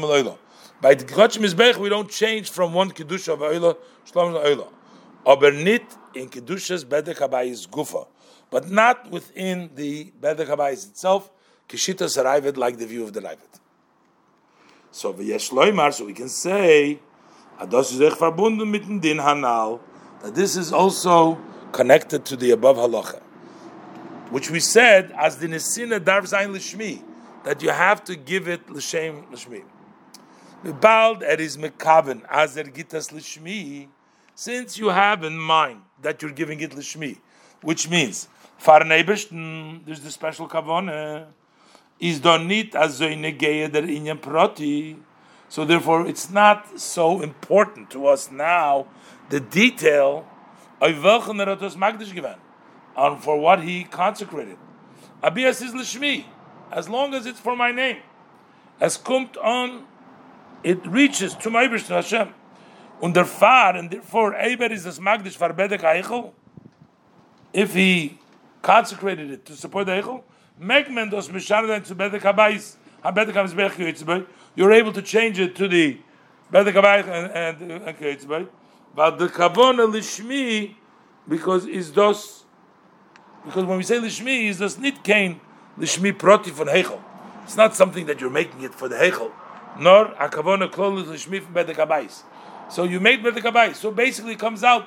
Oilo. 0.04 0.38
By 0.82 0.94
the 0.94 1.04
Koche 1.04 1.38
Mizbeach, 1.38 1.76
we 1.78 1.88
don't 1.88 2.10
change 2.10 2.50
from 2.50 2.74
one 2.74 2.90
Kedusha 2.90 3.32
of 3.32 3.38
Oilo, 3.38 3.76
Shlom 4.06 4.34
Oilo. 4.34 4.68
Aber 5.24 5.50
nit 5.50 5.82
in 6.14 6.28
Kedushas 6.28 6.84
Bedek 6.84 7.16
Habayis 7.16 7.66
Gufa, 7.68 8.06
but 8.50 8.68
not 8.68 9.10
within 9.10 9.70
the 9.74 10.12
Bedek 10.20 10.48
Habayis 10.48 10.90
itself, 10.90 11.30
Kishitas 11.68 12.22
Raivet 12.22 12.58
like 12.58 12.76
the 12.76 12.86
view 12.86 13.04
of 13.04 13.12
the 13.14 13.20
Raivet. 13.20 13.60
So 14.90 15.14
v'yesh 15.14 15.94
so 15.94 16.04
we 16.04 16.12
can 16.12 16.28
say, 16.28 16.98
Ados 17.58 17.92
ist 17.92 18.18
verbunden 18.18 18.70
mit 18.70 19.00
Din 19.00 19.16
Hanal, 19.18 19.80
that 20.22 20.34
this 20.34 20.56
is 20.56 20.70
also 20.70 21.38
connected 21.70 22.26
to 22.26 22.36
the 22.36 22.50
above 22.50 22.76
halacha, 22.76 23.22
which 24.30 24.50
we 24.50 24.60
said 24.60 25.10
as 25.16 25.38
the 25.38 25.46
Nesina 25.46 25.98
Darv 25.98 26.24
Zayin 26.30 26.52
Lishmi, 26.52 27.02
that 27.44 27.62
you 27.62 27.70
have 27.70 28.04
to 28.04 28.16
give 28.16 28.48
it 28.48 28.68
l'shem 28.70 29.24
l'shmi. 29.30 29.62
Er 30.64 31.40
is 31.40 31.56
mekaven 31.56 32.22
er 32.30 32.64
gitas 32.70 33.12
l'shmi, 33.12 33.88
since 34.34 34.78
you 34.78 34.88
have 34.88 35.24
in 35.24 35.38
mind 35.38 35.82
that 36.00 36.22
you're 36.22 36.32
giving 36.32 36.60
it 36.60 36.74
l'shmi, 36.74 37.18
which 37.62 37.88
means 37.90 38.28
far 38.58 38.84
there's 38.84 39.28
the 39.28 40.10
special 40.10 40.48
kavonah 40.48 41.26
is 41.98 42.20
donit 42.20 42.72
azoy 42.72 43.20
der 43.72 43.82
inyan 43.82 44.20
proti. 44.20 44.96
So 45.48 45.64
therefore, 45.66 46.06
it's 46.06 46.30
not 46.30 46.80
so 46.80 47.20
important 47.20 47.90
to 47.90 48.06
us 48.06 48.30
now 48.30 48.86
the 49.28 49.38
detail 49.38 50.26
of 50.80 51.02
welchen 51.02 51.40
er 51.40 51.56
hat 51.56 52.14
given, 52.14 52.36
and 52.96 53.22
for 53.22 53.38
what 53.38 53.62
he 53.62 53.84
consecrated. 53.84 54.56
Abias 55.22 55.60
is 55.60 55.72
lishmi, 55.72 56.24
as 56.72 56.88
long 56.88 57.14
as 57.14 57.26
it's 57.26 57.40
for 57.40 57.54
my 57.54 57.70
name. 57.70 57.98
As 58.80 58.98
kumt 58.98 59.36
on, 59.42 59.84
it 60.64 60.84
reaches 60.86 61.34
to 61.36 61.50
my 61.50 61.66
Ibris 61.66 61.88
Hashem. 61.88 62.34
Und 63.00 63.14
der 63.14 63.24
Fahr, 63.24 63.76
and 63.76 63.90
therefore, 63.90 64.34
Eber 64.34 64.70
is 64.70 64.84
das 64.84 64.98
Magdish 64.98 65.36
for 65.36 65.50
Bedek 65.50 65.80
Eichel. 65.80 66.32
If 67.52 67.74
he 67.74 68.18
consecrated 68.62 69.30
it 69.30 69.44
to 69.46 69.56
support 69.56 69.86
the 69.86 69.92
Eichel, 69.92 70.22
Megmen 70.60 71.10
dos 71.10 71.28
misharden 71.28 71.84
to 71.86 71.94
bedek 71.94 72.20
habayis. 72.20 72.76
Bedek 73.02 73.32
habayis 73.32 74.26
You're 74.54 74.72
able 74.72 74.92
to 74.92 75.02
change 75.02 75.38
it 75.40 75.56
to 75.56 75.66
the 75.66 75.98
bedek 76.52 76.74
habayis 76.74 77.08
and 77.08 77.70
and 77.70 77.82
uh, 77.82 77.92
kitzbei. 77.92 78.48
But 78.94 79.18
the 79.18 79.28
kavona 79.28 79.90
lishmi 79.90 80.76
because 81.28 81.66
is 81.66 81.90
dos 81.90 82.44
because 83.44 83.64
when 83.64 83.78
we 83.78 83.82
say 83.82 83.98
lishmi 83.98 84.48
is 84.48 84.58
dos 84.58 84.78
nit 84.78 85.02
kain 85.02 85.40
lishmi 85.78 86.16
proti 86.16 86.50
von 86.50 86.68
hechel. 86.68 87.00
It's 87.44 87.56
not 87.56 87.74
something 87.74 88.06
that 88.06 88.20
you're 88.20 88.30
making 88.30 88.62
it 88.62 88.74
for 88.74 88.88
the 88.88 88.96
hechel. 88.96 89.32
Nor 89.78 90.06
a 90.12 90.28
kavona 90.28 90.70
klol 90.70 91.04
lishmi 91.04 91.42
from 91.42 91.54
bedek. 91.54 92.22
So 92.70 92.84
you 92.84 93.00
made 93.00 93.22
bedek. 93.22 93.74
So 93.74 93.90
basically, 93.90 94.32
it 94.32 94.38
comes 94.38 94.62
out 94.62 94.86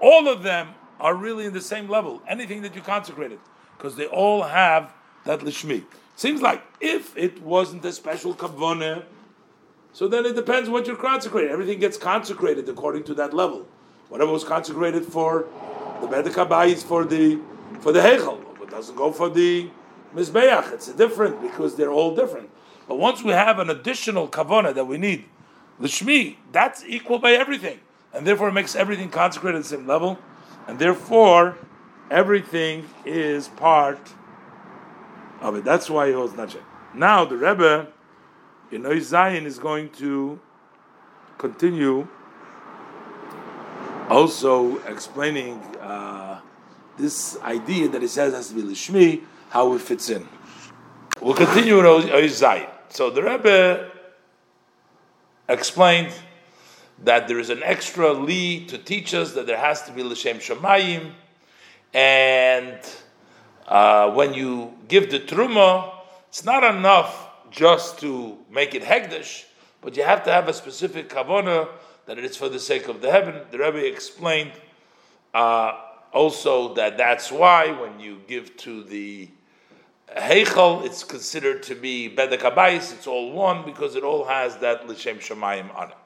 all 0.00 0.28
of 0.28 0.42
them 0.42 0.74
are 0.98 1.14
really 1.14 1.46
in 1.46 1.52
the 1.52 1.60
same 1.60 1.88
level. 1.88 2.22
Anything 2.26 2.62
that 2.62 2.74
you 2.74 2.80
consecrated, 2.80 3.38
because 3.76 3.96
they 3.96 4.06
all 4.06 4.42
have 4.42 4.92
that 5.24 5.40
lishmi. 5.40 5.84
Seems 6.16 6.42
like 6.42 6.62
if 6.80 7.16
it 7.16 7.42
wasn't 7.42 7.84
a 7.84 7.92
special 7.92 8.34
kavone, 8.34 9.04
so 9.92 10.06
then 10.06 10.24
it 10.24 10.34
depends 10.34 10.68
what 10.68 10.86
you're 10.86 10.96
consecrated. 10.96 11.50
Everything 11.50 11.78
gets 11.78 11.96
consecrated 11.96 12.68
according 12.68 13.04
to 13.04 13.14
that 13.14 13.34
level. 13.34 13.66
Whatever 14.08 14.30
was 14.30 14.44
consecrated 14.44 15.04
for 15.04 15.46
the 16.00 16.06
bedekabayis 16.06 16.84
for 16.84 17.04
the 17.04 17.38
for 17.80 17.92
the 17.92 18.00
hechel, 18.00 18.40
it 18.62 18.70
doesn't 18.70 18.96
go 18.96 19.12
for 19.12 19.28
the 19.28 19.68
mizbeach. 20.14 20.72
It's 20.72 20.88
different 20.92 21.40
because 21.42 21.76
they're 21.76 21.92
all 21.92 22.14
different. 22.14 22.50
But 22.88 22.98
once 22.98 23.22
we 23.22 23.32
have 23.32 23.58
an 23.58 23.70
additional 23.70 24.28
kavona 24.28 24.74
that 24.74 24.86
we 24.86 24.98
need, 24.98 25.24
lishmi, 25.80 26.36
that's 26.52 26.84
equal 26.84 27.18
by 27.18 27.32
everything, 27.32 27.80
and 28.12 28.26
therefore 28.26 28.48
it 28.48 28.52
makes 28.52 28.74
everything 28.74 29.10
consecrated 29.10 29.58
at 29.58 29.62
the 29.62 29.68
same 29.68 29.86
level, 29.86 30.18
and 30.66 30.78
therefore 30.78 31.56
everything 32.10 32.88
is 33.04 33.48
part 33.48 34.00
of 35.40 35.54
it. 35.54 35.64
That's 35.64 35.88
why 35.88 36.08
he 36.08 36.12
holds 36.12 36.34
Nachek. 36.34 36.62
Now 36.94 37.24
the 37.24 37.36
Rebbe 37.36 37.88
in 38.70 38.84
Oy 38.86 39.00
Zion 39.00 39.46
is 39.46 39.58
going 39.58 39.90
to 39.90 40.40
continue 41.38 42.06
also 44.08 44.78
explaining 44.86 45.54
uh, 45.80 46.40
this 46.98 47.38
idea 47.42 47.88
that 47.88 48.02
he 48.02 48.08
says 48.08 48.34
has 48.34 48.48
to 48.48 48.54
be 48.54 48.62
Lishmi, 48.62 49.22
how 49.50 49.74
it 49.74 49.80
fits 49.80 50.08
in. 50.10 50.26
We'll 51.20 51.34
continue 51.34 51.84
Oy 51.86 52.28
Zion. 52.28 52.68
So 52.88 53.10
the 53.10 53.22
Rebbe 53.22 53.90
explained 55.48 56.12
that 57.02 57.28
there 57.28 57.38
is 57.38 57.50
an 57.50 57.62
extra 57.62 58.12
li 58.12 58.64
to 58.66 58.78
teach 58.78 59.12
us 59.12 59.32
that 59.32 59.46
there 59.46 59.58
has 59.58 59.82
to 59.82 59.92
be 59.92 60.02
L'Shem 60.02 60.38
Shemayim, 60.38 61.12
and 61.92 62.78
uh, 63.66 64.12
when 64.12 64.34
you 64.34 64.72
give 64.86 65.10
the 65.10 65.18
truma, 65.18 65.94
it's 66.28 66.44
not 66.44 66.62
enough 66.62 67.28
just 67.50 67.98
to 67.98 68.38
make 68.50 68.74
it 68.74 68.82
hegdish, 68.82 69.44
but 69.80 69.96
you 69.96 70.04
have 70.04 70.22
to 70.24 70.32
have 70.32 70.48
a 70.48 70.52
specific 70.52 71.08
kavana 71.08 71.68
that 72.06 72.18
it 72.18 72.24
is 72.24 72.36
for 72.36 72.48
the 72.48 72.60
sake 72.60 72.86
of 72.86 73.00
the 73.00 73.10
heaven. 73.10 73.40
The 73.50 73.58
Rebbe 73.58 73.84
explained 73.84 74.52
uh, 75.34 75.72
also 76.12 76.74
that 76.74 76.96
that's 76.96 77.32
why 77.32 77.72
when 77.72 77.98
you 77.98 78.20
give 78.28 78.56
to 78.58 78.84
the 78.84 79.28
Heichel, 80.16 80.84
it's 80.84 81.04
considered 81.04 81.62
to 81.64 81.76
be 81.76 82.12
Bedek 82.12 82.42
it's 82.92 83.06
all 83.06 83.30
one 83.32 83.64
because 83.64 83.94
it 83.94 84.02
all 84.02 84.24
has 84.24 84.56
that 84.56 84.88
L'Shem 84.88 85.18
Shemayim 85.18 85.72
on 85.76 85.90
it. 85.90 85.96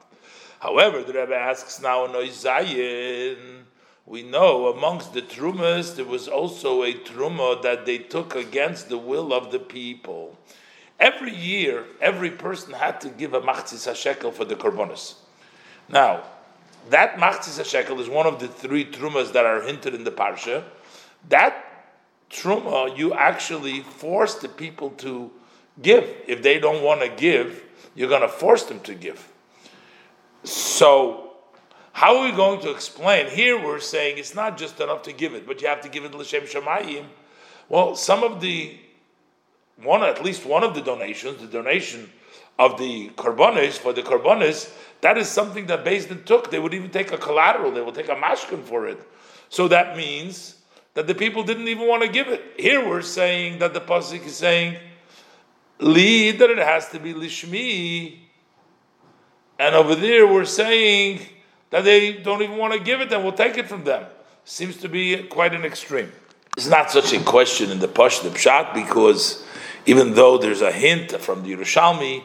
However, 0.59 1.01
the 1.01 1.13
Rebbe 1.13 1.35
asks 1.35 1.81
now 1.81 2.05
in 2.05 2.11
Zayin, 2.11 3.63
we 4.05 4.21
know 4.21 4.67
amongst 4.67 5.13
the 5.13 5.23
trumas 5.23 5.95
there 5.95 6.05
was 6.05 6.27
also 6.27 6.83
a 6.83 6.93
truma 6.93 7.61
that 7.63 7.87
they 7.87 7.97
took 7.97 8.35
against 8.35 8.89
the 8.89 8.97
will 8.97 9.33
of 9.33 9.51
the 9.51 9.59
people. 9.59 10.37
Every 10.99 11.33
year, 11.33 11.85
every 11.99 12.29
person 12.29 12.73
had 12.73 13.01
to 13.01 13.09
give 13.09 13.33
a 13.33 13.41
machzis 13.41 13.93
shekel 13.95 14.31
for 14.31 14.45
the 14.45 14.55
korbanos. 14.55 15.15
Now, 15.89 16.23
that 16.91 17.17
machzis 17.17 17.65
shekel 17.65 17.99
is 17.99 18.07
one 18.07 18.27
of 18.27 18.39
the 18.39 18.47
three 18.47 18.85
trumas 18.85 19.33
that 19.33 19.47
are 19.47 19.63
hinted 19.63 19.95
in 19.95 20.03
the 20.03 20.11
parsha. 20.11 20.63
That 21.29 21.64
truma, 22.35 22.95
you 22.97 23.13
actually 23.13 23.81
force 23.81 24.35
the 24.35 24.49
people 24.49 24.89
to 24.91 25.31
give. 25.81 26.03
If 26.27 26.43
they 26.43 26.59
don't 26.59 26.83
want 26.83 27.01
to 27.01 27.09
give, 27.09 27.63
you're 27.95 28.09
going 28.09 28.21
to 28.21 28.27
force 28.27 28.63
them 28.63 28.81
to 28.81 28.93
give. 28.93 29.31
So 30.43 31.31
how 31.93 32.17
are 32.17 32.25
we 32.25 32.35
going 32.35 32.59
to 32.61 32.71
explain? 32.71 33.27
Here 33.27 33.57
we're 33.57 33.79
saying 33.79 34.17
it's 34.17 34.35
not 34.35 34.57
just 34.57 34.81
enough 34.81 35.03
to 35.03 35.13
give 35.13 35.33
it, 35.33 35.47
but 35.47 35.61
you 35.61 35.67
have 35.69 35.81
to 35.81 35.89
give 35.89 36.03
it 36.03 36.13
l'shem 36.13 36.43
shamayim. 36.43 37.05
Well, 37.69 37.95
some 37.95 38.21
of 38.23 38.41
the 38.41 38.77
one, 39.81 40.03
at 40.03 40.23
least 40.23 40.45
one 40.45 40.63
of 40.63 40.75
the 40.75 40.81
donations, 40.81 41.41
the 41.41 41.47
donation 41.47 42.09
of 42.59 42.77
the 42.77 43.09
karbonis 43.11 43.73
for 43.73 43.93
the 43.93 44.01
karbonis, 44.01 44.73
that 45.01 45.17
is 45.17 45.27
something 45.27 45.65
that 45.67 45.83
Din 45.83 46.23
took. 46.25 46.51
They 46.51 46.59
would 46.59 46.73
even 46.73 46.89
take 46.89 47.11
a 47.11 47.17
collateral. 47.17 47.71
They 47.71 47.81
would 47.81 47.95
take 47.95 48.09
a 48.09 48.15
mashkin 48.15 48.63
for 48.63 48.87
it. 48.87 48.99
So 49.49 49.67
that 49.67 49.95
means 49.95 50.54
that 50.95 51.07
the 51.07 51.13
people 51.13 51.43
didn't 51.43 51.67
even 51.67 51.87
want 51.87 52.01
to 52.01 52.09
give 52.09 52.27
it. 52.27 52.41
Here 52.57 52.85
we're 52.85 53.03
saying 53.03 53.59
that 53.59 53.73
the 53.73 53.81
pasuk 53.81 54.25
is 54.25 54.35
saying, 54.35 54.77
"Li," 55.79 56.31
that 56.31 56.49
it 56.49 56.57
has 56.57 56.89
to 56.89 56.99
be 56.99 57.13
lishmi, 57.13 58.19
and 59.59 59.75
over 59.75 59.93
there 59.93 60.25
we're 60.25 60.45
saying 60.45 61.19
that 61.69 61.83
they 61.83 62.13
don't 62.13 62.41
even 62.41 62.57
want 62.57 62.73
to 62.73 62.79
give 62.79 63.01
it, 63.01 63.11
and 63.11 63.23
we'll 63.23 63.33
take 63.33 63.57
it 63.57 63.67
from 63.67 63.83
them. 63.83 64.05
Seems 64.45 64.77
to 64.77 64.89
be 64.89 65.23
quite 65.23 65.53
an 65.53 65.65
extreme. 65.65 66.11
It's 66.57 66.67
not 66.67 66.89
such 66.89 67.11
a 67.11 67.19
question 67.21 67.71
in 67.71 67.79
the 67.79 67.87
Pash 67.87 68.19
the 68.19 68.29
Pshat 68.29 68.73
because 68.73 69.43
even 69.85 70.13
though 70.13 70.37
there's 70.37 70.61
a 70.61 70.71
hint 70.71 71.11
from 71.19 71.43
the 71.43 71.53
Yerushalmi 71.53 72.23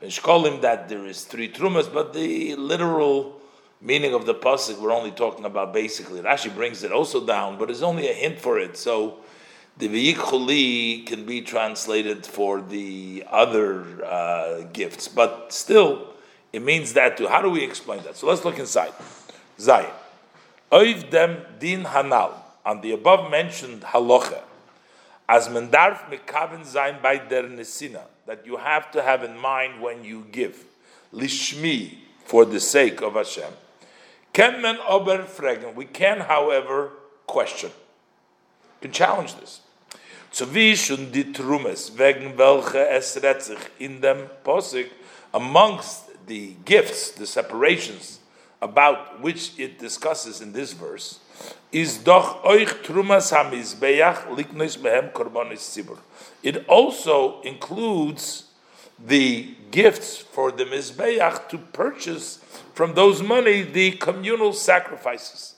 and 0.00 0.10
Shkolim 0.10 0.60
that 0.60 0.88
there 0.88 1.04
is 1.04 1.24
three 1.24 1.48
trumas, 1.48 1.92
but 1.92 2.12
the 2.12 2.54
literal 2.54 3.41
meaning 3.82 4.14
of 4.14 4.24
the 4.24 4.34
pasuk 4.34 4.80
we're 4.80 4.92
only 4.92 5.10
talking 5.10 5.44
about 5.44 5.72
basically. 5.74 6.20
Rashi 6.20 6.54
brings 6.54 6.82
it 6.84 6.92
also 6.92 7.24
down, 7.26 7.58
but 7.58 7.70
it's 7.70 7.82
only 7.82 8.08
a 8.08 8.12
hint 8.12 8.38
for 8.38 8.58
it. 8.58 8.76
So 8.76 9.18
the 9.76 9.88
v'yikhuli 9.88 11.06
can 11.06 11.26
be 11.26 11.40
translated 11.40 12.24
for 12.24 12.60
the 12.60 13.24
other 13.28 14.04
uh, 14.04 14.62
gifts, 14.72 15.08
but 15.08 15.52
still 15.52 16.14
it 16.52 16.62
means 16.62 16.92
that 16.92 17.16
too. 17.16 17.26
How 17.26 17.42
do 17.42 17.50
we 17.50 17.64
explain 17.64 18.02
that? 18.04 18.16
So 18.16 18.28
let's 18.28 18.44
look 18.44 18.58
inside. 18.58 18.92
Zayin. 19.58 19.92
Oiv 20.70 21.10
dem 21.10 21.38
din 21.58 21.84
hanal 21.84 22.32
on 22.64 22.80
the 22.80 22.92
above 22.92 23.30
mentioned 23.30 23.82
halacha 23.82 24.42
as 25.28 25.48
mendarf 25.48 26.08
mekaven 26.10 26.60
zayin 26.60 27.00
by 27.02 27.16
der 27.16 27.44
nesina 27.44 28.02
that 28.26 28.46
you 28.46 28.56
have 28.56 28.90
to 28.92 29.02
have 29.02 29.24
in 29.24 29.36
mind 29.36 29.80
when 29.80 30.04
you 30.04 30.24
give 30.30 30.64
lishmi 31.12 31.96
for 32.24 32.44
the 32.44 32.60
sake 32.60 33.02
of 33.02 33.14
Hashem. 33.14 33.52
Can 34.32 34.62
men 34.62 34.78
ober 34.88 35.24
fragen? 35.24 35.74
We 35.74 35.84
can, 35.84 36.20
however, 36.20 36.90
question. 37.26 37.70
Can 38.80 38.92
challenge 38.92 39.34
this. 39.36 39.60
So 40.30 40.46
wie 40.46 40.74
schon 40.74 41.12
die 41.12 41.32
Trumes, 41.32 41.92
wegen 41.96 42.38
welche 42.38 42.88
es 42.88 43.12
sich 43.12 43.58
in 43.78 44.00
dem 44.00 44.30
Posik, 44.42 44.90
amongst 45.32 46.04
the 46.26 46.56
gifts, 46.64 47.10
the 47.12 47.26
separations, 47.26 48.20
about 48.62 49.20
which 49.20 49.58
it 49.58 49.78
discusses 49.78 50.40
in 50.40 50.52
this 50.52 50.72
verse, 50.72 51.20
is 51.70 51.98
doch 51.98 52.44
euch 52.44 52.82
trumas 52.82 53.32
hamizbeach 53.32 54.28
liknois 54.28 54.78
behem 54.78 55.10
korbanis 55.12 55.60
zibur. 55.60 55.98
It 56.42 56.66
also 56.68 57.40
includes 57.42 58.44
the 58.98 59.54
gifts 59.70 60.16
for 60.18 60.52
the 60.52 60.64
mizbeach 60.64 61.48
to 61.48 61.58
purchase 61.58 62.38
from 62.74 62.94
those 62.94 63.22
money 63.22 63.62
the 63.62 63.92
communal 63.92 64.52
sacrifices. 64.52 65.54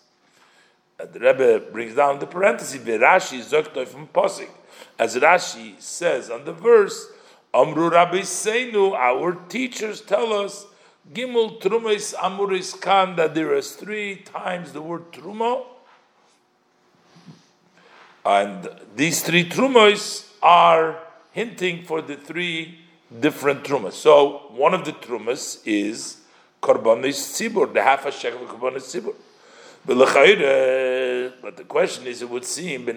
And 0.98 1.12
the 1.12 1.20
Rebbe 1.20 1.60
brings 1.72 1.94
down 1.94 2.18
the 2.18 2.26
parenthesis, 2.26 2.80
Rashi 2.80 3.40
zoktoi 3.40 3.86
from 3.86 4.06
Posik. 4.08 4.50
As 4.98 5.16
Rashi 5.16 5.80
says 5.80 6.30
on 6.30 6.44
the 6.44 6.52
verse, 6.52 7.08
Amru 7.52 7.90
Rabbi 7.90 8.20
Seinu, 8.20 8.94
our 8.94 9.34
teachers 9.48 10.00
tell 10.00 10.32
us, 10.32 10.66
Gimel 11.12 11.60
Trumis 11.60 12.14
Amuris 12.14 12.80
Kan, 12.80 13.16
that 13.16 13.34
there 13.34 13.54
is 13.54 13.72
three 13.72 14.16
times 14.16 14.72
the 14.72 14.80
word 14.82 15.12
Trumo. 15.12 15.66
And 18.24 18.68
these 18.96 19.22
three 19.22 19.48
Trumos 19.48 20.28
are 20.42 20.98
hinting 21.32 21.84
for 21.84 22.00
the 22.00 22.16
three 22.16 22.78
different 23.20 23.64
Trumas. 23.64 23.92
So 23.92 24.46
one 24.50 24.72
of 24.72 24.84
the 24.84 24.92
Trumas 24.92 25.60
is 25.66 26.23
korbanis 26.64 27.18
tzibur, 27.34 27.72
the 27.72 27.82
half 27.82 28.06
a 28.06 28.10
shekel 28.10 28.46
korbanis 28.46 28.86
tzibur. 28.90 29.14
But 29.86 29.98
the 31.58 31.64
question 31.64 32.06
is, 32.06 32.22
it 32.22 32.30
would 32.30 32.46
seem, 32.46 32.88
is 32.88 32.96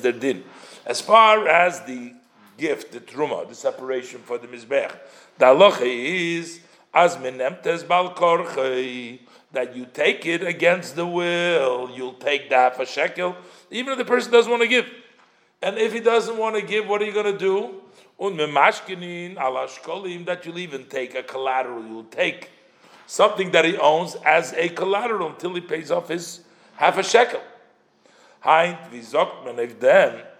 their 0.00 0.12
din. 0.12 0.44
As 0.86 1.00
far 1.00 1.48
as 1.48 1.80
the 1.80 2.12
gift, 2.56 2.92
the 2.92 3.00
truma, 3.00 3.48
the 3.48 3.56
separation 3.56 4.20
for 4.20 4.38
the 4.38 4.46
mizbech, 4.46 4.96
the 5.36 5.46
halacha 5.46 5.82
is 5.82 6.60
as 6.94 7.16
menemtes 7.16 7.82
bal 7.88 8.14
that 9.50 9.74
you 9.74 9.86
take 9.92 10.26
it 10.26 10.44
against 10.44 10.94
the 10.94 11.06
will. 11.06 11.90
You'll 11.92 12.14
take 12.14 12.48
the 12.48 12.54
half 12.54 12.78
a 12.78 12.86
shekel, 12.86 13.34
even 13.72 13.90
if 13.92 13.98
the 13.98 14.04
person 14.04 14.30
doesn't 14.30 14.50
want 14.50 14.62
to 14.62 14.68
give. 14.68 14.88
And 15.60 15.76
if 15.78 15.92
he 15.92 16.00
doesn't 16.00 16.36
want 16.36 16.56
to 16.56 16.62
give, 16.62 16.88
what 16.88 17.02
are 17.02 17.04
you 17.04 17.12
going 17.12 17.32
to 17.32 17.38
do? 17.38 17.82
Und 18.18 18.36
memashkinin 18.36 19.36
ala 19.36 19.66
shkolim 19.68 20.24
that 20.26 20.44
you'll 20.44 20.58
even 20.58 20.84
take 20.84 21.14
a 21.14 21.22
collateral. 21.22 21.84
You'll 21.84 22.04
take 22.04 22.50
something 23.06 23.50
that 23.52 23.64
he 23.64 23.76
owns 23.76 24.16
as 24.24 24.52
a 24.54 24.68
collateral 24.68 25.28
until 25.28 25.54
he 25.54 25.60
pays 25.60 25.90
off 25.90 26.08
his 26.08 26.40
half 26.74 26.98
a 26.98 27.02
shekel. 27.02 27.40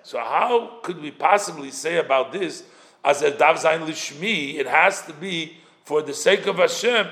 So 0.03 0.19
how 0.19 0.79
could 0.83 1.01
we 1.01 1.11
possibly 1.11 1.71
say 1.71 1.99
about 1.99 2.33
this 2.33 2.63
as 3.05 3.23
a 3.23 3.37
dav 3.37 3.57
zayin 3.57 3.87
lishmi? 3.87 4.55
It 4.55 4.67
has 4.67 5.03
to 5.03 5.13
be 5.13 5.57
for 5.85 6.03
the 6.03 6.15
sake 6.15 6.47
of 6.47 6.57
Hashem. 6.57 7.09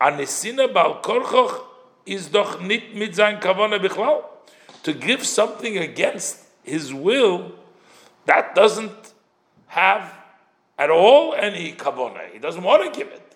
Anisina 0.00 0.72
bal 0.72 1.00
korchoch 1.02 1.64
is 2.04 2.28
doch 2.28 2.60
nit 2.60 2.94
mit 2.94 3.12
zayin 3.12 3.40
kavana 3.40 3.78
bichlal. 3.78 4.24
To 4.86 4.92
give 4.92 5.26
something 5.26 5.76
against 5.76 6.44
his 6.62 6.94
will 6.94 7.50
that 8.24 8.54
doesn't 8.54 9.14
have 9.66 10.14
at 10.78 10.90
all 10.90 11.34
any 11.34 11.72
kavona. 11.72 12.30
He 12.32 12.38
doesn't 12.38 12.62
want 12.62 12.94
to 12.94 12.96
give 12.96 13.12
it, 13.12 13.34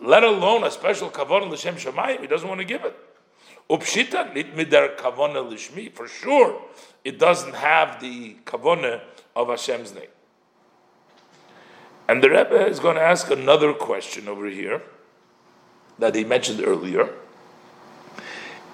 let 0.00 0.24
alone 0.24 0.64
a 0.64 0.70
special 0.70 1.10
kavona 1.10 1.50
l'shem 1.50 1.74
shemayim. 1.74 2.22
He 2.22 2.26
doesn't 2.26 2.48
want 2.48 2.62
to 2.62 2.64
give 2.64 2.86
it. 2.86 2.96
Upshita 3.68 4.32
nit 4.32 4.56
mider 4.56 4.94
kavona 4.96 5.46
lishmi. 5.46 5.92
For 5.92 6.08
sure, 6.08 6.62
it 7.04 7.18
doesn't 7.18 7.54
have 7.54 8.00
the 8.00 8.36
kavona 8.46 9.02
of 9.36 9.48
Hashem's 9.48 9.92
name. 9.94 10.08
And 12.08 12.24
the 12.24 12.30
Rebbe 12.30 12.66
is 12.66 12.80
going 12.80 12.96
to 12.96 13.02
ask 13.02 13.30
another 13.30 13.74
question 13.74 14.26
over 14.26 14.46
here 14.46 14.80
that 15.98 16.14
he 16.14 16.24
mentioned 16.24 16.62
earlier. 16.64 17.10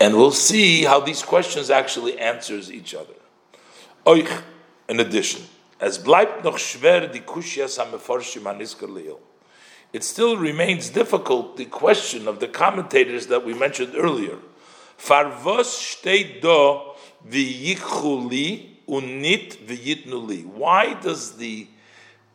And 0.05 0.19
we'll 0.19 0.33
see 0.33 0.85
how 0.85 1.01
these 1.01 1.23
questions 1.23 1.71
actually 1.71 2.19
answers 2.19 2.71
each 2.71 2.95
other. 2.95 3.15
Oich, 4.05 4.43
in 4.87 5.01
addition, 5.01 5.45
as 5.81 5.99
bleibt 5.99 6.45
noch 6.45 6.59
schwer 6.59 7.11
die 7.11 7.21
kushias 7.21 7.79
It 9.95 10.05
still 10.05 10.37
remains 10.37 10.91
difficult 10.91 11.57
the 11.57 11.65
question 11.65 12.29
of 12.29 12.39
the 12.39 12.49
commentators 12.49 13.29
that 13.29 13.47
we 13.47 13.55
mentioned 13.55 13.95
earlier. 13.97 14.37
Farvos 14.99 15.73
steht 15.73 16.43
do 16.43 16.81
v'yichuli 17.27 18.77
unit 18.87 19.67
v'yitnuli. 19.67 20.45
Why 20.45 20.93
does 21.01 21.39
the 21.39 21.67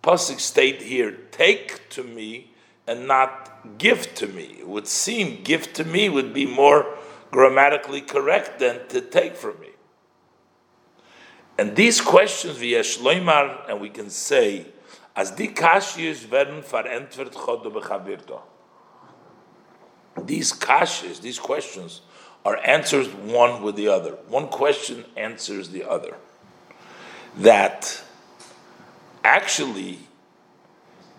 pasuk 0.02 0.40
state 0.40 0.82
here, 0.82 1.12
take 1.30 1.88
to 1.90 2.04
me 2.04 2.50
and 2.88 3.08
not 3.08 3.78
give 3.78 4.16
to 4.16 4.26
me? 4.26 4.56
It 4.62 4.68
would 4.68 4.88
seem 4.88 5.44
give 5.44 5.72
to 5.74 5.84
me 5.84 6.10
would 6.10 6.34
be 6.34 6.48
more 6.48 6.96
grammatically 7.32 8.02
correct 8.02 8.60
than 8.60 8.88
to 8.90 9.02
take 9.02 9.36
from 9.36 9.60
me. 9.60 9.70
And 11.58 11.76
these 11.76 12.00
questions 12.00 12.58
via 12.58 12.82
Shloimar, 12.82 13.70
and 13.70 13.82
we 13.82 13.90
can 13.90 14.10
say, 14.10 14.68
as 15.16 15.32
die 15.32 15.48
Kashies 15.48 16.26
werden 16.30 16.64
verantwortet 16.64 17.34
Chodo 17.34 17.70
bechabirto. 17.72 18.40
These 20.26 20.54
Kashies, 20.54 21.22
these 21.22 21.38
questions, 21.38 22.02
are 22.46 22.58
answered 22.66 23.08
one 23.26 23.62
with 23.62 23.76
the 23.76 23.90
other. 23.90 24.12
One 24.30 24.48
question 24.48 25.04
answers 25.18 25.70
the 25.70 25.84
other. 25.84 26.16
That 27.36 28.02
actually, 29.24 30.00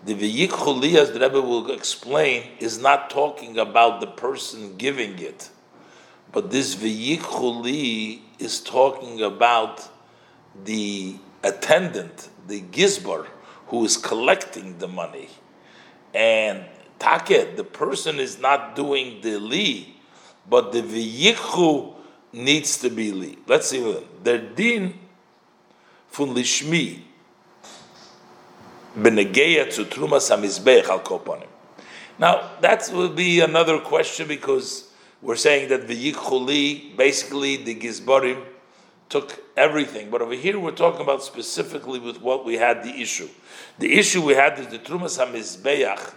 the 0.03 0.15
V'yikhuli, 0.15 0.95
as 0.95 1.11
the 1.11 1.19
Rebbe 1.19 1.41
will 1.41 1.71
explain, 1.71 2.49
is 2.59 2.79
not 2.79 3.11
talking 3.11 3.59
about 3.59 4.01
the 4.01 4.07
person 4.07 4.77
giving 4.77 5.19
it. 5.19 5.51
But 6.31 6.49
this 6.51 6.75
V'yikhuli 6.75 8.21
is 8.39 8.61
talking 8.61 9.21
about 9.21 9.87
the 10.63 11.15
attendant, 11.43 12.29
the 12.47 12.61
gizbar, 12.61 13.27
who 13.67 13.83
is 13.85 13.97
collecting 13.97 14.77
the 14.77 14.87
money, 14.87 15.29
and 16.13 16.65
taket, 16.99 17.55
the 17.55 17.63
person 17.63 18.19
is 18.19 18.39
not 18.39 18.75
doing 18.75 19.21
the 19.21 19.39
li, 19.39 19.95
but 20.49 20.71
the 20.71 20.81
v'yichu 20.81 21.93
needs 22.33 22.77
to 22.77 22.89
be 22.89 23.11
li. 23.11 23.37
Let's 23.47 23.67
see, 23.67 24.05
der 24.23 24.37
din 24.37 24.99
fun 26.07 26.35
lishmi 26.35 27.01
benegeya 28.97 29.73
to 29.75 29.85
trumas 29.85 30.29
al. 30.31 31.47
Now 32.19 32.51
that 32.61 32.89
will 32.93 33.09
be 33.09 33.39
another 33.39 33.79
question 33.79 34.27
because 34.27 34.90
we're 35.21 35.35
saying 35.35 35.69
that 35.69 35.87
the 35.87 36.13
li, 36.31 36.93
basically 36.97 37.57
the 37.57 37.75
gizbarim 37.75 38.43
took 39.09 39.43
everything. 39.55 40.09
But 40.09 40.21
over 40.21 40.33
here, 40.33 40.57
we're 40.59 40.71
talking 40.71 41.01
about 41.01 41.21
specifically 41.21 41.99
with 41.99 42.21
what 42.21 42.45
we 42.45 42.55
had 42.55 42.83
the 42.83 43.01
issue. 43.01 43.29
The 43.77 43.93
issue 43.93 44.23
we 44.23 44.33
had 44.33 44.57
is 44.57 44.67
the 44.67 44.79
Trumas 44.79 45.19
HaMizbeach. 45.19 46.13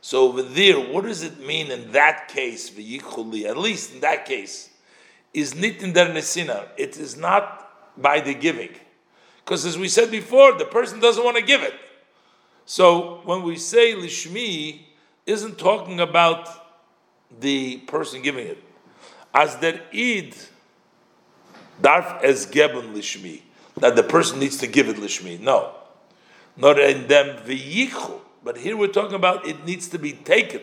So 0.00 0.28
over 0.28 0.42
there, 0.42 0.78
what 0.78 1.04
does 1.04 1.22
it 1.22 1.40
mean 1.40 1.70
in 1.70 1.90
that 1.92 2.28
case, 2.28 2.70
v'yichuli, 2.70 3.46
at 3.46 3.56
least 3.56 3.94
in 3.94 4.00
that 4.00 4.26
case, 4.26 4.70
is 5.34 5.54
nit 5.54 5.82
in 5.82 5.92
der 5.92 6.08
nesina. 6.08 6.68
It 6.76 6.96
is 6.98 7.16
not 7.16 7.68
by 7.96 8.20
the 8.20 8.34
giving. 8.34 8.70
Because 9.44 9.64
as 9.64 9.78
we 9.78 9.88
said 9.88 10.10
before, 10.10 10.52
the 10.52 10.64
person 10.64 11.00
doesn't 11.00 11.24
want 11.24 11.36
to 11.36 11.42
give 11.42 11.62
it. 11.62 11.74
So 12.66 13.22
when 13.24 13.42
we 13.42 13.56
say 13.56 13.94
lishmi, 13.94 14.82
isn't 15.24 15.58
talking 15.58 15.98
about 15.98 16.48
the 17.40 17.78
person 17.78 18.22
giving 18.22 18.46
it. 18.46 18.62
As 19.34 19.56
der 19.56 19.80
id 19.92 20.34
darf 21.80 22.22
es 22.22 22.46
geben 22.46 22.94
lishmi, 22.94 23.42
that 23.76 23.96
the 23.96 24.02
person 24.02 24.38
needs 24.38 24.56
to 24.58 24.66
give 24.66 24.88
it 24.88 24.96
lishmi. 24.96 25.38
No. 25.40 25.74
Not 26.56 26.78
in 26.78 27.06
them 27.06 27.36
v'yichu. 27.44 28.20
But 28.42 28.58
here 28.58 28.76
we're 28.76 28.88
talking 28.88 29.14
about 29.14 29.46
it 29.46 29.64
needs 29.64 29.88
to 29.88 29.98
be 29.98 30.12
taken 30.12 30.62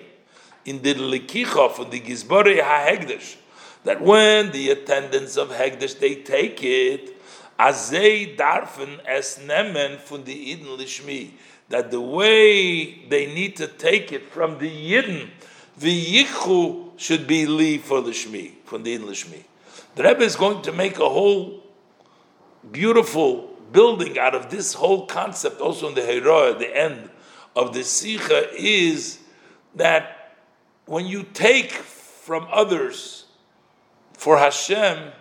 in 0.66 0.82
the 0.82 0.94
likicha 0.96 1.72
from 1.72 1.90
the 1.90 2.00
gizbore 2.00 2.62
ha'hegdesh. 2.62 3.36
That 3.84 4.02
when 4.02 4.52
the 4.52 4.70
attendants 4.70 5.38
of 5.38 5.50
hegdesh 5.50 6.00
they 6.00 6.16
take 6.16 6.64
it, 6.64 7.22
azay 7.60 8.38
darfen 8.38 9.00
es 9.06 9.38
nemen 9.40 10.00
from 10.00 10.24
the 10.24 10.34
eden 10.34 10.68
lishmi. 10.78 11.32
That 11.70 11.92
the 11.92 12.02
way 12.02 13.06
they 13.08 13.28
need 13.34 13.58
to 13.58 13.68
take 13.68 14.12
it 14.12 14.32
from 14.32 14.58
the 14.60 14.70
yidden, 14.70 15.30
the 15.78 16.24
yichu 16.24 16.92
should 16.98 17.28
be 17.28 17.46
li 17.46 17.78
for 17.78 18.02
the 18.02 18.12
shmi, 18.12 18.52
from 18.66 18.84
the 18.84 18.92
eden 18.92 19.08
lishmi. 19.08 19.44
The 19.96 20.04
Rebbe 20.04 20.24
is 20.24 20.36
going 20.36 20.62
to 20.64 20.72
make 20.72 20.98
a 21.00 21.10
whole 21.10 21.64
beautiful 22.72 23.50
building 23.72 24.18
out 24.20 24.36
of 24.36 24.50
this 24.50 24.74
whole 24.74 25.06
concept, 25.06 25.60
also 25.60 25.90
in 25.90 25.96
the 25.96 26.06
Heroah, 26.06 26.58
the 26.58 26.76
end 26.76 27.10
of 27.56 27.74
the 27.74 27.84
Sikha, 27.84 28.54
is 28.56 29.20
that 29.76 30.38
when 30.86 31.06
you 31.06 31.24
take 31.24 31.72
from 31.72 32.48
others 32.52 33.26
for 34.14 34.38
Hashem, 34.38 35.12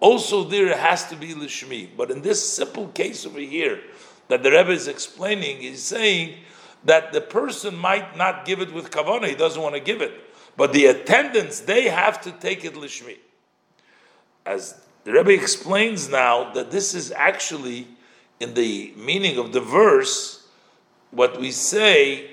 also 0.00 0.44
there 0.44 0.76
has 0.76 1.08
to 1.08 1.16
be 1.16 1.34
Lishmi. 1.34 1.88
But 1.96 2.10
in 2.10 2.22
this 2.22 2.52
simple 2.52 2.88
case 2.88 3.24
over 3.26 3.40
here, 3.40 3.80
that 4.28 4.42
the 4.42 4.50
Rebbe 4.50 4.70
is 4.70 4.88
explaining, 4.88 5.58
he's 5.58 5.82
saying 5.82 6.36
that 6.84 7.12
the 7.12 7.20
person 7.20 7.76
might 7.76 8.16
not 8.16 8.44
give 8.44 8.60
it 8.60 8.72
with 8.72 8.90
Kavanah, 8.90 9.28
he 9.28 9.34
doesn't 9.34 9.60
want 9.62 9.74
to 9.74 9.80
give 9.80 10.02
it. 10.02 10.12
But 10.56 10.72
the 10.72 10.86
attendants, 10.86 11.60
they 11.60 11.88
have 11.88 12.20
to 12.22 12.32
take 12.32 12.64
it 12.64 12.74
Lishmi 12.74 13.16
as 14.46 14.80
the 15.04 15.12
Rebbe 15.12 15.32
explains 15.32 16.08
now 16.08 16.52
that 16.52 16.70
this 16.70 16.94
is 16.94 17.12
actually 17.12 17.86
in 18.40 18.54
the 18.54 18.92
meaning 18.96 19.38
of 19.38 19.52
the 19.52 19.60
verse, 19.60 20.46
what 21.10 21.38
we 21.40 21.50
say 21.50 22.30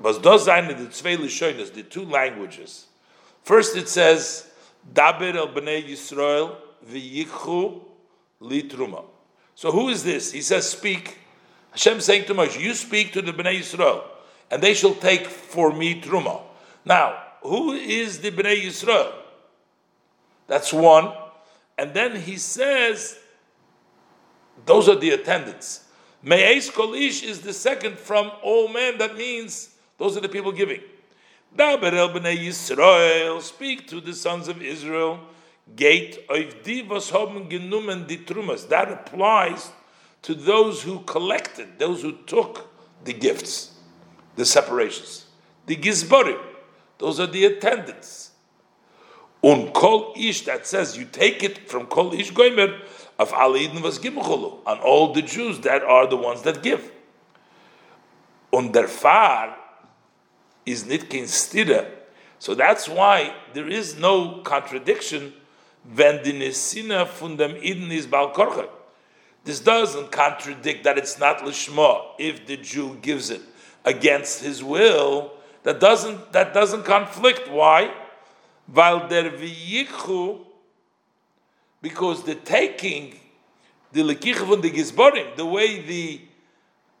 was 0.00 0.18
dozain 0.18 0.68
the 0.68 1.70
the 1.74 1.82
two 1.82 2.04
languages. 2.04 2.86
First 3.42 3.76
it 3.76 3.88
says, 3.88 4.50
Daber 4.92 5.34
el 5.34 5.48
bnei 5.48 5.88
Yisrael 5.88 6.56
v'yichu 6.86 7.82
litruma. 8.40 9.04
So 9.54 9.72
who 9.72 9.88
is 9.88 10.04
this? 10.04 10.32
He 10.32 10.42
says, 10.42 10.68
speak. 10.68 11.18
Hashem 11.72 12.00
saying 12.00 12.24
to 12.26 12.34
Moshe, 12.34 12.60
you 12.60 12.74
speak 12.74 13.12
to 13.12 13.22
the 13.22 13.32
bnei 13.32 13.58
Yisrael, 13.58 14.02
and 14.50 14.62
they 14.62 14.74
shall 14.74 14.94
take 14.94 15.26
for 15.26 15.72
me 15.72 16.00
truma. 16.00 16.40
Now, 16.84 17.16
who 17.42 17.72
is 17.72 18.20
the 18.20 18.30
bnei 18.30 18.62
Yisrael? 18.62 19.12
That's 20.46 20.72
one. 20.72 21.12
And 21.76 21.94
then 21.94 22.16
he 22.16 22.36
says, 22.36 23.18
those 24.66 24.88
are 24.88 24.96
the 24.96 25.10
attendants. 25.10 25.84
Me'ez 26.22 26.70
kolish 26.70 27.22
is 27.22 27.42
the 27.42 27.52
second 27.52 27.98
from 27.98 28.32
all 28.42 28.68
men. 28.68 28.98
That 28.98 29.16
means 29.16 29.76
those 29.98 30.16
are 30.16 30.20
the 30.20 30.28
people 30.28 30.50
giving. 30.50 30.80
Daber 31.56 31.92
el 31.92 32.08
b'nei 32.08 32.36
Yisrael, 32.38 33.40
speak 33.40 33.86
to 33.88 34.00
the 34.00 34.12
sons 34.12 34.48
of 34.48 34.60
Israel. 34.60 35.20
Gate 35.76 36.18
of 36.28 36.62
divas 36.64 37.10
haben 37.12 37.48
genommen 37.48 38.08
die 38.08 38.16
trumas. 38.24 38.68
That 38.68 38.90
applies 38.90 39.70
to 40.22 40.34
those 40.34 40.82
who 40.82 41.00
collected, 41.00 41.78
those 41.78 42.02
who 42.02 42.12
took 42.26 42.68
the 43.04 43.12
gifts, 43.12 43.74
the 44.36 44.44
separations. 44.44 45.26
The 45.66 45.76
gizborim, 45.76 46.40
those 46.98 47.20
are 47.20 47.26
the 47.26 47.44
attendants. 47.44 48.32
Un 49.42 49.70
kol 49.72 50.14
ish 50.16 50.44
that 50.46 50.66
says 50.66 50.96
you 50.96 51.04
take 51.04 51.44
it 51.44 51.68
from 51.68 51.86
kol 51.86 52.12
ish 52.12 52.32
goimer 52.32 52.80
of 53.18 53.30
alidin 53.32 53.82
was 53.82 53.98
gibuchulu 53.98 54.58
on 54.66 54.78
all 54.80 55.12
the 55.12 55.22
Jews 55.22 55.60
that 55.60 55.82
are 55.82 56.06
the 56.06 56.16
ones 56.16 56.42
that 56.42 56.62
give. 56.62 56.90
Und 58.52 58.72
der 58.72 58.88
far 58.88 59.56
is 60.66 60.84
nitkin 60.84 61.24
stira. 61.24 61.88
So 62.38 62.54
that's 62.54 62.88
why 62.88 63.34
there 63.52 63.68
is 63.68 63.96
no 63.98 64.40
contradiction 64.42 65.34
when 65.94 66.22
the 66.22 66.32
nesina 66.32 67.06
from 67.06 67.36
them 67.36 67.56
eden 67.60 67.92
is. 67.92 68.06
This 69.48 69.60
doesn't 69.60 70.12
contradict 70.12 70.84
that 70.84 70.98
it's 70.98 71.18
not 71.18 71.38
lishma 71.38 72.08
if 72.18 72.46
the 72.46 72.58
Jew 72.58 72.98
gives 73.00 73.30
it 73.30 73.40
against 73.82 74.42
his 74.42 74.62
will. 74.62 75.32
That 75.62 75.80
doesn't 75.80 76.32
that 76.32 76.52
doesn't 76.52 76.84
conflict. 76.84 77.48
Why? 77.50 77.90
Because 81.80 82.24
the 82.24 82.34
taking, 82.34 83.18
the 83.90 84.02
Lekicha 84.02 84.46
von 84.46 84.60
the 84.60 84.70
Gizborim, 84.70 85.34
the 85.36 85.46
way 85.46 85.80
the 85.80 86.20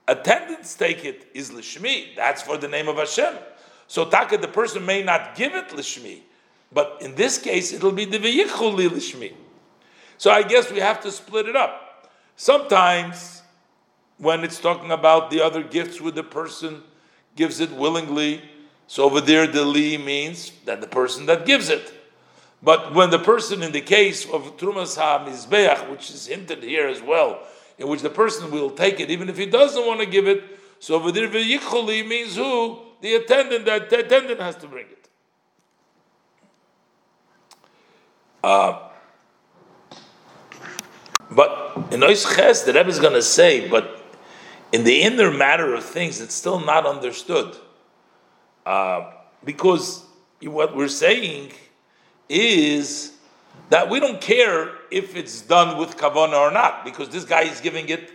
attendants 0.06 0.74
take 0.74 1.04
it 1.04 1.26
is 1.34 1.50
Lishmi. 1.50 2.16
That's 2.16 2.40
for 2.40 2.56
the 2.56 2.68
name 2.68 2.88
of 2.88 2.96
Hashem. 2.96 3.34
So 3.88 4.06
Taka, 4.06 4.38
the 4.38 4.48
person 4.48 4.86
may 4.86 5.02
not 5.02 5.36
give 5.36 5.54
it 5.54 5.68
Lishmi, 5.68 6.22
but 6.72 6.96
in 7.02 7.14
this 7.14 7.36
case, 7.36 7.74
it'll 7.74 7.92
be 7.92 8.06
the 8.06 8.18
V'yichu 8.18 8.74
Lishmi. 8.74 9.34
So 10.16 10.30
I 10.30 10.42
guess 10.42 10.72
we 10.72 10.78
have 10.78 11.02
to 11.02 11.12
split 11.12 11.46
it 11.46 11.54
up. 11.54 11.84
Sometimes, 12.40 13.42
when 14.16 14.44
it's 14.44 14.60
talking 14.60 14.92
about 14.92 15.28
the 15.28 15.42
other 15.42 15.60
gifts 15.60 16.00
with 16.00 16.14
the 16.14 16.22
person 16.22 16.84
gives 17.34 17.58
it 17.58 17.72
willingly, 17.72 18.48
so 18.86 19.02
over 19.02 19.20
there, 19.20 19.48
the 19.48 19.64
li 19.64 19.98
means 19.98 20.52
that 20.64 20.80
the 20.80 20.86
person 20.86 21.26
that 21.26 21.46
gives 21.46 21.68
it. 21.68 21.92
But 22.62 22.94
when 22.94 23.10
the 23.10 23.18
person, 23.18 23.60
in 23.64 23.72
the 23.72 23.80
case 23.80 24.24
of 24.24 24.56
Trumas 24.56 24.96
HaMizbeach, 24.96 25.90
which 25.90 26.10
is 26.10 26.28
hinted 26.28 26.62
here 26.62 26.86
as 26.86 27.02
well, 27.02 27.40
in 27.76 27.88
which 27.88 28.02
the 28.02 28.10
person 28.10 28.52
will 28.52 28.70
take 28.70 29.00
it 29.00 29.10
even 29.10 29.28
if 29.28 29.36
he 29.36 29.46
doesn't 29.46 29.84
want 29.84 29.98
to 29.98 30.06
give 30.06 30.28
it, 30.28 30.44
so 30.78 30.94
over 30.94 31.10
there, 31.10 31.26
V'yichuli 31.26 32.06
means 32.06 32.36
who? 32.36 32.78
The 33.00 33.16
attendant, 33.16 33.64
that 33.64 33.90
the 33.90 33.98
attendant 33.98 34.38
has 34.38 34.54
to 34.58 34.68
bring 34.68 34.86
it. 34.86 35.08
Uh, 38.44 38.87
but 41.30 41.76
in 41.90 42.00
Ois 42.00 42.36
Ches, 42.36 42.62
the 42.62 42.72
Rebbe 42.72 42.88
is 42.88 42.98
going 42.98 43.14
to 43.14 43.22
say, 43.22 43.68
but 43.68 44.02
in 44.72 44.84
the 44.84 45.02
inner 45.02 45.30
matter 45.30 45.74
of 45.74 45.84
things, 45.84 46.20
it's 46.20 46.34
still 46.34 46.60
not 46.60 46.86
understood. 46.86 47.56
Uh, 48.64 49.12
because 49.44 50.04
what 50.42 50.76
we're 50.76 50.88
saying 50.88 51.52
is 52.28 53.12
that 53.70 53.88
we 53.88 54.00
don't 54.00 54.20
care 54.20 54.70
if 54.90 55.16
it's 55.16 55.42
done 55.42 55.78
with 55.78 55.96
kavana 55.96 56.38
or 56.38 56.50
not, 56.50 56.84
because 56.84 57.08
this 57.08 57.24
guy 57.24 57.42
is 57.42 57.60
giving 57.60 57.88
it, 57.88 58.12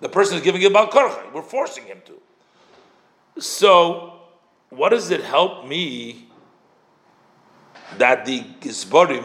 the 0.00 0.08
person 0.08 0.36
is 0.36 0.42
giving 0.42 0.62
it 0.62 0.72
balkarcha. 0.72 1.32
We're 1.32 1.42
forcing 1.42 1.84
him 1.84 1.98
to. 2.06 3.40
So, 3.40 4.20
what 4.70 4.90
does 4.90 5.10
it 5.10 5.22
help 5.22 5.66
me 5.66 6.28
that 7.98 8.26
the 8.26 8.40
gizborim 8.60 9.24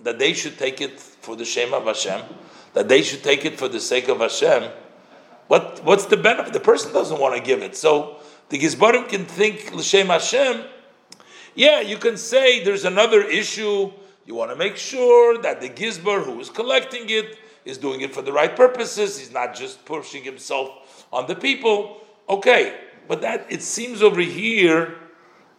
that 0.00 0.18
they 0.18 0.32
should 0.32 0.58
take 0.58 0.80
it 0.80 1.00
for 1.00 1.36
the 1.36 1.44
shame 1.44 1.72
of 1.72 1.84
Hashem, 1.84 2.22
that 2.74 2.88
they 2.88 3.02
should 3.02 3.22
take 3.22 3.44
it 3.44 3.58
for 3.58 3.68
the 3.68 3.80
sake 3.80 4.08
of 4.08 4.20
Hashem? 4.20 4.70
What 5.48 5.82
what's 5.84 6.06
the 6.06 6.16
benefit? 6.16 6.52
The 6.52 6.60
person 6.60 6.92
doesn't 6.92 7.20
want 7.20 7.36
to 7.36 7.42
give 7.42 7.62
it, 7.62 7.76
so 7.76 8.16
the 8.48 8.58
Gizbarim 8.58 9.08
can 9.08 9.24
think 9.24 9.74
l'shem 9.74 10.06
Hashem. 10.06 10.64
Yeah, 11.54 11.80
you 11.80 11.98
can 11.98 12.16
say 12.16 12.64
there's 12.64 12.84
another 12.84 13.22
issue. 13.22 13.92
You 14.24 14.34
want 14.34 14.50
to 14.50 14.56
make 14.56 14.76
sure 14.76 15.38
that 15.42 15.60
the 15.60 15.68
Gizbar 15.68 16.24
who 16.24 16.40
is 16.40 16.48
collecting 16.48 17.10
it 17.10 17.38
is 17.64 17.78
doing 17.78 18.00
it 18.00 18.14
for 18.14 18.22
the 18.22 18.32
right 18.32 18.54
purposes. 18.54 19.18
He's 19.18 19.32
not 19.32 19.54
just 19.54 19.84
pushing 19.84 20.24
himself 20.24 21.06
on 21.12 21.26
the 21.26 21.34
people. 21.34 22.00
Okay, 22.28 22.78
but 23.08 23.20
that 23.20 23.46
it 23.50 23.62
seems 23.62 24.02
over 24.02 24.20
here 24.20 24.96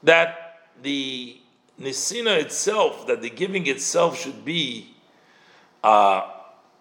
that 0.02 0.60
the 0.82 1.40
nisina 1.80 2.40
itself, 2.40 3.08
that 3.08 3.22
the 3.22 3.30
giving 3.30 3.68
itself 3.68 4.20
should 4.20 4.44
be 4.44 4.96
uh, 5.84 6.30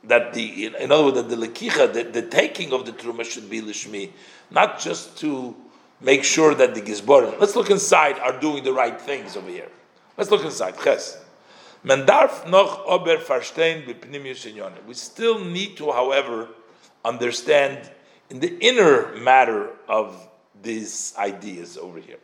that 0.05 0.33
the 0.33 0.67
in 0.67 0.91
other 0.93 1.05
words 1.05 1.17
that 1.17 1.29
the 1.29 1.37
lekicha, 1.37 1.93
the, 1.93 2.03
the 2.05 2.23
taking 2.23 2.73
of 2.73 2.87
the 2.87 2.93
truma 2.93 3.25
should 3.25 3.49
be 3.49 3.61
lishmi, 3.61 4.11
not 4.51 4.79
just 4.81 5.17
to 5.19 5.55
make 6.01 6.25
sure 6.25 6.55
that 6.55 6.75
the 6.75 6.81
Gizborim, 6.81 7.39
let's 7.39 7.55
look 7.55 7.71
inside, 7.71 8.19
are 8.19 8.39
doing 8.39 8.65
the 8.65 8.73
right 8.73 9.01
things 9.01 9.37
over 9.37 9.49
here. 9.49 9.69
Let's 10.17 10.31
look 10.31 10.45
inside. 10.45 10.75
Ches. 10.83 11.19
We 11.85 11.91
still 14.95 15.45
need 15.45 15.77
to, 15.79 15.93
however, 15.93 16.49
understand 17.05 17.91
in 18.31 18.41
the 18.41 18.57
inner 18.61 19.17
matter 19.17 19.71
of 19.89 20.29
these 20.63 21.15
ideas 21.19 21.77
over 21.77 21.99
here. 21.99 22.19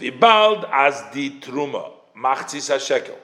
Vibald 0.00 0.68
as 0.72 1.02
di 1.12 1.38
truma 1.40 1.90
machzis 2.16 2.78
shekel. 2.80 3.18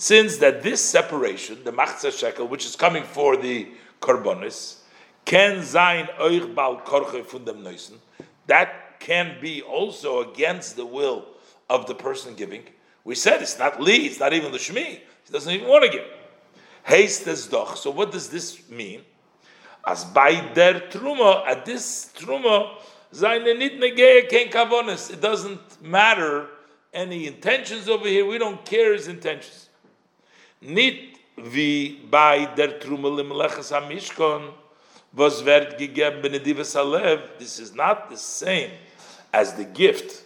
Since 0.00 0.38
that 0.38 0.62
this 0.62 0.82
separation, 0.82 1.62
the 1.62 1.72
machzis 1.72 2.18
shekel, 2.18 2.48
which 2.48 2.64
is 2.64 2.74
coming 2.74 3.04
for 3.04 3.36
the 3.36 3.68
karbonis, 4.00 4.78
can 5.26 5.62
sein 5.62 6.08
euch 6.18 6.54
bal 6.54 6.80
von 6.86 7.44
dem 7.44 7.62
neusen. 7.62 7.98
That 8.46 8.98
can 8.98 9.36
be 9.42 9.60
also 9.60 10.30
against 10.30 10.76
the 10.76 10.86
will 10.86 11.26
of 11.68 11.86
the 11.86 11.94
person 11.94 12.34
giving. 12.34 12.62
We 13.04 13.14
said 13.14 13.42
it's 13.42 13.58
not 13.58 13.78
li, 13.78 14.06
it's 14.06 14.18
not 14.18 14.32
even 14.32 14.52
the 14.52 14.56
shmi. 14.56 14.86
He 14.86 15.32
doesn't 15.32 15.52
even 15.52 15.68
want 15.68 15.84
to 15.84 15.90
give. 15.90 16.06
Haste 16.84 17.26
is 17.26 17.46
doch. 17.46 17.76
So 17.76 17.90
what 17.90 18.10
does 18.10 18.30
this 18.30 18.70
mean? 18.70 19.02
As 19.86 20.06
by 20.06 20.32
der 20.54 20.80
truma, 20.88 21.46
at 21.46 21.66
this 21.66 22.10
truma, 22.16 22.70
seine 23.12 23.52
nit 23.52 23.78
negeye 23.78 24.30
kein 24.30 24.48
kavonis. 24.48 25.12
It 25.12 25.20
doesn't 25.20 25.82
matter 25.82 26.46
any 26.90 27.26
intentions 27.26 27.86
over 27.86 28.08
here. 28.08 28.24
We 28.24 28.38
don't 28.38 28.64
care 28.64 28.94
his 28.94 29.06
intentions. 29.06 29.59
Bei 30.62 32.46
der 32.56 32.78
limlechas 32.80 33.72
hamishkon, 33.72 34.52
was 35.12 35.44
wird 35.44 35.78
gegeben. 35.78 36.32
This 37.38 37.58
is 37.58 37.74
not 37.74 38.10
the 38.10 38.16
same 38.16 38.70
as 39.32 39.54
the 39.54 39.64
gift 39.64 40.24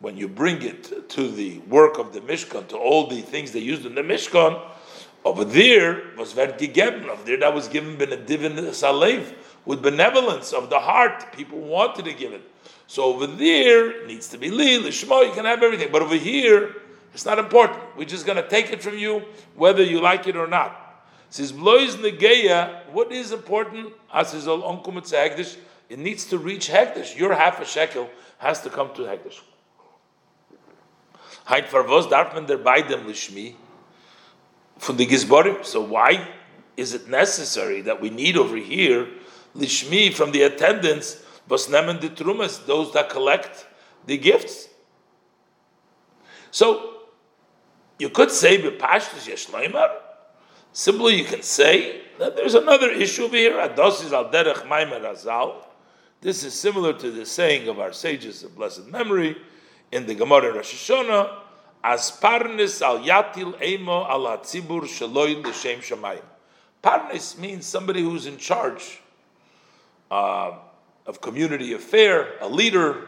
when 0.00 0.16
you 0.16 0.26
bring 0.26 0.62
it 0.62 1.08
to 1.10 1.28
the 1.28 1.58
work 1.68 1.98
of 1.98 2.12
the 2.12 2.20
Mishkan, 2.20 2.66
to 2.68 2.76
all 2.76 3.08
the 3.08 3.20
things 3.20 3.52
they 3.52 3.60
used 3.60 3.84
in 3.84 3.94
the 3.94 4.02
Mishkan, 4.02 4.60
over 5.24 5.44
there 5.44 6.02
was 6.16 6.32
ver 6.32 6.48
gegeben. 6.48 7.06
Over 7.08 7.22
there 7.24 7.38
that 7.38 7.54
was 7.54 7.68
given 7.68 7.96
benedivin 7.96 8.56
salev 8.70 9.34
with 9.66 9.82
benevolence 9.82 10.52
of 10.52 10.70
the 10.70 10.80
heart. 10.80 11.32
People 11.32 11.58
wanted 11.58 12.04
to 12.06 12.12
give 12.12 12.32
it. 12.32 12.42
So 12.86 13.04
over 13.04 13.26
there 13.26 14.06
needs 14.06 14.28
to 14.28 14.38
be 14.38 14.50
li 14.50 14.78
lishma. 14.78 15.26
You 15.26 15.32
can 15.32 15.44
have 15.44 15.62
everything, 15.62 15.90
but 15.92 16.02
over 16.02 16.16
here 16.16 16.74
it's 17.14 17.24
not 17.24 17.38
important. 17.38 17.80
We're 17.96 18.04
just 18.04 18.26
going 18.26 18.42
to 18.42 18.48
take 18.48 18.72
it 18.72 18.82
from 18.82 18.98
you, 18.98 19.22
whether 19.54 19.84
you 19.84 20.00
like 20.00 20.26
it 20.26 20.36
or 20.36 20.48
not. 20.48 20.80
Says 21.30 21.52
blois 21.52 21.96
negeya. 21.96 22.90
What 22.90 23.12
is 23.12 23.30
important? 23.30 23.92
Ah, 24.12 24.20
As 24.20 24.34
is 24.34 24.48
al 24.48 24.62
It 25.88 25.98
needs 25.98 26.24
to 26.26 26.38
reach 26.38 26.68
hekdesh. 26.68 27.16
Your 27.16 27.34
half 27.34 27.60
a 27.60 27.64
shekel 27.64 28.10
has 28.38 28.60
to 28.62 28.70
come 28.70 28.92
to 28.94 29.02
hekdesh. 29.02 29.40
Man 31.48 32.46
der 32.46 32.58
lishmi 32.58 33.54
the 34.80 35.06
gizborim. 35.06 35.64
So 35.64 35.80
why 35.82 36.28
is 36.76 36.94
it 36.94 37.08
necessary 37.08 37.80
that 37.82 38.00
we 38.00 38.10
need 38.10 38.36
over 38.36 38.56
here 38.56 39.08
lishmi 39.56 40.12
from 40.12 40.32
the 40.32 40.42
attendants 40.42 41.22
was 41.48 41.68
nemen 41.68 42.00
the 42.00 42.08
trumas, 42.08 42.66
those 42.66 42.92
that 42.92 43.08
collect 43.08 43.66
the 44.06 44.18
gifts? 44.18 44.68
So 46.50 46.93
you 47.98 48.08
could 48.08 48.30
say 48.30 48.60
bepashtus 48.60 49.28
yeshleimer. 49.28 49.96
Simply, 50.72 51.14
you 51.14 51.24
can 51.24 51.42
say 51.42 52.02
that 52.18 52.36
there's 52.36 52.54
another 52.54 52.90
issue 52.90 53.24
over 53.24 53.36
here. 53.36 53.52
Ados 53.54 54.04
is 54.04 54.12
al 54.12 54.30
derech 54.30 54.66
maimer 54.66 55.00
azal. 55.02 55.64
This 56.20 56.42
is 56.42 56.54
similar 56.54 56.92
to 56.94 57.10
the 57.10 57.26
saying 57.26 57.68
of 57.68 57.78
our 57.78 57.92
sages 57.92 58.42
of 58.42 58.56
blessed 58.56 58.86
memory 58.86 59.36
in 59.92 60.06
the 60.06 60.14
Gemara 60.14 60.54
Rosh 60.54 60.74
Hashanah, 60.74 61.38
as 61.84 62.10
parnis 62.10 62.82
al 62.82 62.98
yatil 63.00 63.60
emo 63.62 64.04
al 64.04 64.38
tzibur 64.38 64.82
shaloi 64.82 65.44
l'shem 65.44 65.80
shamayim. 65.80 66.22
Parnis 66.82 67.38
means 67.38 67.66
somebody 67.66 68.02
who's 68.02 68.26
in 68.26 68.36
charge 68.36 69.00
uh, 70.10 70.52
of 71.06 71.20
community 71.20 71.72
affair, 71.72 72.32
a 72.40 72.48
leader, 72.48 73.06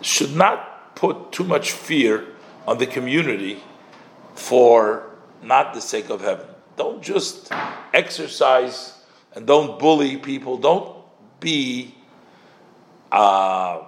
should 0.00 0.34
not 0.34 0.96
put 0.96 1.30
too 1.32 1.44
much 1.44 1.72
fear 1.72 2.26
on 2.66 2.78
the 2.78 2.86
community 2.86 3.62
for 4.34 5.10
not 5.42 5.74
the 5.74 5.80
sake 5.80 6.10
of 6.10 6.20
heaven. 6.20 6.46
Don't 6.76 7.02
just 7.02 7.52
exercise 7.94 8.94
and 9.34 9.46
don't 9.46 9.78
bully 9.78 10.16
people. 10.16 10.56
Don't 10.58 10.96
be 11.40 11.94
uh, 13.12 13.84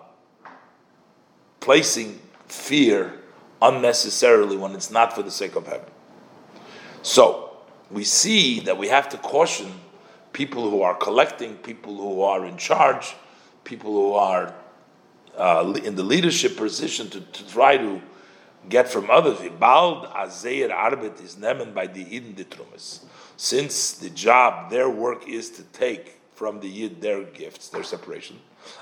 placing 1.60 2.20
fear 2.46 3.14
unnecessarily 3.60 4.56
when 4.56 4.72
it's 4.72 4.90
not 4.90 5.12
for 5.12 5.22
the 5.22 5.30
sake 5.30 5.56
of 5.56 5.66
heaven. 5.66 5.90
So 7.02 7.56
we 7.90 8.04
see 8.04 8.60
that 8.60 8.78
we 8.78 8.88
have 8.88 9.08
to 9.10 9.16
caution 9.18 9.72
people 10.32 10.70
who 10.70 10.82
are 10.82 10.94
collecting, 10.94 11.56
people 11.56 11.96
who 11.96 12.22
are 12.22 12.46
in 12.46 12.56
charge, 12.56 13.16
people 13.64 13.92
who 13.92 14.12
are 14.12 14.54
uh, 15.36 15.74
in 15.84 15.94
the 15.94 16.02
leadership 16.02 16.56
position 16.56 17.08
to, 17.10 17.20
to, 17.20 17.48
try 17.48 17.76
to 17.76 18.00
get 18.68 18.88
from 18.88 19.10
others. 19.10 19.38
Bald 19.58 20.06
azeir 20.06 20.70
arbet 20.70 21.22
is 21.22 21.36
nemen 21.36 21.74
by 21.74 21.86
the 21.86 22.02
eden 22.14 22.34
ditrumis. 22.34 23.00
Since 23.36 23.94
the 23.94 24.10
job, 24.10 24.70
their 24.70 24.90
work 24.90 25.28
is 25.28 25.50
to 25.50 25.62
take 25.64 26.20
from 26.34 26.60
the 26.60 26.68
Yid 26.68 27.00
their 27.00 27.24
gifts, 27.24 27.68
their 27.68 27.82
separation. 27.82 28.38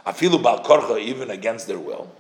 Afilu 0.07 0.43
bal 0.43 0.63
korcha, 0.63 1.01
even 1.01 1.31
against 1.31 1.67
their 1.67 1.79
will, 1.79 2.11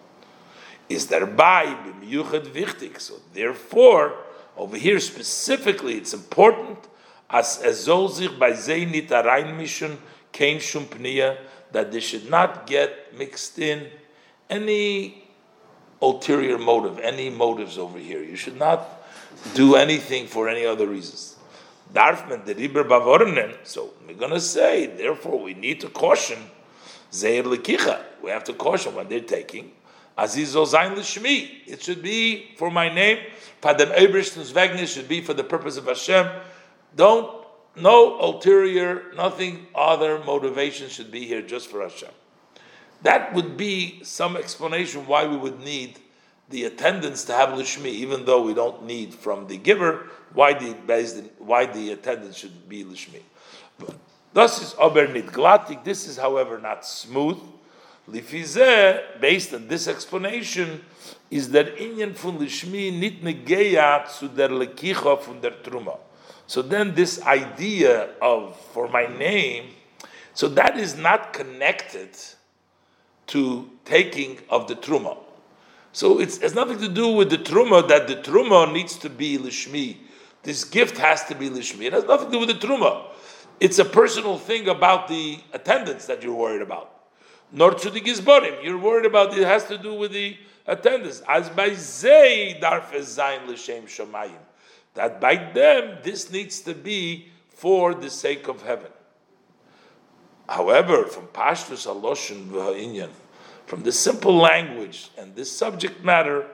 is 0.88 1.06
thereby 1.06 1.66
b'miyuchad 1.66 2.46
wichtig. 2.48 3.00
So 3.00 3.14
therefore, 3.32 4.16
over 4.56 4.76
here 4.76 5.00
specifically, 5.00 5.94
it's 5.94 6.14
important 6.14 6.78
as 7.28 7.58
ezol 7.58 8.10
sich 8.10 8.38
by 8.38 8.52
zei 8.52 8.90
nit 8.90 9.08
arayin 9.08 9.56
mission 9.56 9.98
kein 10.32 10.60
shum 10.60 10.86
that 11.72 11.92
they 11.92 12.00
should 12.00 12.30
not 12.30 12.66
get 12.66 13.16
mixed 13.16 13.58
in 13.58 13.86
any 14.48 15.25
ulterior 16.00 16.58
motive, 16.58 16.98
any 16.98 17.30
motives 17.30 17.78
over 17.78 17.98
here. 17.98 18.22
You 18.22 18.36
should 18.36 18.58
not 18.58 18.86
do 19.54 19.76
anything 19.76 20.26
for 20.26 20.48
any 20.48 20.64
other 20.64 20.86
reasons. 20.86 21.36
Darfman. 21.92 22.46
So 23.62 23.90
we're 24.06 24.14
going 24.14 24.32
to 24.32 24.40
say, 24.40 24.86
therefore, 24.86 25.40
we 25.40 25.54
need 25.54 25.80
to 25.80 25.88
caution 25.88 26.38
Zeir. 27.12 27.44
We 28.22 28.30
have 28.30 28.44
to 28.44 28.52
caution 28.54 28.94
when 28.94 29.08
they're 29.08 29.20
taking. 29.20 29.72
Aziz 30.18 30.50
Zain 30.50 30.94
Lishmi. 30.94 31.66
It 31.66 31.82
should 31.82 32.02
be 32.02 32.54
for 32.56 32.70
my 32.70 32.92
name. 32.92 33.18
Padem 33.62 33.92
Ebershton's 33.92 34.52
Vagnis 34.52 34.94
should 34.94 35.08
be 35.08 35.20
for 35.20 35.34
the 35.34 35.44
purpose 35.44 35.76
of 35.76 35.86
Hashem. 35.86 36.26
Don't, 36.94 37.44
no 37.76 38.18
ulterior, 38.18 39.12
nothing 39.14 39.66
other 39.74 40.18
motivation 40.24 40.88
should 40.88 41.10
be 41.10 41.26
here 41.26 41.42
just 41.42 41.68
for 41.68 41.82
Hashem. 41.82 42.10
That 43.06 43.34
would 43.34 43.56
be 43.56 44.00
some 44.02 44.36
explanation 44.36 45.06
why 45.06 45.28
we 45.28 45.36
would 45.36 45.60
need 45.60 46.00
the 46.48 46.64
attendance 46.64 47.22
to 47.26 47.34
have 47.34 47.50
lishmi, 47.50 47.86
even 47.86 48.24
though 48.24 48.42
we 48.42 48.52
don't 48.52 48.84
need 48.84 49.14
from 49.14 49.46
the 49.46 49.56
giver, 49.56 50.10
why 50.32 50.54
the 50.54 50.72
why 51.38 51.66
the 51.66 51.92
attendance 51.92 52.36
should 52.36 52.68
be 52.68 52.82
lishmi. 52.82 53.22
But 53.78 53.94
thus 54.32 54.60
is 54.60 54.74
ober 54.76 55.06
nidglatik. 55.06 55.84
This 55.84 56.08
is, 56.08 56.16
however, 56.16 56.58
not 56.58 56.84
smooth. 56.84 57.38
Lifizeh, 58.10 59.20
based 59.20 59.54
on 59.54 59.68
this 59.68 59.86
explanation, 59.86 60.84
is 61.30 61.50
that 61.50 61.76
inyan 61.76 62.16
fun 62.16 62.40
lishmi 62.40 62.92
nit 62.92 63.22
negeya 63.22 64.10
zu 64.10 64.26
der 64.26 64.48
lekicha 64.48 65.22
fun 65.22 65.40
der 65.40 65.52
truma. 65.62 65.96
So 66.48 66.60
then, 66.60 66.92
this 66.96 67.22
idea 67.22 68.16
of 68.20 68.58
for 68.74 68.88
my 68.88 69.06
name, 69.06 69.74
so 70.34 70.48
that 70.48 70.76
is 70.76 70.96
not 70.96 71.32
connected 71.32 72.10
to 73.28 73.70
taking 73.84 74.38
of 74.48 74.68
the 74.68 74.74
truma. 74.74 75.18
So 75.92 76.20
it 76.20 76.36
has 76.42 76.54
nothing 76.54 76.78
to 76.80 76.88
do 76.88 77.08
with 77.08 77.30
the 77.30 77.38
truma 77.38 77.88
that 77.88 78.06
the 78.06 78.16
truma 78.16 78.70
needs 78.72 78.98
to 78.98 79.08
be 79.08 79.38
lishmi. 79.38 79.96
This 80.42 80.62
gift 80.64 80.98
has 80.98 81.24
to 81.24 81.34
be 81.34 81.48
lishmi. 81.48 81.86
It 81.86 81.92
has 81.92 82.04
nothing 82.04 82.26
to 82.26 82.32
do 82.32 82.38
with 82.40 82.48
the 82.48 82.66
truma. 82.66 83.06
It's 83.60 83.78
a 83.78 83.84
personal 83.84 84.38
thing 84.38 84.68
about 84.68 85.08
the 85.08 85.38
attendance 85.52 86.06
that 86.06 86.22
you're 86.22 86.34
worried 86.34 86.62
about. 86.62 86.92
Nor 87.52 87.74
to 87.74 87.90
the 87.90 88.00
gizborim. 88.00 88.62
You're 88.62 88.78
worried 88.78 89.06
about 89.06 89.36
it 89.36 89.46
has 89.46 89.64
to 89.68 89.78
do 89.78 89.94
with 89.94 90.12
the 90.12 90.36
attendance. 90.66 91.22
As 91.26 91.48
by 91.48 91.72
zay 91.74 92.58
darfes 92.60 93.16
zayin 93.16 93.46
l'shem 93.46 93.86
shamayim. 93.86 94.38
That 94.94 95.20
by 95.20 95.36
them 95.36 95.98
this 96.02 96.30
needs 96.30 96.60
to 96.60 96.74
be 96.74 97.28
for 97.48 97.94
the 97.94 98.10
sake 98.10 98.48
of 98.48 98.62
heaven. 98.62 98.90
However, 100.48 101.04
from 101.04 101.26
Pashtus 101.28 101.86
Aloshin 101.86 102.46
v'ha'inyan, 102.48 103.10
from 103.66 103.82
the 103.82 103.92
simple 103.92 104.36
language 104.36 105.10
and 105.18 105.34
this 105.34 105.50
subject 105.50 106.04
matter 106.04 106.46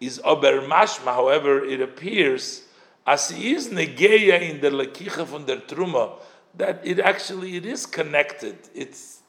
is 0.00 0.20
ober 0.24 0.62
mashma. 0.62 1.14
However, 1.14 1.64
it 1.64 1.80
appears 1.80 2.62
as 3.06 3.30
he 3.30 3.52
is 3.52 3.68
negeya 3.68 4.40
in 4.40 4.60
the 4.60 4.70
lekicha 4.70 5.26
from 5.26 5.44
der 5.44 5.58
truma 5.58 6.12
that 6.56 6.80
it 6.84 6.98
actually 7.00 7.56
it 7.56 7.66
is 7.66 7.84
connected. 7.84 8.56
It's 8.74 9.20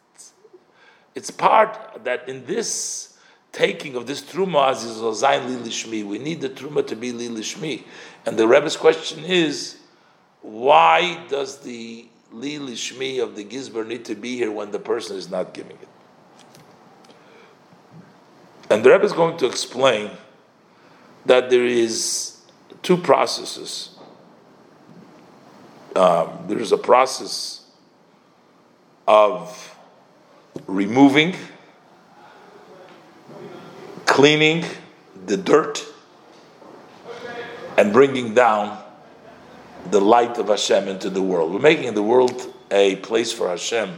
it's 1.13 1.31
part 1.31 2.03
that 2.03 2.27
in 2.27 2.45
this 2.45 3.17
taking 3.51 3.95
of 3.95 4.05
this 4.05 4.21
truma 4.21 4.69
as 4.71 4.83
is 4.83 4.97
zayin 4.97 5.47
lilishmi. 5.47 6.05
We 6.05 6.19
need 6.19 6.41
the 6.41 6.49
truma 6.49 6.85
to 6.87 6.95
be 6.95 7.11
lilishmi. 7.11 7.83
And 8.25 8.37
the 8.37 8.47
Rebbe's 8.47 8.75
question 8.75 9.23
is, 9.23 9.77
why 10.41 11.25
does 11.29 11.59
the 11.59 12.07
lilishmi 12.35 13.21
of 13.21 13.35
the 13.35 13.43
gizber 13.43 13.85
need 13.85 14.05
to 14.05 14.15
be 14.15 14.35
here 14.35 14.51
when 14.51 14.71
the 14.71 14.79
person 14.79 15.17
is 15.17 15.29
not 15.29 15.53
giving 15.53 15.77
it? 15.77 15.87
And 18.69 18.83
the 18.83 18.91
Rebbe 18.91 19.05
is 19.05 19.13
going 19.13 19.37
to 19.37 19.45
explain 19.45 20.11
that 21.25 21.49
there 21.49 21.65
is 21.65 22.41
two 22.81 22.97
processes. 22.97 23.97
Um, 25.95 26.45
there 26.47 26.59
is 26.59 26.71
a 26.71 26.77
process 26.77 27.61
of 29.07 29.77
removing, 30.67 31.35
cleaning 34.05 34.65
the 35.25 35.37
dirt, 35.37 35.85
and 37.77 37.93
bringing 37.93 38.33
down 38.33 38.84
the 39.91 40.01
light 40.01 40.37
of 40.37 40.47
Hashem 40.47 40.87
into 40.87 41.09
the 41.09 41.21
world. 41.21 41.53
We're 41.53 41.59
making 41.59 41.93
the 41.93 42.03
world 42.03 42.53
a 42.71 42.95
place 42.97 43.31
for 43.31 43.49
Hashem. 43.49 43.97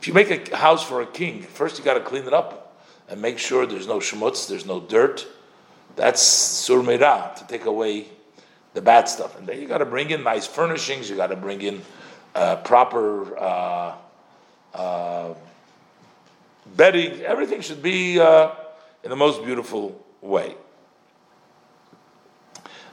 If 0.00 0.08
you 0.08 0.14
make 0.14 0.50
a 0.52 0.56
house 0.56 0.84
for 0.84 1.00
a 1.00 1.06
king, 1.06 1.42
first 1.42 1.78
you 1.78 1.84
got 1.84 1.94
to 1.94 2.00
clean 2.00 2.26
it 2.26 2.34
up 2.34 2.76
and 3.08 3.20
make 3.20 3.38
sure 3.38 3.66
there's 3.66 3.86
no 3.86 3.98
schmutz, 3.98 4.48
there's 4.48 4.66
no 4.66 4.80
dirt. 4.80 5.26
That's 5.96 6.22
surmira 6.22 7.34
to 7.36 7.46
take 7.46 7.64
away 7.64 8.06
the 8.74 8.82
bad 8.82 9.08
stuff. 9.08 9.38
And 9.38 9.46
then 9.46 9.60
you 9.60 9.68
got 9.68 9.78
to 9.78 9.86
bring 9.86 10.10
in 10.10 10.22
nice 10.22 10.46
furnishings. 10.46 11.08
You 11.08 11.16
got 11.16 11.28
to 11.28 11.36
bring 11.36 11.62
in 11.62 11.80
uh, 12.34 12.56
proper 12.56 13.38
uh, 13.38 13.94
uh, 14.74 15.34
bedding. 16.76 17.20
Everything 17.22 17.60
should 17.60 17.82
be 17.82 18.20
uh, 18.20 18.50
in 19.04 19.10
the 19.10 19.16
most 19.16 19.44
beautiful 19.44 20.04
way. 20.20 20.56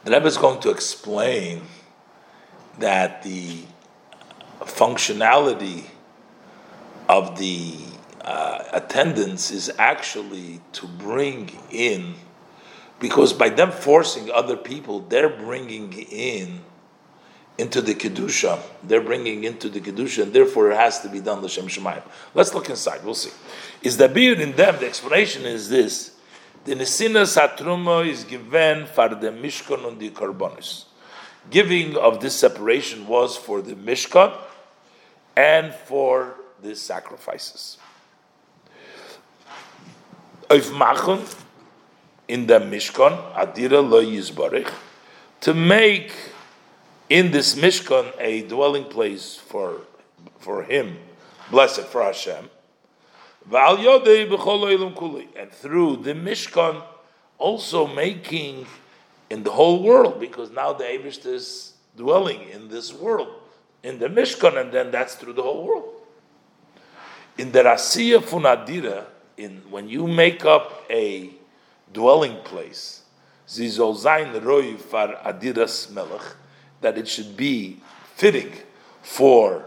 The 0.04 0.12
Rebbe 0.12 0.28
is 0.28 0.38
going 0.38 0.62
to 0.62 0.70
explain 0.70 1.62
that 2.80 3.24
the 3.24 3.60
functionality 4.62 5.84
of 7.10 7.38
the 7.38 7.76
uh, 8.22 8.64
attendance 8.74 9.52
is 9.52 9.72
actually 9.78 10.62
to 10.74 10.88
bring 10.88 11.50
in, 11.72 12.16
because 13.00 13.34
by 13.34 13.50
them 13.50 13.72
forcing 13.72 14.30
other 14.32 14.56
people, 14.56 15.00
they're 15.02 15.30
bringing 15.30 15.92
in 15.94 16.62
into 17.58 17.82
the 17.82 17.94
kedusha. 17.94 18.60
They're 18.84 19.02
bringing 19.02 19.44
into 19.44 19.70
the 19.70 19.82
kedusha, 19.82 20.24
and 20.24 20.34
therefore 20.34 20.72
it 20.72 20.78
has 20.78 21.02
to 21.02 21.10
be 21.10 21.20
done 21.20 21.42
l'shem 21.42 21.68
shemayim. 21.68 22.04
Let's 22.34 22.54
look 22.54 22.70
inside. 22.70 23.04
We'll 23.04 23.14
see. 23.14 23.32
Is 23.82 23.98
the 23.98 24.08
beard 24.08 24.40
in 24.40 24.56
them? 24.56 24.80
The 24.80 24.88
explanation 24.88 25.44
is 25.44 25.70
this: 25.70 26.16
the 26.66 26.76
nesina 26.76 27.26
satruma 27.26 28.08
is 28.08 28.24
given 28.24 28.86
for 28.86 29.10
the 29.10 29.32
mishkan 29.32 29.88
and 29.88 30.00
the 30.00 30.10
karbonis. 30.12 30.86
Giving 31.50 31.98
of 31.98 32.22
this 32.22 32.36
separation 32.36 33.08
was 33.08 33.36
for 33.36 33.62
the 33.62 33.76
mishkan 33.76 34.38
and 35.36 35.74
for 35.74 36.36
the 36.62 36.76
sacrifices 36.76 37.78
of 40.52 40.66
Machon 40.72 41.24
in 42.28 42.46
the 42.46 42.60
Mishkan, 42.60 43.34
Adira 43.34 43.82
Lo 43.88 44.04
Yizbarich, 44.04 44.70
to 45.40 45.54
make 45.54 46.12
in 47.10 47.32
this 47.32 47.56
Mishkan 47.56 48.12
a 48.20 48.42
dwelling 48.48 48.84
place 48.84 49.38
for, 49.38 49.82
for 50.40 50.64
him, 50.64 50.98
blessed 51.50 51.84
for 51.84 52.04
Hashem. 52.04 52.50
And 53.50 53.72
through 55.52 55.96
the 55.98 56.14
Mishkan, 56.14 56.84
also 57.38 57.88
making 57.88 58.66
in 59.32 59.44
the 59.44 59.52
whole 59.52 59.82
world, 59.82 60.20
because 60.20 60.52
now 60.52 60.74
the 60.74 60.84
Abish 60.84 61.26
is 61.26 61.76
dwelling 61.96 62.50
in 62.50 62.68
this 62.68 62.94
world, 62.94 63.30
in 63.82 63.98
the 63.98 64.10
Mishkan, 64.10 64.60
and 64.60 64.74
then 64.74 64.92
that's 64.92 65.16
through 65.16 65.32
the 65.32 65.42
whole 65.42 65.66
world. 65.66 65.90
In 67.38 67.54
the 67.54 67.64
Rasiya 67.64 68.20
Funadira, 68.20 69.06
in 69.38 69.62
when 69.70 69.88
you 69.88 70.06
make 70.06 70.44
up 70.44 70.84
a 70.90 71.30
dwelling 71.94 72.36
place, 72.44 73.04
zizol 73.48 73.96
zayin 73.96 74.44
roy 74.44 74.76
far 74.76 75.16
adidas 75.24 75.90
melech, 75.94 76.36
that 76.82 76.98
it 76.98 77.08
should 77.08 77.38
be 77.38 77.78
fitting 78.16 78.52
for 79.02 79.64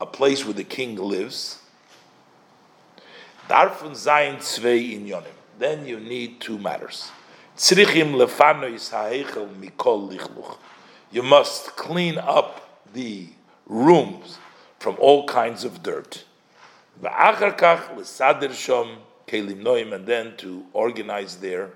a 0.00 0.06
place 0.06 0.44
where 0.44 0.54
the 0.54 0.62
king 0.62 0.94
lives. 0.94 1.58
Darfun 3.48 3.96
zayin 3.96 4.36
tzvei 4.36 4.96
inyonim. 4.96 5.34
Then 5.58 5.86
you 5.86 5.98
need 5.98 6.40
two 6.40 6.56
matters. 6.56 7.10
Tzrichim 7.56 8.14
lefanois 8.14 8.90
ha'echel 8.90 9.48
mikol 9.54 10.10
lichluch. 10.10 10.58
You 11.10 11.22
must 11.22 11.76
clean 11.76 12.18
up 12.18 12.84
the 12.92 13.28
rooms 13.66 14.38
from 14.78 14.96
all 14.98 15.26
kinds 15.26 15.64
of 15.64 15.82
dirt 15.82 16.24
Va'acharkach 17.00 17.96
le'sader 17.96 18.50
shom 18.50 18.98
ke'lim 19.26 19.62
noim, 19.62 19.92
and 19.92 20.06
then 20.06 20.36
to 20.36 20.64
organize 20.72 21.36
their 21.36 21.70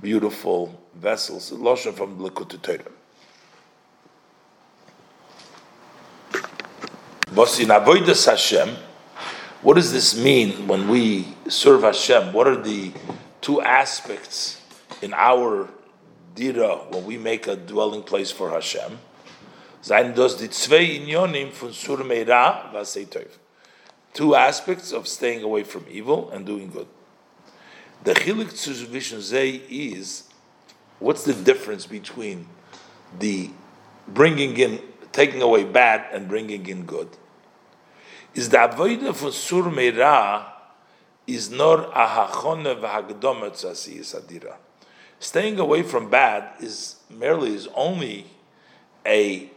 beautiful 0.00 0.80
vessels. 0.94 1.50
Loshen 1.50 1.94
from 1.94 2.18
Likut 2.18 2.60
Torah. 2.62 2.92
Hashem, 7.34 8.76
what 9.62 9.74
does 9.74 9.92
this 9.92 10.16
mean 10.16 10.68
when 10.68 10.88
we 10.88 11.26
serve 11.48 11.82
Hashem? 11.82 12.32
What 12.32 12.46
are 12.46 12.62
the 12.62 12.92
two 13.40 13.60
aspects 13.62 14.62
in 15.02 15.12
our 15.14 15.68
dira 16.34 16.76
when 16.90 17.04
we 17.04 17.18
make 17.18 17.46
a 17.46 17.56
dwelling 17.56 18.02
place 18.02 18.30
for 18.30 18.50
Hashem? 18.50 18.98
Two 24.12 24.34
aspects 24.34 24.92
of 24.92 25.06
staying 25.06 25.42
away 25.42 25.62
from 25.62 25.84
evil 25.90 26.30
and 26.30 26.46
doing 26.46 26.70
good. 26.70 26.88
The 28.04 28.14
chilik 28.14 28.52
tzuvishon 28.52 29.20
zay 29.20 29.62
is 29.68 30.24
what's 30.98 31.24
the 31.24 31.34
difference 31.34 31.86
between 31.86 32.46
the 33.18 33.50
bringing 34.08 34.56
in, 34.56 34.80
taking 35.12 35.42
away 35.42 35.64
bad 35.64 36.06
and 36.12 36.28
bringing 36.28 36.66
in 36.66 36.84
good? 36.84 37.08
Is 38.34 38.48
the 38.50 38.58
avodah 38.58 39.14
for 39.14 39.32
sur 39.32 39.62
meira 39.64 40.52
is 41.26 41.50
nor 41.50 41.78
ahachone 41.86 42.80
v'hagdoma 42.80 43.50
tzasiyis 43.50 44.14
adira. 44.14 44.56
Staying 45.18 45.58
away 45.58 45.82
from 45.82 46.10
bad 46.10 46.48
is 46.60 46.96
merely 47.08 47.54
is 47.54 47.68
only 47.74 48.26
a 49.06 49.50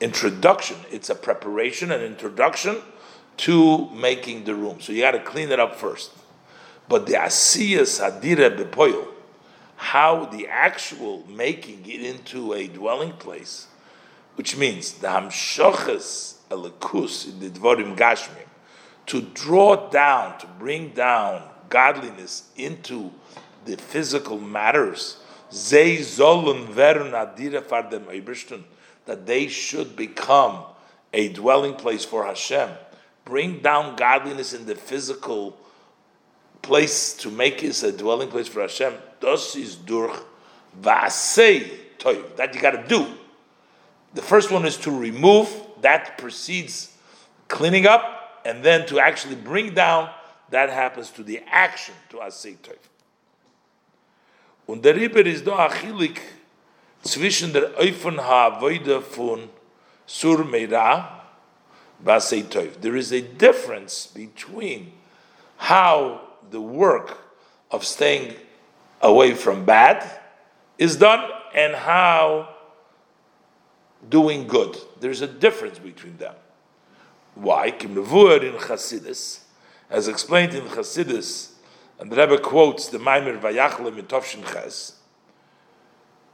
introduction. 0.00 0.76
It's 0.90 1.10
a 1.10 1.14
preparation, 1.14 1.92
an 1.92 2.02
introduction 2.02 2.78
to 3.38 3.88
making 3.90 4.44
the 4.44 4.54
room. 4.54 4.80
So 4.80 4.92
you 4.92 5.02
got 5.02 5.12
to 5.12 5.20
clean 5.20 5.50
it 5.50 5.60
up 5.60 5.76
first. 5.76 6.10
But 6.88 7.06
the 7.06 7.14
asiyas 7.14 8.00
hadira 8.00 8.56
bepoil, 8.56 9.08
how 9.76 10.26
the 10.26 10.46
actual 10.48 11.24
making 11.28 11.86
it 11.86 12.00
into 12.02 12.52
a 12.54 12.66
dwelling 12.68 13.12
place, 13.12 13.66
which 14.36 14.56
means 14.56 14.92
the 14.94 15.08
hamshoches 15.08 16.36
elikus 16.50 17.28
in 17.28 17.40
the 17.40 17.50
dvorim 17.50 17.96
gashmim, 17.96 18.46
to 19.06 19.20
draw 19.20 19.88
down, 19.90 20.38
to 20.38 20.46
bring 20.46 20.90
down 20.90 21.42
godliness 21.68 22.50
into 22.56 23.12
the 23.66 23.76
physical 23.76 24.38
matters, 24.38 25.18
that 29.04 29.26
they 29.26 29.48
should 29.48 29.96
become 29.96 30.64
a 31.12 31.28
dwelling 31.28 31.74
place 31.74 32.04
for 32.04 32.24
Hashem 32.24 32.70
bring 33.26 33.58
down 33.58 33.96
godliness 33.96 34.54
in 34.54 34.64
the 34.64 34.74
physical 34.74 35.58
place 36.62 37.12
to 37.12 37.30
make 37.30 37.62
it 37.62 37.82
a 37.82 37.92
dwelling 37.92 38.28
place 38.28 38.48
for 38.48 38.62
Hashem, 38.62 38.94
is. 39.56 39.76
That 42.36 42.54
you 42.54 42.60
got 42.60 42.70
to 42.70 42.84
do. 42.88 43.06
The 44.14 44.22
first 44.22 44.50
one 44.50 44.64
is 44.64 44.78
to 44.78 44.90
remove, 44.90 45.54
that 45.82 46.16
precedes 46.16 46.92
cleaning 47.48 47.86
up, 47.86 48.40
and 48.46 48.62
then 48.62 48.86
to 48.86 49.00
actually 49.00 49.34
bring 49.34 49.74
down, 49.74 50.08
that 50.50 50.70
happens 50.70 51.10
to 51.10 51.24
the 51.24 51.42
action, 51.48 51.94
to 52.10 52.18
asay 52.18 52.56
toiv. 52.58 52.78
Und 54.66 54.84
der 54.84 54.96
Rieber 54.96 55.24
ist 55.24 55.46
da 55.46 55.66
achilik 55.66 56.20
zwischen 57.02 57.52
der 57.52 57.78
Eufen 57.78 58.18
ha-avoide 58.18 59.00
von 59.00 59.48
Sur 60.06 60.44
Meira, 60.44 61.22
there 62.04 62.96
is 62.96 63.12
a 63.12 63.20
difference 63.20 64.06
between 64.06 64.92
how 65.56 66.20
the 66.50 66.60
work 66.60 67.18
of 67.70 67.84
staying 67.84 68.34
away 69.00 69.34
from 69.34 69.64
bad 69.64 70.04
is 70.78 70.96
done 70.96 71.30
and 71.54 71.74
how 71.74 72.48
doing 74.08 74.46
good. 74.46 74.76
There's 75.00 75.22
a 75.22 75.26
difference 75.26 75.78
between 75.78 76.18
them. 76.18 76.34
Why? 77.34 77.70
Kim 77.70 77.96
in 77.96 78.04
Chassidus, 78.04 79.40
as 79.90 80.08
explained 80.08 80.54
in 80.54 80.64
Chassidus, 80.64 81.52
And 81.98 82.10
the 82.10 82.16
Rebbe 82.16 82.38
quotes 82.38 82.88
the 82.88 82.98
Maimer 82.98 83.40
Vayachle 83.40 83.94
Mitovshin 83.94 84.44
Ches. 84.52 84.96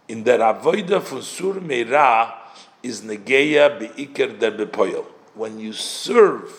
In 0.09 0.25
der 0.25 0.39
Avoida 0.39 1.01
von 1.01 1.23
Sur 1.23 1.55
Meira 1.55 2.35
is 2.83 3.03
Negeya 3.03 3.79
Be'iker 3.79 4.39
der 4.39 4.51
Bepoyel. 4.51 5.07
When 5.35 5.59
you 5.59 5.73
serve 5.73 6.53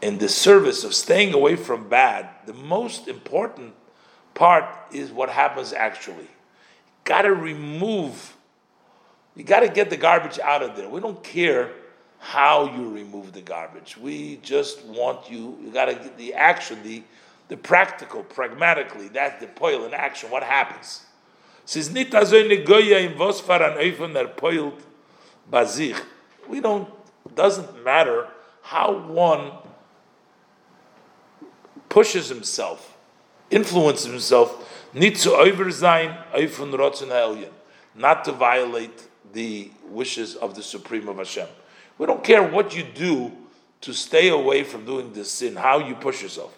in 0.00 0.18
the 0.18 0.28
service 0.28 0.82
of 0.82 0.94
staying 0.94 1.34
away 1.34 1.56
from 1.56 1.88
bad, 1.88 2.28
the 2.46 2.54
most 2.54 3.06
important 3.06 3.74
part 4.34 4.64
is 4.92 5.10
what 5.12 5.28
happens 5.28 5.72
actually. 5.72 6.22
You 6.22 7.04
gotta 7.04 7.34
remove, 7.34 8.36
you 9.36 9.44
gotta 9.44 9.68
get 9.68 9.90
the 9.90 9.98
garbage 9.98 10.38
out 10.38 10.62
of 10.62 10.76
there. 10.76 10.88
We 10.88 11.00
don't 11.00 11.22
care 11.22 11.70
how 12.18 12.74
you 12.74 12.88
remove 12.88 13.32
the 13.32 13.42
garbage. 13.42 13.96
We 13.96 14.36
just 14.36 14.84
want 14.86 15.30
you, 15.30 15.58
you 15.62 15.70
gotta 15.70 15.94
get 15.94 16.16
the 16.16 16.34
action, 16.34 16.82
the, 16.82 17.02
the 17.50 17.56
practical, 17.56 18.22
pragmatically, 18.22 19.08
that's 19.08 19.40
the 19.40 19.48
poil 19.48 19.84
in 19.84 19.92
action, 19.92 20.30
what 20.30 20.44
happens. 20.44 21.04
Er 21.66 21.82
we 26.48 26.60
don't, 26.60 26.88
doesn't 27.34 27.84
matter 27.84 28.28
how 28.62 28.96
one 29.08 29.50
pushes 31.88 32.28
himself, 32.28 32.96
influences 33.50 34.06
himself, 34.06 34.88
oversign 34.94 36.16
not 37.96 38.24
to 38.24 38.32
violate 38.32 39.08
the 39.32 39.72
wishes 39.88 40.36
of 40.36 40.54
the 40.54 40.62
Supreme 40.62 41.08
of 41.08 41.18
Hashem. 41.18 41.48
We 41.98 42.06
don't 42.06 42.22
care 42.22 42.44
what 42.44 42.76
you 42.76 42.84
do 42.84 43.32
to 43.80 43.92
stay 43.92 44.28
away 44.28 44.62
from 44.62 44.84
doing 44.84 45.12
this 45.12 45.32
sin, 45.32 45.56
how 45.56 45.80
you 45.80 45.96
push 45.96 46.22
yourself. 46.22 46.56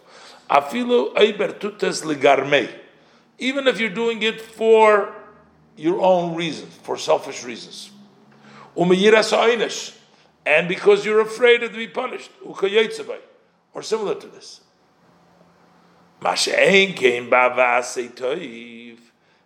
Even 3.39 3.67
if 3.67 3.81
you're 3.81 3.91
doing 3.91 4.23
it 4.23 4.41
for 4.41 5.15
your 5.77 6.01
own 6.01 6.35
reasons, 6.35 6.75
for 6.83 6.97
selfish 6.97 7.45
reasons. 7.45 7.91
And 10.45 10.69
because 10.69 11.05
you're 11.05 11.21
afraid 11.21 11.63
of 11.63 11.71
to 11.71 11.77
be 11.77 11.89
punished, 11.89 12.31
or 12.43 13.83
similar 13.83 14.15
to 14.15 14.27
this. 14.27 14.61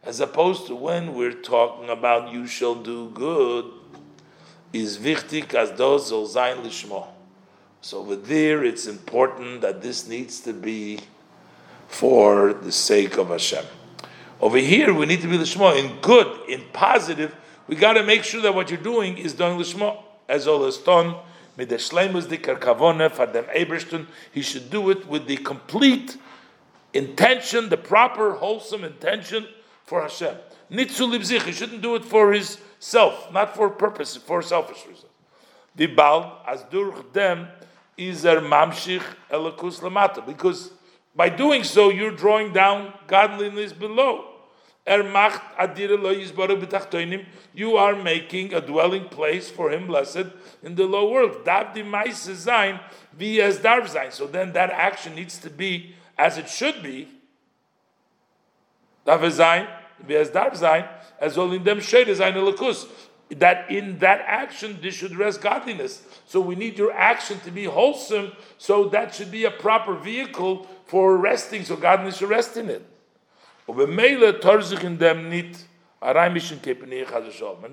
As 0.02 0.20
opposed 0.20 0.66
to 0.68 0.74
when 0.76 1.14
we're 1.14 1.32
talking 1.32 1.88
about 1.90 2.32
you 2.32 2.46
shall 2.46 2.74
do 2.74 3.10
good, 3.10 3.64
is 4.72 4.98
wichtig 4.98 5.54
as 5.54 5.70
das 5.70 6.08
soll 6.08 6.26
sein 6.26 6.58
lishmo. 6.58 7.15
So 7.86 7.98
over 7.98 8.16
there, 8.16 8.64
it's 8.64 8.88
important 8.88 9.60
that 9.60 9.80
this 9.80 10.08
needs 10.08 10.40
to 10.40 10.52
be 10.52 10.98
for 11.86 12.52
the 12.52 12.72
sake 12.72 13.16
of 13.16 13.28
Hashem. 13.28 13.64
Over 14.40 14.58
here, 14.58 14.92
we 14.92 15.06
need 15.06 15.20
to 15.20 15.28
be 15.28 15.38
lishmo 15.38 15.78
in 15.78 16.00
good, 16.00 16.50
in 16.50 16.64
positive. 16.72 17.32
We 17.68 17.76
got 17.76 17.92
to 17.92 18.02
make 18.02 18.24
sure 18.24 18.42
that 18.42 18.56
what 18.56 18.70
you're 18.70 18.80
doing 18.80 19.16
is 19.16 19.34
doing 19.34 19.56
lishmo 19.56 20.02
as 20.28 20.48
all 20.48 20.68
dem 20.68 21.14
Eberstun, 23.44 24.06
he 24.32 24.42
should 24.42 24.68
do 24.68 24.90
it 24.90 25.06
with 25.06 25.28
the 25.28 25.36
complete 25.36 26.16
intention, 26.92 27.68
the 27.68 27.76
proper, 27.76 28.32
wholesome 28.32 28.82
intention 28.82 29.46
for 29.84 30.02
Hashem. 30.02 30.34
Nitzu 30.72 31.08
libzich, 31.08 31.42
he 31.42 31.52
shouldn't 31.52 31.82
do 31.82 31.94
it 31.94 32.04
for 32.04 32.32
his 32.32 32.58
self, 32.80 33.32
not 33.32 33.54
for 33.54 33.70
purpose, 33.70 34.16
for 34.16 34.42
selfish 34.42 34.84
reasons. 34.88 35.12
As 36.48 36.64
durch 36.68 37.12
is 37.96 38.24
er 38.24 38.40
mamshich 38.40 39.02
elakus 39.30 39.80
lamata, 39.80 40.24
because 40.24 40.70
by 41.14 41.28
doing 41.28 41.64
so 41.64 41.90
you're 41.90 42.10
drawing 42.10 42.52
down 42.52 42.92
godliness 43.06 43.72
below. 43.72 44.36
Er 44.88 45.02
You 47.54 47.76
are 47.76 47.96
making 47.96 48.54
a 48.54 48.60
dwelling 48.60 49.08
place 49.08 49.50
for 49.50 49.72
him, 49.72 49.88
blessed, 49.88 50.26
in 50.62 50.76
the 50.76 50.84
low 50.84 51.10
world. 51.10 51.38
So 54.12 54.26
then 54.28 54.52
that 54.52 54.70
action 54.70 55.16
needs 55.16 55.38
to 55.38 55.50
be 55.50 55.96
as 56.16 56.38
it 56.38 56.48
should 56.48 56.84
be. 56.84 57.08
As 59.06 59.40
all 61.38 61.52
in 61.52 61.64
them 61.64 61.80
shade 61.80 62.06
elakus. 62.06 62.86
That 63.30 63.70
in 63.70 63.98
that 63.98 64.22
action 64.24 64.78
this 64.80 64.94
should 64.94 65.16
rest 65.16 65.40
godliness. 65.40 66.02
So 66.26 66.40
we 66.40 66.54
need 66.54 66.78
your 66.78 66.92
action 66.92 67.40
to 67.40 67.50
be 67.50 67.64
wholesome. 67.64 68.32
So 68.58 68.88
that 68.90 69.14
should 69.14 69.30
be 69.32 69.44
a 69.44 69.50
proper 69.50 69.94
vehicle 69.94 70.66
for 70.86 71.16
resting. 71.16 71.64
So 71.64 71.76
godliness 71.76 72.18
should 72.18 72.30
rest 72.30 72.56
in 72.56 72.70
it. 72.70 72.86
And 73.68 73.76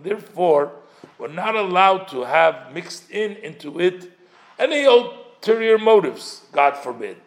therefore, 0.04 0.72
we're 1.20 1.28
not 1.28 1.56
allowed 1.56 2.08
to 2.08 2.24
have 2.24 2.74
mixed 2.74 3.12
in 3.12 3.36
into 3.38 3.80
it 3.80 4.12
any 4.58 4.86
ulterior 4.86 5.78
motives, 5.78 6.42
God 6.52 6.78
forbid. 6.78 7.18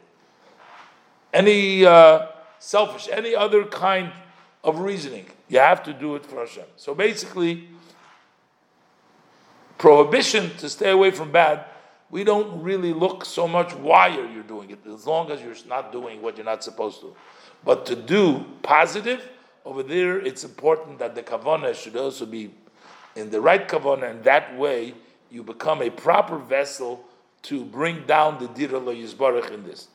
Any 1.32 1.84
uh, 1.84 2.26
selfish, 2.58 3.08
any 3.10 3.34
other 3.34 3.64
kind 3.64 4.12
of 4.64 4.80
reasoning. 4.80 5.26
You 5.48 5.58
have 5.58 5.82
to 5.84 5.92
do 5.92 6.16
it 6.16 6.26
for 6.26 6.40
Hashem. 6.40 6.64
So 6.76 6.94
basically, 6.94 7.68
prohibition 9.78 10.50
to 10.58 10.68
stay 10.68 10.90
away 10.90 11.10
from 11.10 11.30
bad, 11.32 11.64
we 12.10 12.24
don't 12.24 12.62
really 12.62 12.92
look 12.92 13.24
so 13.24 13.48
much 13.48 13.74
why 13.74 14.08
are 14.10 14.26
you're 14.26 14.42
doing 14.42 14.70
it, 14.70 14.78
as 14.86 15.06
long 15.06 15.30
as 15.30 15.40
you're 15.42 15.54
not 15.68 15.92
doing 15.92 16.22
what 16.22 16.36
you're 16.36 16.44
not 16.44 16.62
supposed 16.62 17.00
to. 17.00 17.14
But 17.64 17.84
to 17.86 17.96
do 17.96 18.44
positive, 18.62 19.28
over 19.64 19.82
there, 19.82 20.18
it's 20.20 20.44
important 20.44 21.00
that 21.00 21.16
the 21.16 21.22
kavana 21.24 21.74
should 21.74 21.96
also 21.96 22.24
be 22.24 22.52
in 23.16 23.30
the 23.30 23.40
right 23.40 23.66
kavana, 23.66 24.08
and 24.08 24.22
that 24.22 24.56
way 24.56 24.94
you 25.28 25.42
become 25.42 25.82
a 25.82 25.90
proper 25.90 26.38
vessel 26.38 27.04
to 27.42 27.64
bring 27.64 28.06
down 28.06 28.38
the 28.38 28.46
dira 28.48 28.78
lo 28.78 28.92
in 28.92 29.64
this. 29.64 29.88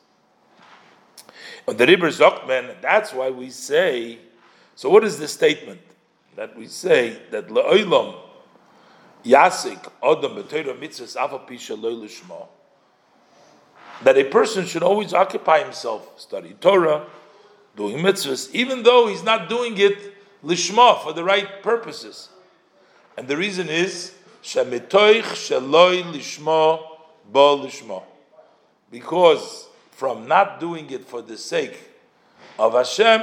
And 1.66 1.78
the 1.78 1.86
Ribber 1.86 2.08
Zokman, 2.08 2.80
that's 2.82 3.14
why 3.14 3.30
we 3.30 3.48
say. 3.48 4.18
So, 4.74 4.90
what 4.90 5.04
is 5.04 5.18
the 5.18 5.28
statement 5.28 5.80
that 6.36 6.56
we 6.56 6.66
say 6.66 7.18
that 7.30 7.48
le'olam 7.48 8.16
yasik 9.24 9.90
odam 10.02 10.42
b'teira 10.42 10.78
mitzvahs 10.78 11.16
afapisha 11.16 11.80
lo 11.80 12.48
that 14.02 14.18
a 14.18 14.24
person 14.24 14.66
should 14.66 14.82
always 14.82 15.14
occupy 15.14 15.62
himself, 15.62 16.20
study 16.20 16.56
Torah, 16.60 17.06
doing 17.76 17.98
mitzvahs, 17.98 18.52
even 18.52 18.82
though 18.82 19.06
he's 19.06 19.22
not 19.22 19.48
doing 19.48 19.78
it 19.78 20.14
lishma 20.44 21.02
for 21.02 21.12
the 21.12 21.22
right 21.22 21.62
purposes. 21.62 22.28
And 23.16 23.28
the 23.28 23.36
reason 23.36 23.68
is 23.68 24.12
shemitoich 24.42 25.22
sheloi 25.22 26.02
lishma 26.02 26.82
bo 27.30 27.58
lishma, 27.58 28.02
because 28.90 29.68
from 29.92 30.26
not 30.26 30.58
doing 30.58 30.90
it 30.90 31.04
for 31.06 31.22
the 31.22 31.38
sake 31.38 31.78
of 32.58 32.72
Hashem, 32.72 33.22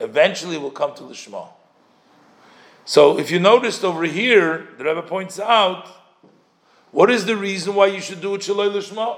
eventually 0.00 0.58
will 0.58 0.70
come 0.70 0.94
to 0.96 1.02
lishma. 1.04 1.48
So, 2.90 3.20
if 3.20 3.30
you 3.30 3.38
noticed 3.38 3.84
over 3.84 4.02
here, 4.02 4.66
the 4.76 4.82
Rebbe 4.82 5.02
points 5.02 5.38
out, 5.38 5.86
what 6.90 7.08
is 7.08 7.24
the 7.24 7.36
reason 7.36 7.76
why 7.76 7.86
you 7.86 8.00
should 8.00 8.20
do 8.20 8.34
it 8.34 8.40
shaloi 8.40 8.68
lishma? 8.68 9.16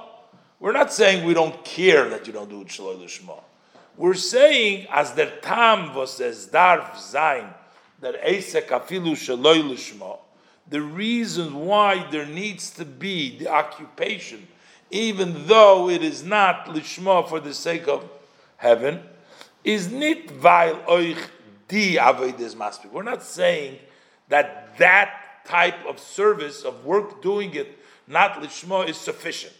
We're 0.60 0.72
not 0.72 0.92
saying 0.92 1.24
we 1.24 1.32
don't 1.32 1.64
care 1.64 2.10
that 2.10 2.26
you 2.26 2.34
don't 2.34 2.50
do 2.50 2.60
it 2.60 2.66
shaloi 2.66 3.02
lishma. 3.02 3.42
We're 3.96 4.12
saying 4.12 4.88
as 4.90 5.12
der 5.12 5.30
tam 5.40 5.94
was 5.94 6.20
es 6.20 6.44
darf 6.48 6.98
sein 6.98 7.46
der 8.02 8.12
esek 8.22 8.66
afilu 8.66 9.12
shaloi 9.12 9.62
lishma. 9.62 10.18
The 10.68 10.82
reason 10.82 11.54
why 11.54 12.06
there 12.10 12.26
needs 12.26 12.72
to 12.72 12.84
be 12.84 13.38
the 13.38 13.48
occupation, 13.48 14.48
even 14.90 15.46
though 15.46 15.88
it 15.88 16.02
is 16.02 16.22
not 16.22 16.66
lishma 16.66 17.26
for 17.26 17.40
the 17.40 17.54
sake 17.54 17.88
of 17.88 18.06
heaven, 18.58 19.00
is 19.64 19.90
nit 19.90 20.30
weil 20.42 20.74
euch 20.86 21.16
avodas. 21.96 22.56
We're 22.92 23.02
not 23.02 23.22
saying 23.22 23.78
that 24.28 24.78
that 24.78 25.44
type 25.44 25.84
of 25.86 25.98
service 25.98 26.62
of 26.62 26.84
work 26.84 27.22
doing 27.22 27.54
it 27.54 27.78
not 28.06 28.42
lishma 28.42 28.88
is 28.88 28.96
sufficient. 28.96 29.54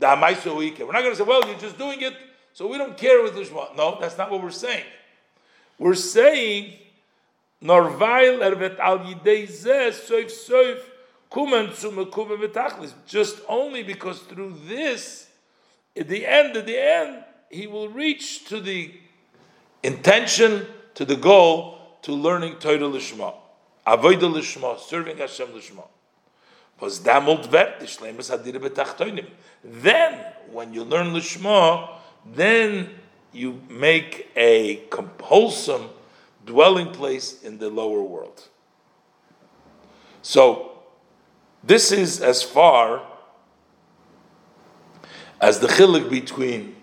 We're 0.00 0.16
not 0.16 0.42
going 0.42 0.74
to 0.76 1.16
say, 1.16 1.22
well, 1.22 1.46
you're 1.46 1.58
just 1.58 1.78
doing 1.78 2.00
it 2.00 2.14
so 2.54 2.66
we 2.66 2.78
don't 2.78 2.96
care 2.96 3.22
with 3.22 3.34
Lishma. 3.34 3.74
No, 3.76 3.98
that's 4.00 4.18
not 4.18 4.30
what 4.30 4.42
we're 4.42 4.50
saying. 4.50 4.84
We're 5.78 5.94
saying, 5.94 6.74
Norvail 7.62 8.40
ervet 8.40 8.78
al 8.78 8.98
soif 8.98 10.30
soif 10.30 10.80
kumen. 11.30 12.92
Just 13.06 13.40
only 13.48 13.82
because 13.82 14.20
through 14.20 14.56
this, 14.66 15.28
at 15.96 16.08
the 16.08 16.26
end, 16.26 16.56
at 16.56 16.66
the 16.66 16.78
end, 16.78 17.24
he 17.50 17.66
will 17.66 17.88
reach 17.88 18.46
to 18.46 18.60
the 18.60 18.92
intention, 19.82 20.66
to 21.02 21.14
the 21.16 21.20
goal, 21.20 21.78
to 22.00 22.12
learning 22.12 22.54
Torah 22.60 22.78
Lishma. 22.78 23.34
Avoida 23.84 24.32
Lishma, 24.32 24.78
serving 24.78 25.18
Hashem 25.18 25.48
Lishma. 25.48 25.82
Then, 29.64 30.24
when 30.52 30.72
you 30.72 30.84
learn 30.84 31.08
Lishma, 31.08 31.88
then 32.24 32.90
you 33.32 33.60
make 33.68 34.30
a 34.36 34.84
wholesome 35.20 35.88
dwelling 36.46 36.92
place 36.92 37.42
in 37.42 37.58
the 37.58 37.68
lower 37.68 38.02
world. 38.02 38.48
So, 40.22 40.70
this 41.64 41.90
is 41.90 42.20
as 42.20 42.44
far 42.44 43.02
as 45.40 45.58
the 45.58 45.66
chilik 45.66 46.08
between 46.08 46.76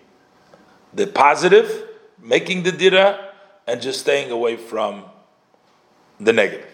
the 0.92 1.06
positive, 1.06 1.88
making 2.18 2.64
the 2.64 2.72
dira, 2.72 3.29
and 3.70 3.80
just 3.80 4.00
staying 4.00 4.32
away 4.32 4.56
from 4.56 5.04
the 6.18 6.32
negative. 6.32 6.68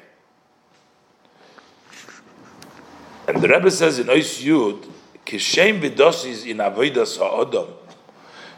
And 3.28 3.42
the 3.42 3.48
Rebbe 3.48 3.70
says 3.70 3.98
in 3.98 4.06
Ois 4.06 4.42
Yud, 4.42 4.88
Kishem 5.26 5.82
vidosis 5.82 6.46
in 6.46 6.56
avodas 6.56 7.18
ha'odom, 7.18 7.68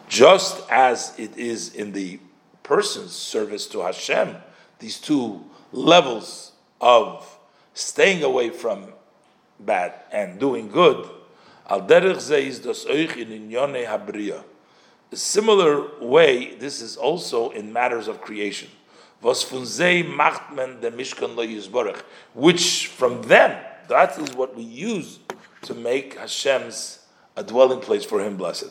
just 0.09 0.63
as 0.71 1.19
it 1.19 1.37
is 1.37 1.75
in 1.75 1.91
the 1.91 2.21
person's 2.63 3.11
service 3.11 3.67
to 3.69 3.81
Hashem, 3.81 4.37
these 4.79 5.01
two 5.01 5.45
levels 5.73 6.53
of 6.81 7.39
staying 7.75 8.23
away 8.23 8.51
from 8.51 8.93
bad 9.59 9.95
and 10.13 10.39
doing 10.39 10.69
good, 10.69 11.11
al 11.69 11.81
derech 11.81 12.63
das 12.63 12.85
euch 12.85 13.17
in 13.17 13.51
inyone. 13.51 14.45
A 15.11 15.17
similar 15.17 15.99
way, 16.01 16.55
this 16.57 16.83
is 16.83 16.97
also 16.97 17.51
in 17.51 17.73
matters 17.73 18.09
of 18.09 18.21
creation. 18.21 18.69
Was 19.21 19.51
lo 19.53 19.59
which 22.35 22.87
from 22.87 23.23
them 23.23 23.65
that 23.89 24.19
is 24.19 24.35
what 24.35 24.55
we 24.55 24.63
use 24.63 25.19
to 25.63 25.75
make 25.75 26.17
Hashem's 26.19 27.01
a 27.37 27.43
dwelling 27.43 27.81
place 27.81 28.05
for 28.05 28.21
Him 28.21 28.37
blessed. 28.37 28.71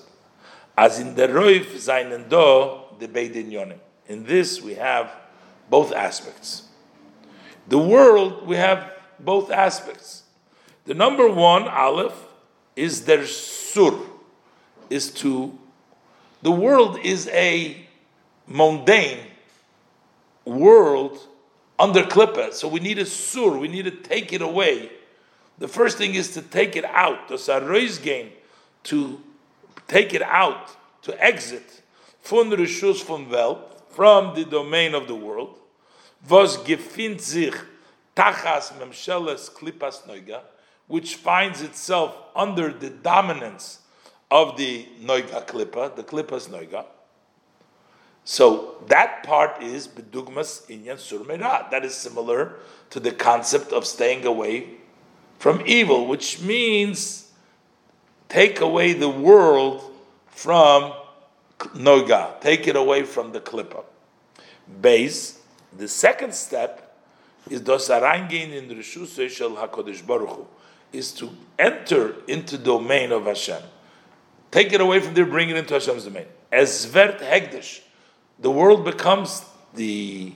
As 0.77 0.99
in 0.99 1.15
the 1.15 1.27
Roif 1.27 1.65
Zainen 1.75 2.29
Do, 2.29 2.97
the 2.99 3.07
Beidin 3.07 3.51
Yonim. 3.51 3.79
In 4.07 4.23
this 4.23 4.61
we 4.61 4.75
have 4.75 5.11
both 5.69 5.91
aspects. 5.91 6.63
The 7.67 7.77
world, 7.77 8.47
we 8.47 8.55
have 8.55 8.93
both 9.19 9.51
aspects. 9.51 10.23
The 10.85 10.93
number 10.93 11.27
one, 11.27 11.67
Aleph, 11.67 12.13
is 12.75 13.03
their 13.05 13.25
sur, 13.25 13.93
is 14.89 15.11
to, 15.11 15.57
the 16.41 16.51
world 16.51 16.99
is 16.99 17.27
a 17.29 17.85
mundane 18.47 19.25
world 20.45 21.19
under 21.79 22.03
klippa, 22.03 22.53
so 22.53 22.67
we 22.67 22.79
need 22.79 22.97
a 22.97 23.05
sur, 23.05 23.57
we 23.57 23.67
need 23.67 23.85
to 23.85 23.91
take 23.91 24.33
it 24.33 24.41
away. 24.41 24.91
The 25.59 25.67
first 25.67 25.97
thing 25.97 26.15
is 26.15 26.31
to 26.33 26.41
take 26.41 26.75
it 26.75 26.85
out, 26.85 27.27
the 27.27 27.35
sarois 27.35 28.01
gain, 28.01 28.31
to 28.83 29.21
take 29.87 30.13
it 30.13 30.21
out, 30.21 30.75
to 31.03 31.23
exit 31.23 31.81
von 32.23 32.49
Rishus 32.51 33.03
von 33.03 33.29
Welt, 33.29 33.73
from 33.89 34.35
the 34.35 34.45
domain 34.45 34.93
of 34.93 35.07
the 35.07 35.15
world, 35.15 35.57
was 36.29 36.57
gefindt 36.57 37.19
sich 37.19 37.55
tachas 38.15 38.71
memsheles 38.73 39.51
klipas 39.51 40.03
noiga, 40.07 40.41
which 40.87 41.15
finds 41.15 41.61
itself 41.61 42.15
under 42.35 42.71
the 42.71 42.89
dominance 42.89 43.79
of 44.29 44.57
the 44.57 44.87
noiga 45.01 45.45
klipa, 45.45 45.95
the 45.95 46.03
klipas 46.03 46.49
noiga. 46.49 46.85
So 48.23 48.75
that 48.87 49.23
part 49.23 49.63
is 49.63 49.87
bedugmas 49.87 50.67
inyan 50.67 50.97
surmera. 50.97 51.69
That 51.71 51.85
is 51.85 51.95
similar 51.95 52.55
to 52.89 52.99
the 52.99 53.11
concept 53.11 53.71
of 53.71 53.85
staying 53.85 54.25
away 54.25 54.67
from 55.39 55.63
evil, 55.65 56.07
which 56.07 56.41
means 56.41 57.31
take 58.27 58.59
away 58.59 58.93
the 58.93 59.09
world 59.09 59.93
from 60.27 60.93
noga, 61.59 62.39
take 62.41 62.67
it 62.67 62.75
away 62.75 63.03
from 63.03 63.31
the 63.31 63.39
klippa. 63.39 63.83
Base. 64.81 65.39
The 65.77 65.87
second 65.87 66.33
step 66.33 66.95
is 67.49 67.61
dosarangin 67.61 68.51
in 68.51 68.67
rishusay 68.69 69.29
shel 69.29 69.51
hakodesh 69.51 70.05
baruch 70.05 70.47
is 70.91 71.11
to 71.13 71.29
enter 71.57 72.15
into 72.27 72.57
domain 72.57 73.11
of 73.11 73.25
Hashem. 73.25 73.61
Take 74.51 74.73
it 74.73 74.81
away 74.81 74.99
from 74.99 75.13
there, 75.13 75.25
bring 75.25 75.49
it 75.49 75.57
into 75.57 75.73
Hashem's 75.73 76.05
domain. 76.05 76.25
As 76.51 76.85
vert 76.85 77.19
hegdish, 77.19 77.81
the 78.39 78.51
world 78.51 78.85
becomes 78.85 79.43
the 79.73 80.33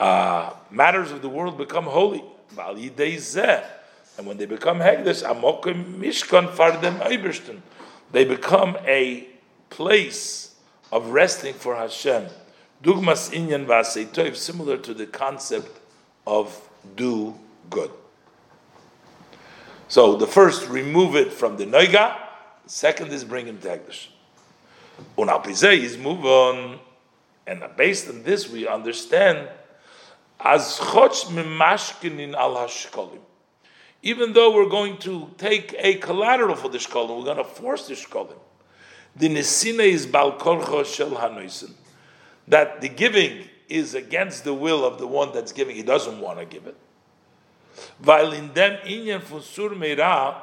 uh, 0.00 0.52
matters 0.70 1.10
of 1.12 1.22
the 1.22 1.28
world 1.28 1.58
become 1.58 1.84
holy. 1.84 2.22
And 2.56 4.26
when 4.26 4.36
they 4.38 4.46
become 4.46 4.78
Hegdesh, 4.78 5.22
Amokim 5.24 5.98
Mishkan 5.98 6.48
Fardem 6.54 7.00
Eibersten, 7.00 7.60
they 8.12 8.24
become 8.24 8.76
a 8.86 9.26
place 9.68 10.54
of 10.92 11.10
resting 11.10 11.54
for 11.54 11.76
Hashem. 11.76 12.26
Dugmas 12.82 13.30
Inyan 13.32 13.66
Vaseitoiv, 13.66 14.36
similar 14.36 14.76
to 14.78 14.94
the 14.94 15.06
concept 15.06 15.80
of 16.26 16.68
do 16.94 17.34
good. 17.68 17.90
So 19.88 20.16
the 20.16 20.26
first, 20.26 20.68
remove 20.68 21.16
it 21.16 21.32
from 21.32 21.56
the 21.56 21.66
Noiga, 21.66 22.16
second 22.66 23.12
is 23.12 23.24
bring 23.24 23.46
him 23.46 23.58
to. 23.58 23.80
Unalpizei 25.18 25.78
is 25.78 25.96
move 25.96 26.24
on, 26.24 26.78
and 27.46 27.62
based 27.76 28.08
on 28.08 28.22
this 28.22 28.48
we 28.48 28.66
understand 28.66 29.48
as 30.40 30.78
choch 30.78 31.26
mimashkinin 31.26 32.34
al 32.34 32.54
hashkolim 32.54 33.20
even 34.06 34.32
though 34.34 34.54
we're 34.54 34.68
going 34.68 34.96
to 34.98 35.28
take 35.36 35.74
a 35.78 35.94
collateral 35.94 36.54
for 36.54 36.68
the 36.68 36.78
shkolim, 36.78 37.18
we're 37.18 37.24
going 37.24 37.38
to 37.38 37.44
force 37.44 37.88
the 37.88 37.94
shkolim. 37.94 38.38
The 39.16 39.28
nesina 39.28 39.80
is 39.80 40.06
balkorcho 40.06 40.84
shel 40.86 41.10
hanoisen. 41.10 41.72
That 42.46 42.80
the 42.80 42.88
giving 42.88 43.48
is 43.68 43.96
against 43.96 44.44
the 44.44 44.54
will 44.54 44.84
of 44.84 44.98
the 44.98 45.08
one 45.08 45.32
that's 45.32 45.50
giving. 45.50 45.74
He 45.74 45.82
doesn't 45.82 46.20
want 46.20 46.38
to 46.38 46.44
give 46.44 46.68
it. 46.68 46.76
Weil 48.00 48.32
in 48.32 48.52
dem 48.52 48.78
inyan 48.86 49.20
von 49.22 49.42
sur 49.42 49.70
meira 49.70 50.40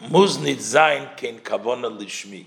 muss 0.00 0.38
nicht 0.38 0.62
sein 0.62 1.08
kein 1.16 1.40
kavona 1.40 1.90
lishmi. 1.90 2.46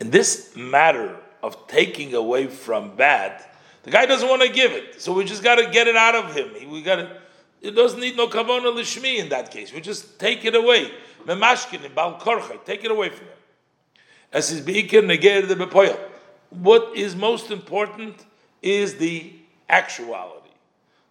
In 0.00 0.10
this 0.10 0.54
matter 0.56 1.16
of 1.42 1.66
taking 1.66 2.14
away 2.14 2.46
from 2.46 2.96
bad, 2.96 3.42
the 3.82 3.90
guy 3.90 4.04
doesn't 4.06 4.28
want 4.28 4.42
to 4.42 4.48
give 4.48 4.72
it, 4.72 5.00
so 5.00 5.12
we 5.12 5.24
just 5.24 5.42
got 5.42 5.56
to 5.56 5.70
get 5.70 5.86
it 5.86 5.96
out 5.96 6.14
of 6.14 6.34
him. 6.34 6.50
We 6.70 6.82
got 6.82 6.96
to 6.96 7.16
it 7.62 7.74
doesn't 7.74 8.00
need 8.00 8.16
no 8.16 8.28
kavona 8.28 8.72
lishmi 8.72 9.18
in 9.18 9.28
that 9.30 9.50
case. 9.50 9.72
We 9.72 9.80
just 9.80 10.18
take 10.18 10.44
it 10.44 10.54
away. 10.54 10.90
Memashkin 11.24 11.94
bal 11.94 12.18
korchay, 12.20 12.64
take 12.64 12.84
it 12.84 12.90
away 12.90 13.08
from 13.08 13.26
him. 13.26 13.32
As 14.32 14.50
is 14.50 14.60
beikir 14.60 15.02
neger 15.02 15.48
the 15.48 15.54
bepoyel. 15.54 15.98
What 16.50 16.96
is 16.96 17.16
most 17.16 17.50
important 17.50 18.24
is 18.62 18.96
the 18.96 19.32
actuality. 19.68 20.50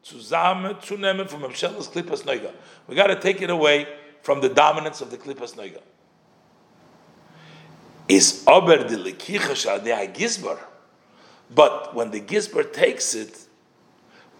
Zuzame 0.03 0.75
zunemen 0.81 1.27
from 1.27 1.41
Memshelas 1.41 1.89
klipas 1.89 2.23
noiga. 2.23 2.51
We 2.87 2.95
got 2.95 3.07
to 3.07 3.19
take 3.19 3.41
it 3.41 3.49
away 3.49 3.87
from 4.25 4.41
the 4.41 4.49
dominance 4.49 5.01
of 5.01 5.11
the 5.11 5.17
klipas 5.17 5.55
noiga. 5.55 5.81
Is 8.07 8.43
ober 8.47 8.77
de 8.77 8.97
lekicha 8.97 9.83
de 9.83 9.91
gizbar. 10.13 10.59
But 11.53 11.93
when 11.93 12.09
the 12.09 12.21
gizbar 12.21 12.73
takes 12.73 13.13
it, 13.13 13.45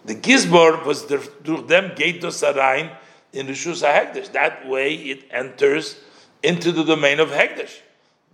the 0.06 0.14
Gizbar 0.14 0.84
was 0.84 1.02
through 1.02 1.62
them 1.62 1.92
gate 1.96 2.20
to 2.20 2.28
Sarain 2.28 2.96
in 3.32 3.46
the 3.46 3.52
Shusa 3.52 3.92
Hegdesh. 3.92 4.30
That 4.32 4.68
way 4.68 4.94
it 4.94 5.24
enters 5.32 5.98
into 6.44 6.70
the 6.70 6.84
domain 6.84 7.18
of 7.18 7.30
Hegdesh. 7.30 7.80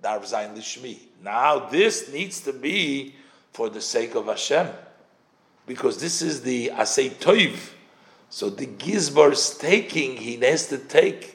Darv 0.03 0.23
Lishmi. 0.55 0.99
Now 1.23 1.61
this 1.61 2.13
needs 2.13 2.41
to 2.41 2.53
be 2.53 3.15
for 3.55 3.71
the 3.71 3.81
sake 3.81 4.15
of 4.15 4.27
Hashem. 4.27 4.69
Because 5.67 5.99
this 5.99 6.21
is 6.21 6.43
the 6.43 6.73
Asay 6.75 7.11
Toiv. 7.11 7.71
So 8.29 8.51
the 8.51 8.67
Gizbor's 8.67 9.57
taking, 9.57 10.19
he 10.19 10.37
has 10.37 10.67
to 10.69 10.77
take 10.77 11.32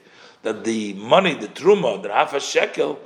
that 0.48 0.64
the 0.64 0.94
money, 0.94 1.34
the 1.34 1.49
truma, 1.49 2.02
the 2.02 2.07
half 2.07 2.34
a 2.34 2.40
shekel, 2.40 2.98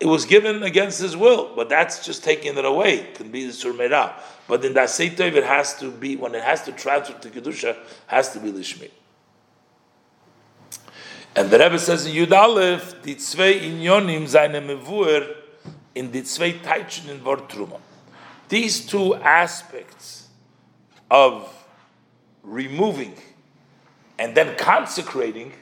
it 0.00 0.06
was 0.06 0.24
given 0.24 0.62
against 0.62 0.98
his 0.98 1.14
will, 1.14 1.54
but 1.54 1.68
that's 1.68 2.02
just 2.06 2.24
taking 2.24 2.56
it 2.56 2.64
away. 2.64 3.00
It 3.00 3.16
can 3.16 3.30
be 3.30 3.44
the 3.44 3.52
surmera. 3.52 4.14
But 4.48 4.64
in 4.64 4.72
that 4.72 4.88
seitov, 4.88 5.34
it 5.34 5.44
has 5.44 5.78
to 5.80 5.90
be 5.90 6.16
when 6.16 6.34
it 6.34 6.42
has 6.42 6.62
to 6.62 6.72
transfer 6.72 7.12
to 7.18 7.28
kedusha, 7.28 7.76
has 8.06 8.32
to 8.32 8.40
be 8.40 8.50
lishmi. 8.50 8.90
And 11.36 11.50
the 11.50 11.58
Rebbe 11.58 11.78
says 11.78 12.06
in 12.06 12.14
Yud 12.14 12.32
Aleph, 12.32 13.02
die 13.02 13.16
zwei 13.18 13.60
Inyonim 13.60 14.26
seine 14.26 14.62
Mevur 14.62 15.34
in 15.94 16.10
die 16.10 16.22
zwei 16.22 16.52
Teitschen 16.52 17.10
in 17.10 17.22
Wort 17.22 17.50
Truma. 17.50 17.78
These 18.48 18.86
two 18.86 19.16
aspects 19.16 20.28
of 21.10 21.46
removing 22.42 23.16
and 24.18 24.34
then 24.34 24.56
consecrating 24.56 25.52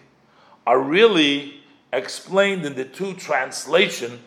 are 0.67 0.79
really 0.79 1.61
explained 1.93 2.65
in 2.65 2.75
the 2.75 2.85
two 2.85 3.15
translation 3.15 4.21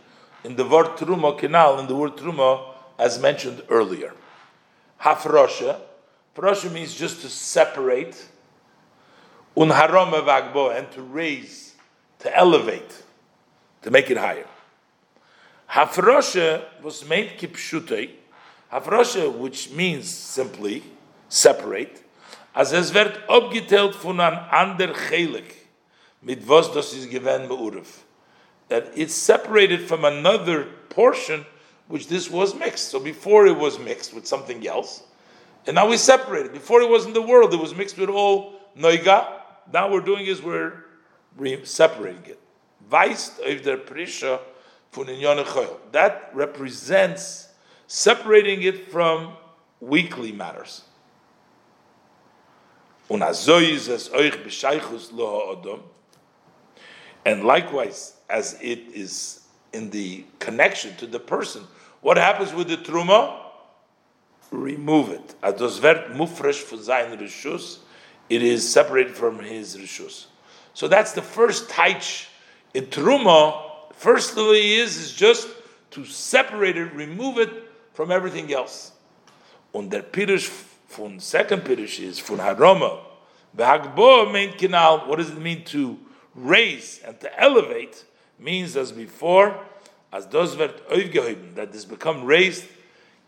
in 0.43 0.55
the 0.55 0.67
word 0.67 0.97
truma 0.97 1.37
canal 1.37 1.79
in 1.79 1.87
the 1.87 1.95
word 1.95 2.15
truma 2.15 2.73
as 2.99 3.19
mentioned 3.19 3.61
earlier. 3.69 4.13
Hafrosha, 5.01 5.79
Farosha 6.35 6.71
means 6.71 6.93
just 6.93 7.21
to 7.21 7.29
separate, 7.29 8.25
unharoma 9.55 10.23
vagbo, 10.25 10.77
and 10.77 10.91
to 10.91 11.01
raise, 11.01 11.75
to 12.19 12.35
elevate, 12.35 13.03
to 13.81 13.91
make 13.91 14.09
it 14.09 14.17
higher. 14.17 14.47
Hafroshe 15.69 16.63
was 16.81 17.07
made 17.07 17.37
kipshute. 17.37 18.11
Hafroshe, 18.71 19.37
which 19.37 19.71
means 19.71 20.09
simply 20.09 20.83
separate, 21.29 22.03
as 22.53 22.73
es 22.73 22.91
wird 22.91 23.27
abgeteilt 23.27 23.93
von 23.95 24.19
an 24.19 24.33
ander 24.51 24.93
chelik, 24.93 25.64
That 28.67 28.91
it's 28.95 29.13
separated 29.13 29.87
from 29.87 30.05
another 30.05 30.65
portion 30.89 31.45
which 31.87 32.07
this 32.07 32.29
was 32.29 32.55
mixed. 32.55 32.89
So 32.89 32.99
before 32.99 33.45
it 33.47 33.57
was 33.57 33.77
mixed 33.79 34.13
with 34.13 34.25
something 34.25 34.65
else, 34.65 35.03
and 35.67 35.75
now 35.75 35.87
we 35.87 35.97
separate 35.97 36.45
it. 36.47 36.53
Before 36.53 36.81
it 36.81 36.89
was 36.89 37.05
in 37.05 37.13
the 37.13 37.21
world, 37.21 37.53
it 37.53 37.59
was 37.59 37.75
mixed 37.75 37.97
with 37.97 38.09
all 38.09 38.59
noiga. 38.77 39.27
Now 39.71 39.91
we're 39.91 40.01
doing 40.01 40.25
is 40.25 40.41
we're 40.41 40.85
separating 41.63 42.23
it. 42.25 42.39
Weist 42.89 43.39
of 43.39 43.63
der 43.63 43.77
Prisha 43.77 44.39
von 44.91 45.07
That 45.91 46.31
represents 46.33 47.49
separating 47.87 48.63
it 48.63 48.89
from 48.89 49.33
weekly 49.79 50.31
matters. 50.31 50.83
Es 53.09 53.47
euch 53.47 54.43
bescheichus 54.43 55.11
lo 55.11 55.85
And 57.25 57.43
likewise, 57.43 58.13
as 58.29 58.57
it 58.61 58.79
is 58.93 59.41
in 59.73 59.89
the 59.89 60.23
connection 60.39 60.95
to 60.97 61.07
the 61.07 61.19
person, 61.19 61.63
what 62.01 62.17
happens 62.17 62.53
with 62.53 62.67
the 62.67 62.77
truma? 62.77 63.41
Remove 64.51 65.09
it. 65.09 65.35
Mufresh 65.41 66.63
rishus. 67.17 67.79
It 68.29 68.43
is 68.43 68.71
separated 68.71 69.15
from 69.15 69.39
his 69.39 69.75
rishus. 69.75 70.27
So 70.73 70.87
that's 70.87 71.13
the 71.13 71.21
first 71.21 71.67
taich 71.67 72.27
in 72.73 72.85
truma. 72.85 73.63
Firstly, 73.93 74.75
is 74.75 74.97
is 74.97 75.13
just 75.13 75.47
to 75.91 76.05
separate 76.05 76.77
it, 76.77 76.93
remove 76.93 77.39
it 77.39 77.49
from 77.93 78.11
everything 78.11 78.53
else. 78.53 78.91
Und 79.73 79.89
der 79.89 80.03
Pirush 80.03 80.47
von 80.87 81.19
second 81.19 81.63
Pirush 81.63 81.99
is 81.99 82.19
von 82.19 82.37
Haroma. 82.37 82.99
What 83.55 85.15
does 85.17 85.29
it 85.29 85.37
mean 85.37 85.63
to 85.65 85.97
raise 86.35 87.01
and 87.05 87.19
to 87.21 87.41
elevate? 87.41 88.05
Means 88.37 88.75
as 88.75 88.91
before, 88.91 89.57
as 90.11 90.27
those 90.27 90.55
wird 90.55 90.87
aufgehoben, 90.89 91.55
that 91.55 91.71
this 91.71 91.85
become 91.85 92.25
raised, 92.25 92.65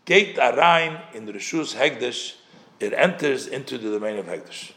gate 0.04 0.36
arain 0.36 1.00
in 1.14 1.26
Rishus 1.26 1.74
Hegdesh, 1.74 2.34
it 2.78 2.92
enters 2.92 3.46
into 3.46 3.78
the 3.78 3.90
domain 3.90 4.18
of 4.18 4.26
Hegdesh. 4.26 4.72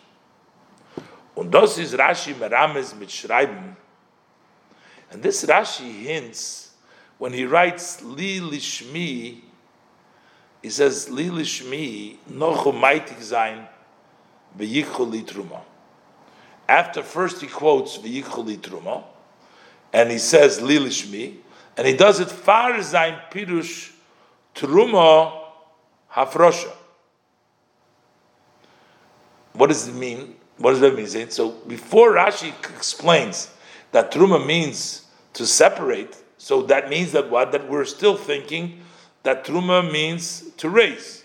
Und 1.36 1.52
das 1.52 1.78
ist 1.78 1.94
Rashi 1.94 2.34
Merames 2.34 2.94
mit 2.96 3.10
Schreiben. 3.10 3.76
And 5.12 5.22
this 5.22 5.46
Rashi 5.46 6.04
hints, 6.04 6.72
when 7.18 7.34
he 7.34 7.46
writes 7.46 8.02
Li 8.02 8.40
Lishmi, 8.40 9.42
he 10.62 10.70
says, 10.70 11.10
Li 11.10 11.30
Lishmi, 11.30 12.18
noch 12.30 12.66
umaitig 12.66 13.22
sein, 13.22 13.68
truma. 14.58 15.62
After 16.72 17.04
first 17.04 17.42
he 17.42 17.48
quotes 17.48 17.98
veyichol 17.98 18.58
truma, 18.60 19.04
and 19.92 20.10
he 20.10 20.18
says 20.18 20.62
Li 20.62 20.78
Lishmi, 20.78 21.36
and 21.76 21.86
he 21.86 21.98
does 21.98 22.22
it 22.22 22.30
far 22.30 22.82
sein 22.82 23.20
pirush 23.30 23.92
truma 24.56 25.38
hafrosha. 26.14 26.72
What 29.52 29.68
does 29.68 29.90
it 29.90 29.96
mean? 29.96 30.36
What 30.60 30.72
does 30.72 30.80
that 30.80 30.96
mean? 30.96 31.30
So 31.30 31.52
before 31.68 32.14
Rashi 32.14 32.54
explains 32.74 33.54
that 33.92 34.14
truma 34.14 34.46
means 34.46 35.08
to 35.34 35.46
separate, 35.46 36.16
so 36.38 36.62
that 36.62 36.90
means 36.90 37.12
that 37.12 37.30
what? 37.30 37.52
That 37.52 37.68
we're 37.70 37.84
still 37.84 38.16
thinking 38.16 38.80
that 39.24 39.44
truma 39.44 39.92
means 39.92 40.50
to 40.56 40.70
raise. 40.70 41.21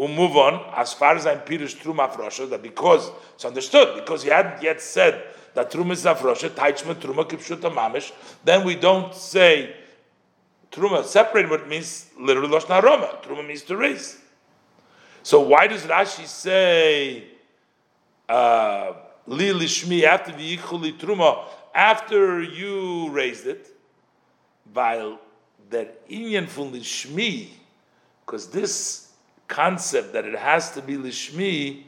We'll 0.00 0.08
move 0.08 0.34
on 0.34 0.64
as 0.74 0.94
far 0.94 1.14
as 1.14 1.26
I'm 1.26 1.40
Pirush 1.40 1.76
truma 1.76 2.10
afrosha, 2.10 2.48
that 2.48 2.62
because 2.62 3.10
it's 3.34 3.44
understood, 3.44 3.96
because 3.96 4.22
he 4.22 4.30
hadn't 4.30 4.62
yet 4.62 4.80
said 4.80 5.22
that 5.52 5.70
truma 5.70 5.92
is 5.92 6.06
afrosha, 6.06 6.48
taichma 6.48 6.94
truma 6.94 7.28
kipshuta 7.28 7.70
mamish, 7.70 8.10
then 8.42 8.64
we 8.64 8.76
don't 8.76 9.14
say 9.14 9.76
truma 10.72 11.04
separate 11.04 11.50
what 11.50 11.68
means 11.68 12.06
literally 12.18 12.48
loshna 12.48 12.82
aroma. 12.82 13.18
Truma 13.22 13.46
means 13.46 13.60
to 13.64 13.76
raise. 13.76 14.18
So 15.22 15.40
why 15.40 15.66
does 15.66 15.82
Rashi 15.82 16.24
say 16.24 17.24
uh, 18.26 18.94
li 19.26 19.50
lishmi 19.50 20.04
after 20.04 20.32
the 20.32 20.56
yichuli 20.56 20.98
truma 20.98 21.44
after 21.74 22.42
you 22.42 23.10
raised 23.10 23.46
it? 23.46 23.66
While 24.72 25.20
that 25.68 26.08
inyan 26.08 26.48
from 26.48 26.72
lishmi, 26.72 27.50
because 28.24 28.48
this 28.48 29.09
concept 29.50 30.14
that 30.14 30.24
it 30.24 30.38
has 30.38 30.70
to 30.70 30.80
be 30.80 30.96
lishmi 30.96 31.82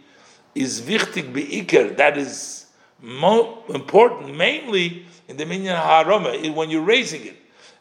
is 0.55 0.83
wichtig 0.83 1.33
beikar. 1.33 1.97
That 1.97 2.19
is 2.19 2.67
more 3.01 3.65
important, 3.71 4.37
mainly 4.37 5.07
in 5.29 5.39
the 5.39 5.47
minyan 5.47 5.77
harama 5.77 6.55
when 6.55 6.69
you're 6.69 6.83
raising 6.83 7.25
it. 7.25 7.37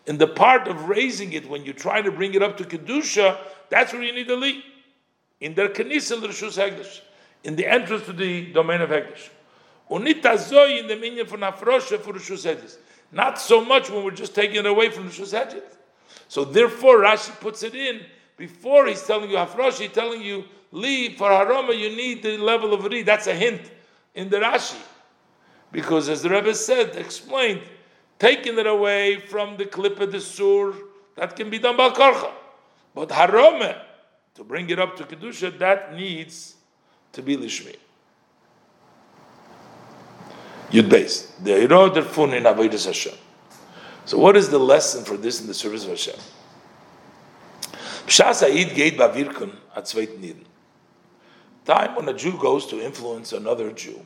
In 0.08 0.18
the 0.18 0.28
part 0.28 0.68
of 0.68 0.88
raising 0.88 1.34
it, 1.34 1.50
when 1.50 1.66
you 1.66 1.74
try 1.74 2.02
to 2.02 2.12
bring 2.12 2.34
it 2.34 2.42
up 2.42 2.58
to 2.58 2.64
kedusha, 2.64 3.38
that's 3.70 3.92
where 3.92 4.02
you 4.02 4.14
need 4.14 4.28
the 4.28 4.36
li. 4.36 4.64
In 5.42 5.54
der 5.54 5.70
kanisa 5.70 6.20
l'rishus 6.22 6.58
hegdish, 6.58 7.02
in 7.44 7.56
the 7.56 7.68
entrance 7.68 8.06
to 8.06 8.14
the 8.14 8.52
domain 8.54 8.82
of 8.82 8.90
hegdish. 8.90 9.30
Unita 9.90 10.38
zoi 10.38 10.80
in 10.80 10.88
the 10.88 10.96
minyan 10.96 11.26
for 11.26 11.38
nafrosha 11.38 12.00
for 12.00 12.14
rishus 12.14 12.46
hegdish. 12.46 12.78
Not 13.12 13.40
so 13.40 13.64
much 13.64 13.90
when 13.90 14.06
we're 14.06 14.12
just 14.12 14.34
taking 14.34 14.58
it 14.58 14.66
away 14.66 14.90
from 14.90 15.08
the 15.08 15.12
rishus 15.12 15.38
hegdish. 15.38 15.62
So 16.28 16.46
therefore, 16.46 17.00
Rashi 17.00 17.38
puts 17.40 17.64
it 17.64 17.76
in 17.76 18.02
before 18.42 18.88
he's 18.88 19.04
telling 19.04 19.30
you 19.30 19.36
Hafrosh, 19.36 19.80
he's 19.80 19.92
telling 19.92 20.20
you 20.20 20.44
Li 20.72 21.16
for 21.16 21.30
Haroma, 21.30 21.78
you 21.78 21.96
need 21.96 22.24
the 22.24 22.40
level 22.40 22.74
of 22.74 22.84
Ri. 22.86 23.04
That's 23.04 23.28
a 23.28 23.36
hint 23.36 23.62
in 24.16 24.30
the 24.30 24.38
Rashi. 24.38 24.82
Because 25.72 26.10
as 26.10 26.24
the 26.24 26.30
Rebbe 26.32 26.56
said, 26.56 26.96
explained, 26.96 27.62
taking 28.18 28.58
it 28.58 28.66
away 28.66 29.20
from 29.20 29.58
the 29.58 29.66
clip 29.66 30.00
of 30.00 30.12
the 30.12 30.20
sur, 30.20 30.74
that 31.18 31.36
can 31.36 31.52
be 31.52 31.60
done 31.60 31.78
by 31.78 31.90
Karcha. 31.90 32.32
But 32.96 33.10
Harome, 33.10 33.80
to 34.34 34.44
bring 34.44 34.68
it 34.72 34.80
up 34.80 34.98
to 34.98 35.04
Kedusha, 35.04 35.56
that 35.60 35.94
needs 35.94 36.56
to 37.12 37.22
be 37.22 37.38
Lishmi. 37.38 37.76
Yud 40.72 40.90
Beis. 40.90 41.30
The 41.44 41.60
hero 41.60 41.92
derfun 41.92 42.34
in 42.34 42.46
Avodah 42.46 42.84
Hashem. 42.84 43.14
So, 44.06 44.18
what 44.18 44.36
is 44.36 44.50
the 44.50 44.58
lesson 44.58 45.06
for 45.06 45.16
this 45.16 45.42
in 45.42 45.46
the 45.46 45.54
service 45.54 45.84
of 45.84 45.92
Hashem? 45.92 46.20
Time 48.12 48.36
when 51.96 52.10
a 52.10 52.14
Jew 52.14 52.38
goes 52.38 52.68
to 52.68 52.82
influence 52.82 53.32
another 53.32 53.72
Jew. 53.72 54.06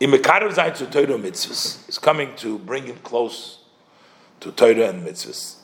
Imekarev 0.00 0.54
zayin 0.54 0.74
to 0.76 0.86
Torah 0.86 1.18
mitzvahs 1.18 1.86
is 1.86 1.98
coming 1.98 2.34
to 2.36 2.58
bring 2.58 2.86
him 2.86 2.96
close 3.02 3.58
to 4.40 4.50
Torah 4.52 4.88
and 4.88 5.06
mitzvahs. 5.06 5.56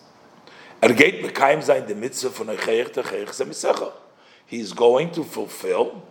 Er 0.82 0.92
geht 0.92 1.24
mekayim 1.24 1.64
zayin 1.64 1.86
the 1.86 1.94
mitzvah 1.94 2.28
von 2.28 2.48
Eicheich 2.48 2.92
Techeich 2.92 3.92
He 4.44 4.60
is 4.60 4.74
going 4.74 5.12
to 5.12 5.24
fulfill 5.24 6.02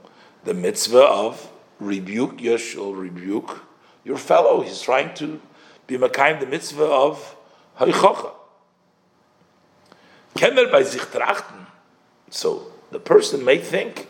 the 0.43 0.55
mitzvah 0.55 1.03
of 1.03 1.51
rebuke, 1.79 2.41
you 2.41 2.57
shall 2.57 2.95
rebuke 2.95 3.61
your 4.03 4.17
fellow. 4.17 4.61
He's 4.61 4.81
trying 4.81 5.13
to 5.15 5.39
be 5.85 5.99
Makayim 5.99 6.39
the 6.39 6.47
mitzvah 6.47 6.85
of 6.85 7.35
Haichocha. 7.79 8.31
Kenner 10.35 10.67
bei 10.67 10.83
sich 10.83 11.01
trachten. 11.01 11.67
So 12.29 12.71
the 12.91 12.99
person 12.99 13.43
may 13.43 13.57
think, 13.57 14.07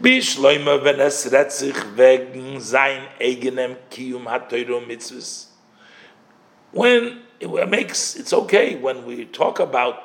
Bishloime, 0.00 0.82
wenn 0.82 0.98
es 0.98 1.30
rät 1.30 1.52
sich 1.52 1.74
wegen 1.94 2.60
sein 2.60 3.06
eigenem 3.20 3.76
Kiyum 3.90 4.26
HaTeiro 4.26 4.80
mitzvahs. 4.80 5.46
When 6.72 7.22
it 7.38 7.68
makes, 7.68 8.16
it's 8.16 8.32
okay 8.32 8.76
when 8.76 9.04
we 9.04 9.26
talk 9.26 9.60
about 9.60 9.96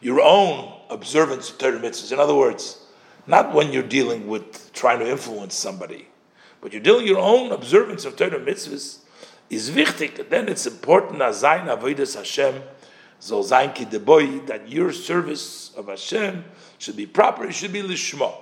your 0.00 0.20
own 0.20 0.72
observance 0.90 1.50
of 1.50 1.58
Torah 1.58 1.78
mitzvahs. 1.78 2.12
In 2.12 2.18
other 2.18 2.34
words, 2.34 2.78
not 3.26 3.54
when 3.54 3.72
you're 3.72 3.82
dealing 3.82 4.26
with 4.26 4.72
trying 4.72 4.98
to 4.98 5.08
influence 5.08 5.54
somebody 5.54 6.08
but 6.60 6.72
you're 6.72 6.82
doing 6.82 7.06
your 7.06 7.18
own 7.18 7.52
observance 7.52 8.04
of 8.04 8.16
Torah 8.16 8.40
mitzvahs, 8.40 8.98
is 9.50 9.70
wichtig. 9.70 10.28
Then 10.28 10.48
it's 10.48 10.66
important 10.66 11.22
as 11.22 11.42
zayin 11.42 11.66
avodas 11.66 12.16
Hashem 12.16 12.62
zol 13.20 13.44
zayin 13.44 13.74
ki 13.74 13.86
deboy 13.86 14.46
that 14.46 14.68
your 14.68 14.92
service 14.92 15.72
of 15.76 15.88
Hashem 15.88 16.44
should 16.78 16.96
be 16.96 17.06
proper. 17.06 17.46
It 17.46 17.54
should 17.54 17.72
be 17.72 17.82
lishma. 17.82 18.34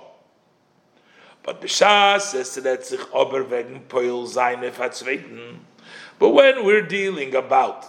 But 1.43 1.61
b'shas 1.61 2.33
es 2.33 2.51
sich 2.51 2.99
ober 3.13 3.43
wegen 3.43 3.81
poil 3.87 4.27
zayin 4.27 4.69
efatzveiten. 4.69 5.57
But 6.17 6.29
when 6.29 6.65
we're 6.65 6.81
dealing 6.81 7.35
about 7.35 7.85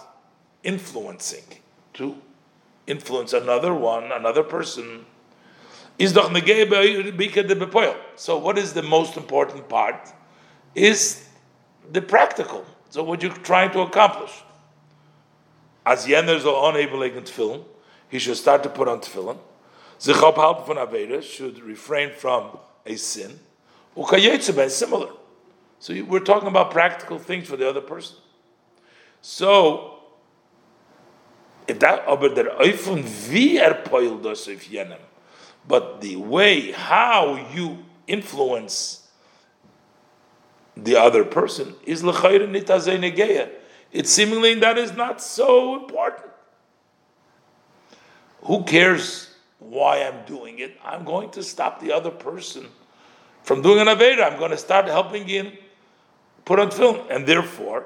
influencing 0.63 1.43
to 1.93 2.17
influence 2.85 3.33
another 3.33 3.73
one, 3.73 4.11
another 4.11 4.43
person, 4.43 5.05
is 5.97 6.13
doch 6.13 6.31
So 8.15 8.37
what 8.37 8.57
is 8.57 8.73
the 8.73 8.83
most 8.83 9.17
important 9.17 9.67
part? 9.67 10.13
is 10.77 11.27
the 11.91 12.01
practical. 12.01 12.65
So 12.89 13.03
what 13.03 13.21
you're 13.21 13.31
trying 13.33 13.71
to 13.71 13.81
accomplish? 13.81 14.31
As 15.85 16.05
jener 16.05 16.35
is 16.35 16.45
unable 16.45 16.99
to 16.99 17.21
tefillin, 17.21 17.63
he 18.09 18.19
should 18.19 18.37
start 18.37 18.63
to 18.63 18.69
put 18.69 18.87
on 18.87 18.99
tefillin. 18.99 19.37
Zichop 19.99 20.35
halp 20.35 20.67
von 20.67 21.21
should 21.23 21.59
refrain 21.61 22.11
from 22.11 22.57
a 22.85 22.95
sin. 22.95 23.39
Ukayetze 23.95 24.69
similar. 24.69 25.09
So 25.79 25.93
we're 26.03 26.19
talking 26.19 26.47
about 26.47 26.71
practical 26.71 27.19
things 27.19 27.47
for 27.47 27.57
the 27.57 27.67
other 27.67 27.81
person. 27.81 28.17
So 29.21 29.99
if 31.67 31.79
that 31.79 32.07
aber 32.07 32.29
der 32.29 32.55
Eifun 32.59 33.03
er 33.59 33.83
poil 33.83 34.21
but 35.67 36.01
the 36.01 36.15
way 36.15 36.71
how 36.71 37.35
you 37.53 37.83
influence 38.07 39.06
the 40.83 40.95
other 40.95 41.23
person 41.23 41.75
is 41.85 42.03
l'chayr 42.03 42.47
nitazenegeya. 42.47 43.49
It's 43.91 44.11
seemingly 44.11 44.55
that 44.55 44.77
is 44.77 44.93
not 44.93 45.21
so 45.21 45.81
important. 45.81 46.31
Who 48.43 48.63
cares 48.63 49.33
why 49.59 50.03
I'm 50.03 50.25
doing 50.25 50.59
it? 50.59 50.77
I'm 50.83 51.03
going 51.03 51.31
to 51.31 51.43
stop 51.43 51.79
the 51.81 51.91
other 51.91 52.11
person 52.11 52.67
from 53.43 53.61
doing 53.61 53.79
an 53.79 53.87
Aveda. 53.87 54.31
I'm 54.31 54.37
going 54.37 54.51
to 54.51 54.57
start 54.57 54.85
helping 54.87 55.27
him 55.27 55.51
put 56.45 56.59
on 56.59 56.69
tefillin. 56.69 57.09
And 57.09 57.25
therefore, 57.25 57.85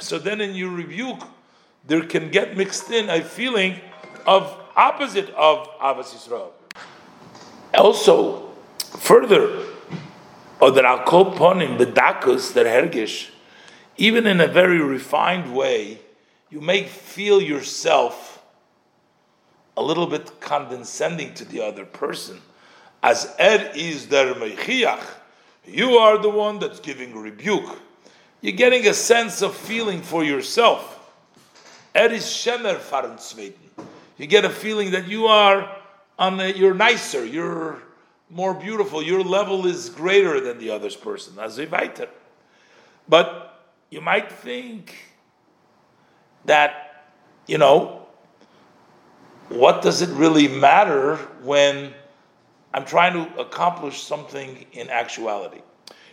so 0.00 0.18
then 0.18 0.40
in 0.40 0.54
your 0.54 0.70
rebuke, 0.70 1.22
there 1.86 2.04
can 2.04 2.30
get 2.30 2.56
mixed 2.56 2.90
in 2.90 3.08
a 3.08 3.22
feeling 3.22 3.80
of 4.26 4.54
opposite 4.76 5.30
of 5.30 5.68
Avas 5.78 6.12
Yisrael. 6.12 6.50
Also, 7.74 8.50
further, 8.98 9.64
or 10.60 10.70
that 10.70 10.84
I'll 10.84 11.04
call 11.04 11.24
the 11.24 11.86
dakus, 11.86 12.52
that 12.54 12.66
hergish, 12.66 13.30
even 13.96 14.26
in 14.26 14.40
a 14.40 14.46
very 14.46 14.80
refined 14.80 15.54
way, 15.54 16.00
you 16.50 16.60
may 16.60 16.84
feel 16.84 17.42
yourself 17.42 18.42
a 19.76 19.82
little 19.82 20.06
bit 20.06 20.40
condescending 20.40 21.34
to 21.34 21.44
the 21.44 21.60
other 21.60 21.84
person. 21.84 22.40
As 23.02 23.34
er 23.38 23.70
is 23.74 24.06
der 24.06 24.34
meichiach, 24.34 25.04
you 25.64 25.98
are 25.98 26.18
the 26.18 26.30
one 26.30 26.58
that's 26.58 26.80
giving 26.80 27.16
rebuke. 27.16 27.78
You're 28.40 28.56
getting 28.56 28.86
a 28.86 28.94
sense 28.94 29.42
of 29.42 29.54
feeling 29.54 30.00
for 30.00 30.24
yourself. 30.24 30.94
Er 31.94 32.12
is 32.12 32.24
shemer 32.24 32.76
fahren 32.76 33.52
You 34.16 34.26
get 34.26 34.44
a 34.44 34.50
feeling 34.50 34.92
that 34.92 35.08
you 35.08 35.26
are 35.26 35.77
on 36.18 36.40
a, 36.40 36.48
you're 36.48 36.74
nicer, 36.74 37.24
you're 37.24 37.82
more 38.30 38.52
beautiful, 38.54 39.02
your 39.02 39.22
level 39.22 39.66
is 39.66 39.88
greater 39.88 40.40
than 40.40 40.58
the 40.58 40.70
other 40.70 40.90
person. 40.90 41.38
As. 41.38 41.60
But 43.08 43.64
you 43.90 44.00
might 44.00 44.30
think 44.30 44.94
that, 46.44 47.06
you 47.46 47.58
know, 47.58 48.06
what 49.48 49.80
does 49.80 50.02
it 50.02 50.10
really 50.10 50.48
matter 50.48 51.16
when 51.42 51.94
I'm 52.74 52.84
trying 52.84 53.14
to 53.14 53.40
accomplish 53.40 54.02
something 54.02 54.66
in 54.72 54.90
actuality? 54.90 55.62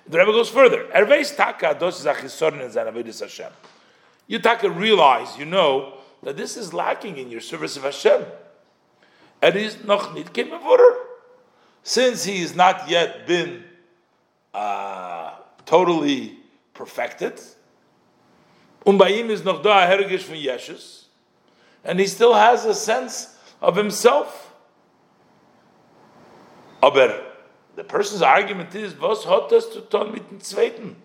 The 0.07 0.19
Rebbe 0.19 0.31
goes 0.31 0.49
further. 0.49 0.87
You 4.27 4.39
taka 4.39 4.69
realize, 4.69 5.37
you 5.37 5.45
know, 5.45 5.93
that 6.23 6.37
this 6.37 6.57
is 6.57 6.73
lacking 6.73 7.17
in 7.17 7.29
your 7.29 7.41
service 7.41 7.75
of 7.75 7.83
Hashem. 7.83 8.23
And 9.45 9.55
is 9.57 9.83
noch 9.83 10.11
nit 10.15 10.35
Since 11.83 12.23
he 12.23 12.41
has 12.41 12.55
not 12.55 12.89
yet 12.89 13.27
been 13.27 13.63
uh, 14.55 15.35
totally 15.67 16.39
perfected, 16.73 17.39
Umbayim 18.87 19.29
is 19.29 19.43
noch 19.43 19.61
da 19.61 19.85
hergish 19.85 20.23
von 20.23 20.35
Yeshus, 20.35 21.03
and 21.83 21.99
he 21.99 22.07
still 22.07 22.33
has 22.33 22.65
a 22.65 22.73
sense 22.73 23.37
of 23.61 23.75
himself. 23.75 24.51
Aber 26.81 27.21
the 27.75 27.83
person's 27.83 28.23
argument 28.23 28.73
is, 28.73 28.99
was 28.99 29.25
hat 29.25 29.49
das 29.51 29.69
zu 29.69 29.81
mit 30.11 30.27
Zweiten? 30.39 30.95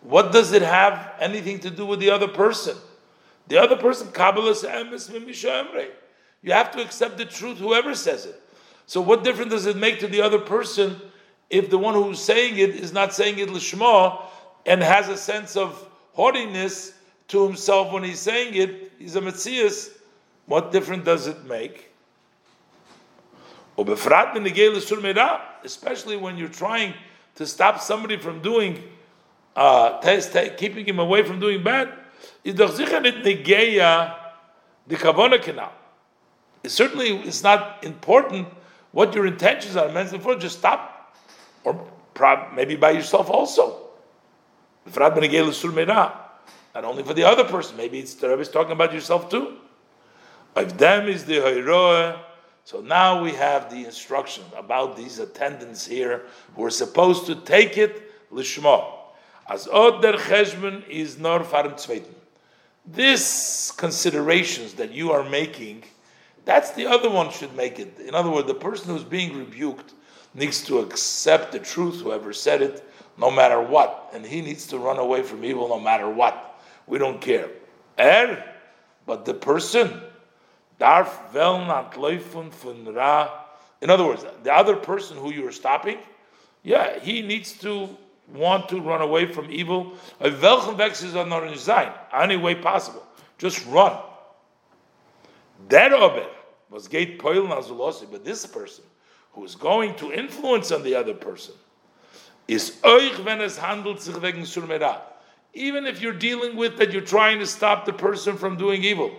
What 0.00 0.32
does 0.32 0.50
it 0.50 0.62
have 0.62 1.12
anything 1.20 1.60
to 1.60 1.70
do 1.70 1.86
with 1.86 2.00
the 2.00 2.10
other 2.10 2.26
person? 2.26 2.76
The 3.46 3.58
other 3.58 3.76
person, 3.76 4.10
Kabbalah 4.10 4.56
You 6.42 6.52
have 6.52 6.70
to 6.72 6.82
accept 6.82 7.18
the 7.18 7.24
truth, 7.24 7.58
whoever 7.58 7.94
says 7.94 8.26
it. 8.26 8.40
So, 8.86 9.00
what 9.00 9.22
difference 9.22 9.50
does 9.52 9.66
it 9.66 9.76
make 9.76 10.00
to 10.00 10.08
the 10.08 10.20
other 10.22 10.38
person 10.38 11.00
if 11.48 11.70
the 11.70 11.78
one 11.78 11.94
who's 11.94 12.20
saying 12.20 12.58
it 12.58 12.70
is 12.70 12.92
not 12.92 13.14
saying 13.14 13.38
it 13.38 13.48
lishma 13.48 14.22
and 14.66 14.82
has 14.82 15.08
a 15.08 15.16
sense 15.16 15.56
of 15.56 15.88
haughtiness 16.14 16.94
to 17.28 17.46
himself 17.46 17.92
when 17.92 18.02
he's 18.02 18.18
saying 18.20 18.54
it? 18.54 18.92
He's 18.98 19.16
a 19.16 19.20
Matthias. 19.20 19.90
What 20.46 20.72
difference 20.72 21.04
does 21.04 21.26
it 21.26 21.44
make? 21.44 21.92
Especially 25.64 26.16
when 26.16 26.36
you're 26.36 26.48
trying 26.48 26.94
to 27.36 27.46
stop 27.46 27.80
somebody 27.80 28.16
from 28.16 28.42
doing 28.42 28.82
uh, 29.56 30.00
keeping 30.56 30.86
him 30.86 30.98
away 30.98 31.22
from 31.22 31.38
doing 31.38 31.62
bad, 31.62 31.92
the 32.44 32.52
kavona 34.96 35.40
canal. 35.42 35.72
Certainly 36.66 37.18
it's 37.20 37.42
not 37.42 37.82
important 37.84 38.48
what 38.92 39.14
your 39.14 39.26
intentions 39.26 39.76
are. 39.76 39.88
Mentioned 39.88 40.18
before, 40.18 40.36
just 40.36 40.58
stop, 40.58 41.14
or 41.64 41.86
maybe 42.54 42.76
by 42.76 42.90
yourself 42.90 43.30
also. 43.30 43.88
Not 44.86 46.84
only 46.84 47.02
for 47.02 47.14
the 47.14 47.24
other 47.24 47.44
person, 47.44 47.76
maybe 47.76 47.98
it's 47.98 48.14
the 48.14 48.28
Rebbe 48.28 48.42
is 48.42 48.48
talking 48.48 48.72
about 48.72 48.92
yourself 48.92 49.28
too. 49.30 49.56
If 50.56 50.76
them 50.78 51.08
is 51.08 51.24
the 51.24 51.38
Hayroah, 51.38 52.20
so 52.64 52.80
now 52.80 53.22
we 53.22 53.32
have 53.32 53.70
the 53.70 53.84
instruction 53.84 54.44
about 54.56 54.96
these 54.96 55.18
attendants 55.18 55.86
here 55.86 56.22
who 56.54 56.64
are 56.64 56.70
supposed 56.70 57.26
to 57.26 57.34
take 57.36 57.78
it. 57.78 58.02
As 58.32 59.64
der 59.64 60.14
is 60.88 61.18
nor 61.18 61.40
zweiten. 61.40 62.14
This 62.86 63.72
considerations 63.72 64.74
that 64.74 64.92
you 64.92 65.10
are 65.10 65.24
making, 65.28 65.82
that's 66.50 66.72
the 66.72 66.88
other 66.88 67.08
one 67.08 67.30
should 67.30 67.54
make 67.54 67.78
it. 67.78 68.00
In 68.00 68.12
other 68.12 68.28
words, 68.28 68.48
the 68.48 68.54
person 68.54 68.88
who's 68.88 69.04
being 69.04 69.38
rebuked 69.38 69.94
needs 70.34 70.64
to 70.64 70.80
accept 70.80 71.52
the 71.52 71.60
truth, 71.60 72.00
whoever 72.00 72.32
said 72.32 72.60
it, 72.60 72.82
no 73.16 73.30
matter 73.30 73.62
what. 73.62 74.10
And 74.12 74.26
he 74.26 74.40
needs 74.40 74.66
to 74.66 74.78
run 74.78 74.98
away 74.98 75.22
from 75.22 75.44
evil 75.44 75.68
no 75.68 75.78
matter 75.78 76.10
what. 76.10 76.60
We 76.88 76.98
don't 76.98 77.20
care. 77.20 77.50
Er, 78.00 78.42
but 79.06 79.24
the 79.24 79.32
person, 79.32 80.00
darf 80.80 81.32
wel 81.32 81.64
not 81.66 81.92
laufen 81.92 82.50
von 82.50 82.94
ra. 82.94 83.30
In 83.80 83.88
other 83.88 84.04
words, 84.04 84.26
the 84.42 84.52
other 84.52 84.74
person 84.74 85.18
who 85.18 85.32
you 85.32 85.46
are 85.46 85.52
stopping, 85.52 85.98
yeah, 86.64 86.98
he 86.98 87.22
needs 87.22 87.52
to 87.60 87.96
want 88.34 88.68
to 88.70 88.80
run 88.80 89.02
away 89.02 89.26
from 89.26 89.52
evil, 89.52 89.92
welchen 90.20 90.76
Weg 90.76 90.90
ist 90.90 91.14
not 91.14 91.44
in 91.44 91.56
sein? 91.56 91.92
Any 92.12 92.36
way 92.36 92.56
possible. 92.56 93.06
Just 93.38 93.64
run. 93.66 93.96
That 95.68 95.92
aber 95.92 96.26
was 96.70 96.88
gate 96.88 97.18
poil 97.18 97.46
nazulosi, 97.46 98.10
but 98.10 98.24
this 98.24 98.46
person 98.46 98.84
who 99.32 99.44
is 99.44 99.54
going 99.54 99.94
to 99.96 100.12
influence 100.12 100.72
on 100.72 100.82
the 100.82 100.94
other 100.94 101.14
person 101.14 101.54
is 102.48 102.78
euch, 102.82 103.24
wenn 103.24 103.40
es 103.40 103.58
handelt 103.58 104.00
sich 104.00 104.14
wegen 104.14 104.42
surmera. 104.42 105.00
Even 105.52 105.86
if 105.86 106.00
you're 106.00 106.12
dealing 106.12 106.56
with 106.56 106.76
that, 106.78 106.92
you're 106.92 107.02
trying 107.02 107.38
to 107.40 107.46
stop 107.46 107.84
the 107.84 107.92
person 107.92 108.36
from 108.36 108.56
doing 108.56 108.84
evil. 108.84 109.10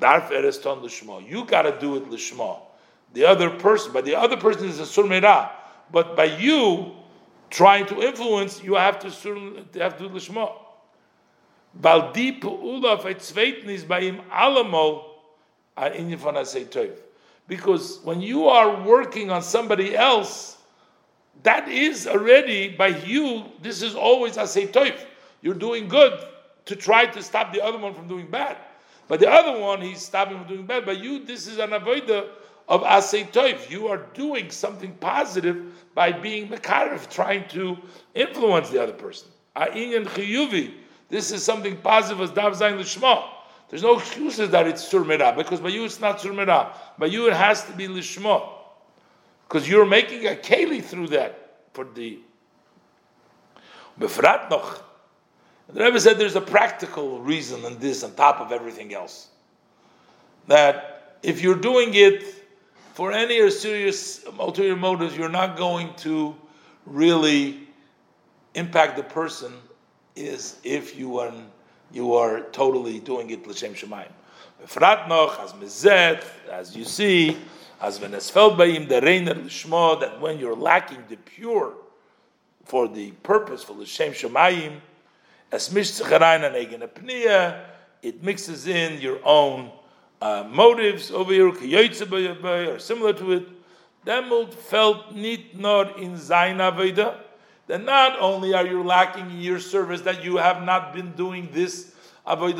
Darf 0.00 0.30
er 0.30 0.44
es 0.46 0.58
lishma. 0.58 1.28
You 1.28 1.44
got 1.44 1.62
to 1.62 1.78
do 1.78 1.96
it 1.96 2.10
lishma. 2.10 2.58
The 3.12 3.24
other 3.24 3.50
person, 3.50 3.92
but 3.92 4.04
the 4.04 4.16
other 4.16 4.36
person 4.36 4.68
is 4.68 4.80
a 4.80 4.82
surmera 4.82 5.50
but 5.90 6.16
by 6.16 6.24
you 6.24 6.92
trying 7.50 7.86
to 7.86 8.02
influence, 8.02 8.62
you 8.62 8.74
have 8.74 8.98
to 9.00 9.10
sur, 9.10 9.36
have 9.74 9.96
to 9.98 10.08
do 10.08 10.14
lishma. 11.76 11.82
Baldi 11.82 12.40
pu'ula 12.40 13.02
zweiten 13.02 13.68
is 13.68 13.84
by 13.84 14.00
him 14.00 14.20
alamo 14.30 15.16
in 15.94 16.16
von 16.16 16.36
Because 17.48 18.00
when 18.02 18.20
you 18.20 18.48
are 18.48 18.82
working 18.82 19.30
on 19.30 19.42
somebody 19.42 19.96
else, 19.96 20.56
that 21.42 21.68
is 21.68 22.06
already 22.06 22.68
by 22.76 22.88
you. 22.88 23.44
This 23.62 23.82
is 23.82 23.94
always 23.94 24.36
a 24.36 24.46
say 24.46 24.70
You're 25.42 25.54
doing 25.54 25.88
good 25.88 26.18
to 26.64 26.76
try 26.76 27.06
to 27.06 27.22
stop 27.22 27.52
the 27.52 27.62
other 27.62 27.78
one 27.78 27.94
from 27.94 28.08
doing 28.08 28.28
bad. 28.30 28.56
But 29.08 29.20
the 29.20 29.30
other 29.30 29.60
one, 29.60 29.80
he's 29.80 30.02
stopping 30.02 30.38
from 30.38 30.48
doing 30.48 30.66
bad. 30.66 30.84
But 30.84 30.98
you, 30.98 31.24
this 31.24 31.46
is 31.46 31.58
an 31.58 31.70
avoider 31.70 32.28
of 32.68 32.82
asay 32.82 33.30
toiv. 33.30 33.70
You 33.70 33.86
are 33.86 33.98
doing 34.14 34.50
something 34.50 34.92
positive 34.94 35.64
by 35.94 36.10
being 36.10 36.48
mekarev, 36.48 37.08
trying 37.08 37.46
to 37.50 37.76
influence 38.14 38.70
the 38.70 38.82
other 38.82 38.92
person. 38.92 39.28
This 41.08 41.30
is 41.30 41.44
something 41.44 41.76
positive 41.78 42.20
as 42.20 42.30
dav 42.30 42.54
zayin 42.54 42.78
lishma. 42.78 43.24
There's 43.68 43.82
no 43.82 43.98
excuses 43.98 44.50
that 44.50 44.66
it's 44.66 44.84
surmira 44.92 45.36
because 45.36 45.60
by 45.60 45.68
you 45.68 45.84
it's 45.84 46.00
not 46.00 46.18
surmira. 46.18 46.72
By 46.98 47.06
you 47.06 47.28
it 47.28 47.34
has 47.34 47.64
to 47.64 47.72
be 47.72 47.88
lishma. 47.88 48.48
because 49.48 49.68
you're 49.68 49.86
making 49.86 50.26
a 50.26 50.30
keli 50.30 50.82
through 50.82 51.08
that 51.08 51.60
for 51.72 51.84
the 51.94 52.18
befrat 53.98 54.50
noch. 54.50 54.82
The 55.68 55.82
Rebbe 55.82 55.98
said 55.98 56.18
there's 56.18 56.36
a 56.36 56.40
practical 56.40 57.20
reason 57.20 57.64
in 57.64 57.78
this 57.78 58.04
on 58.04 58.14
top 58.14 58.40
of 58.40 58.52
everything 58.52 58.94
else. 58.94 59.28
That 60.46 61.18
if 61.22 61.42
you're 61.42 61.56
doing 61.56 61.94
it 61.94 62.24
for 62.94 63.12
any 63.12 63.50
serious 63.50 64.24
ulterior 64.38 64.76
motives, 64.76 65.16
you're 65.16 65.28
not 65.28 65.56
going 65.56 65.92
to 65.98 66.36
really 66.84 67.68
impact 68.54 68.96
the 68.96 69.02
person. 69.02 69.52
Is 70.16 70.56
if 70.64 70.96
you 70.98 71.18
are 71.18 71.32
you 71.92 72.14
are 72.14 72.40
totally 72.50 72.98
doing 73.00 73.30
it 73.30 73.46
l'shem 73.46 73.74
shemayim. 73.74 74.10
Befrat 74.62 75.08
noch 75.08 75.38
as 75.40 75.52
mezet, 75.52 76.24
as 76.50 76.74
you 76.74 76.84
see, 76.84 77.36
as 77.80 78.00
when 78.00 78.14
es 78.14 78.30
felt 78.30 78.56
by 78.56 78.66
him 78.66 78.88
the 78.88 79.00
reiner 79.00 79.44
l'shmo 79.44 80.00
that 80.00 80.20
when 80.20 80.38
you're 80.38 80.56
lacking 80.56 81.04
the 81.08 81.16
pure 81.16 81.74
for 82.64 82.88
the 82.88 83.12
purpose 83.22 83.62
for 83.62 83.74
l'shem 83.74 84.12
shemayim, 84.12 84.80
as 85.52 85.72
mish 85.72 85.92
pniya, 85.92 87.64
it 88.02 88.22
mixes 88.22 88.66
in 88.66 89.00
your 89.00 89.20
own 89.24 89.70
uh, 90.22 90.44
motives 90.50 91.10
over 91.10 91.32
here, 91.32 91.48
or 91.48 92.78
similar 92.78 93.12
to 93.12 93.32
it. 93.32 93.48
Demult 94.04 94.54
felt 94.54 95.14
nit 95.14 95.58
nor 95.58 95.86
in 95.98 96.14
zayin 96.14 96.58
aveda. 96.58 97.18
Then 97.66 97.84
not 97.84 98.18
only 98.20 98.54
are 98.54 98.66
you 98.66 98.82
lacking 98.82 99.30
in 99.30 99.40
your 99.40 99.58
service 99.58 100.00
that 100.02 100.22
you 100.24 100.36
have 100.36 100.62
not 100.62 100.94
been 100.94 101.12
doing 101.12 101.48
this. 101.52 101.92
But 102.24 102.50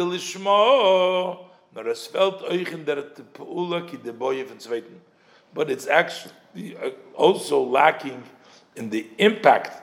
it's 5.70 5.86
actually 5.86 6.76
uh, 6.76 6.90
also 7.14 7.62
lacking 7.62 8.22
in 8.76 8.90
the 8.90 9.06
impact, 9.18 9.82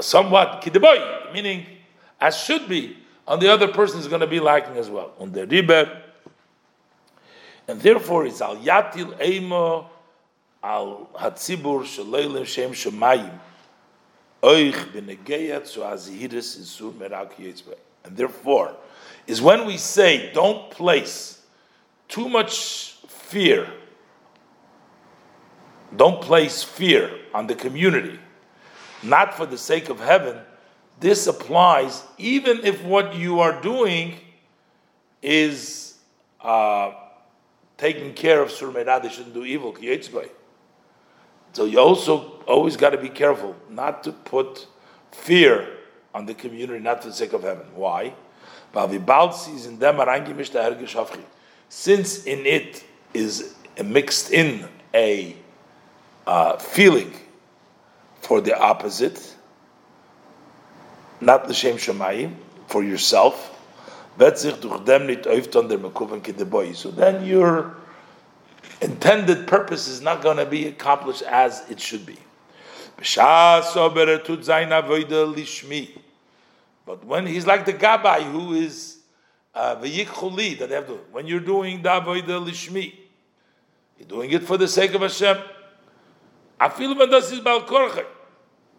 somewhat 0.00 0.62
ki 0.62 0.70
meaning 1.32 1.66
as 2.20 2.36
should 2.36 2.68
be, 2.68 2.96
on 3.26 3.40
the 3.40 3.50
other 3.52 3.68
person 3.68 4.00
is 4.00 4.08
going 4.08 4.20
to 4.20 4.26
be 4.26 4.40
lacking 4.40 4.76
as 4.76 4.88
well. 4.88 5.12
On 5.18 5.32
the 5.32 5.46
ribe, 5.46 5.88
and 7.68 7.80
therefore 7.80 8.26
it's 8.26 8.40
al 8.40 8.56
yatil 8.56 9.18
eimo 9.18 9.86
al 10.62 11.10
hatzibur 11.14 11.84
shaleilim 11.84 12.46
shem 12.46 12.72
shemayim 12.72 13.38
And 18.04 18.16
therefore, 18.16 18.76
is 19.26 19.40
when 19.40 19.66
we 19.66 19.78
say 19.78 20.30
don't 20.34 20.70
place 20.70 21.40
too 22.08 22.28
much 22.28 22.96
fear, 23.08 23.66
don't 25.96 26.20
place 26.20 26.62
fear 26.62 27.10
on 27.32 27.46
the 27.46 27.54
community, 27.54 28.18
not 29.02 29.34
for 29.34 29.46
the 29.46 29.56
sake 29.56 29.88
of 29.88 29.98
heaven, 29.98 30.38
this 31.00 31.26
applies 31.26 32.02
even 32.18 32.60
if 32.64 32.84
what 32.84 33.14
you 33.14 33.40
are 33.40 33.62
doing 33.62 34.16
is 35.22 35.94
uh, 36.42 36.92
taking 37.78 38.12
care 38.12 38.42
of 38.42 38.50
Sur 38.50 38.70
they 38.70 39.08
shouldn't 39.08 39.32
do 39.32 39.44
evil, 39.44 39.74
so 41.54 41.64
you 41.64 41.78
also 41.78 42.33
always 42.46 42.76
got 42.76 42.90
to 42.90 42.98
be 42.98 43.08
careful 43.08 43.56
not 43.70 44.04
to 44.04 44.12
put 44.12 44.66
fear 45.12 45.68
on 46.14 46.26
the 46.26 46.34
community, 46.34 46.82
not 46.82 47.02
for 47.02 47.08
the 47.08 47.14
sake 47.14 47.32
of 47.32 47.42
heaven. 47.42 47.66
Why? 47.74 48.14
Since 51.68 52.24
in 52.24 52.46
it 52.46 52.84
is 53.12 53.54
mixed 53.82 54.30
in 54.32 54.68
a 54.92 55.36
uh, 56.26 56.56
feeling 56.56 57.12
for 58.20 58.40
the 58.40 58.58
opposite, 58.58 59.34
not 61.20 61.46
the 61.46 61.54
shem 61.54 61.76
shemayim, 61.76 62.34
for 62.66 62.82
yourself. 62.82 63.50
So 64.18 64.50
then 66.90 67.24
your 67.24 67.76
intended 68.80 69.46
purpose 69.46 69.88
is 69.88 70.00
not 70.00 70.22
going 70.22 70.36
to 70.36 70.46
be 70.46 70.66
accomplished 70.68 71.22
as 71.22 71.68
it 71.70 71.80
should 71.80 72.06
be. 72.06 72.16
But 76.86 77.04
when 77.04 77.26
he's 77.26 77.46
like 77.46 77.64
the 77.64 77.72
Gabbai 77.72 78.22
who 78.30 78.54
is 78.54 78.98
uh, 79.54 79.76
v'yikhuli 79.76 80.58
that 80.58 80.70
have 80.70 80.86
to, 80.86 81.00
when 81.12 81.26
you're 81.26 81.40
doing 81.40 81.82
the 81.82 81.88
avodah 81.88 82.46
lishmi, 82.46 82.94
you're 83.98 84.08
doing 84.08 84.30
it 84.30 84.42
for 84.42 84.56
the 84.56 84.68
sake 84.68 84.94
of 84.94 85.00
Hashem. 85.00 85.38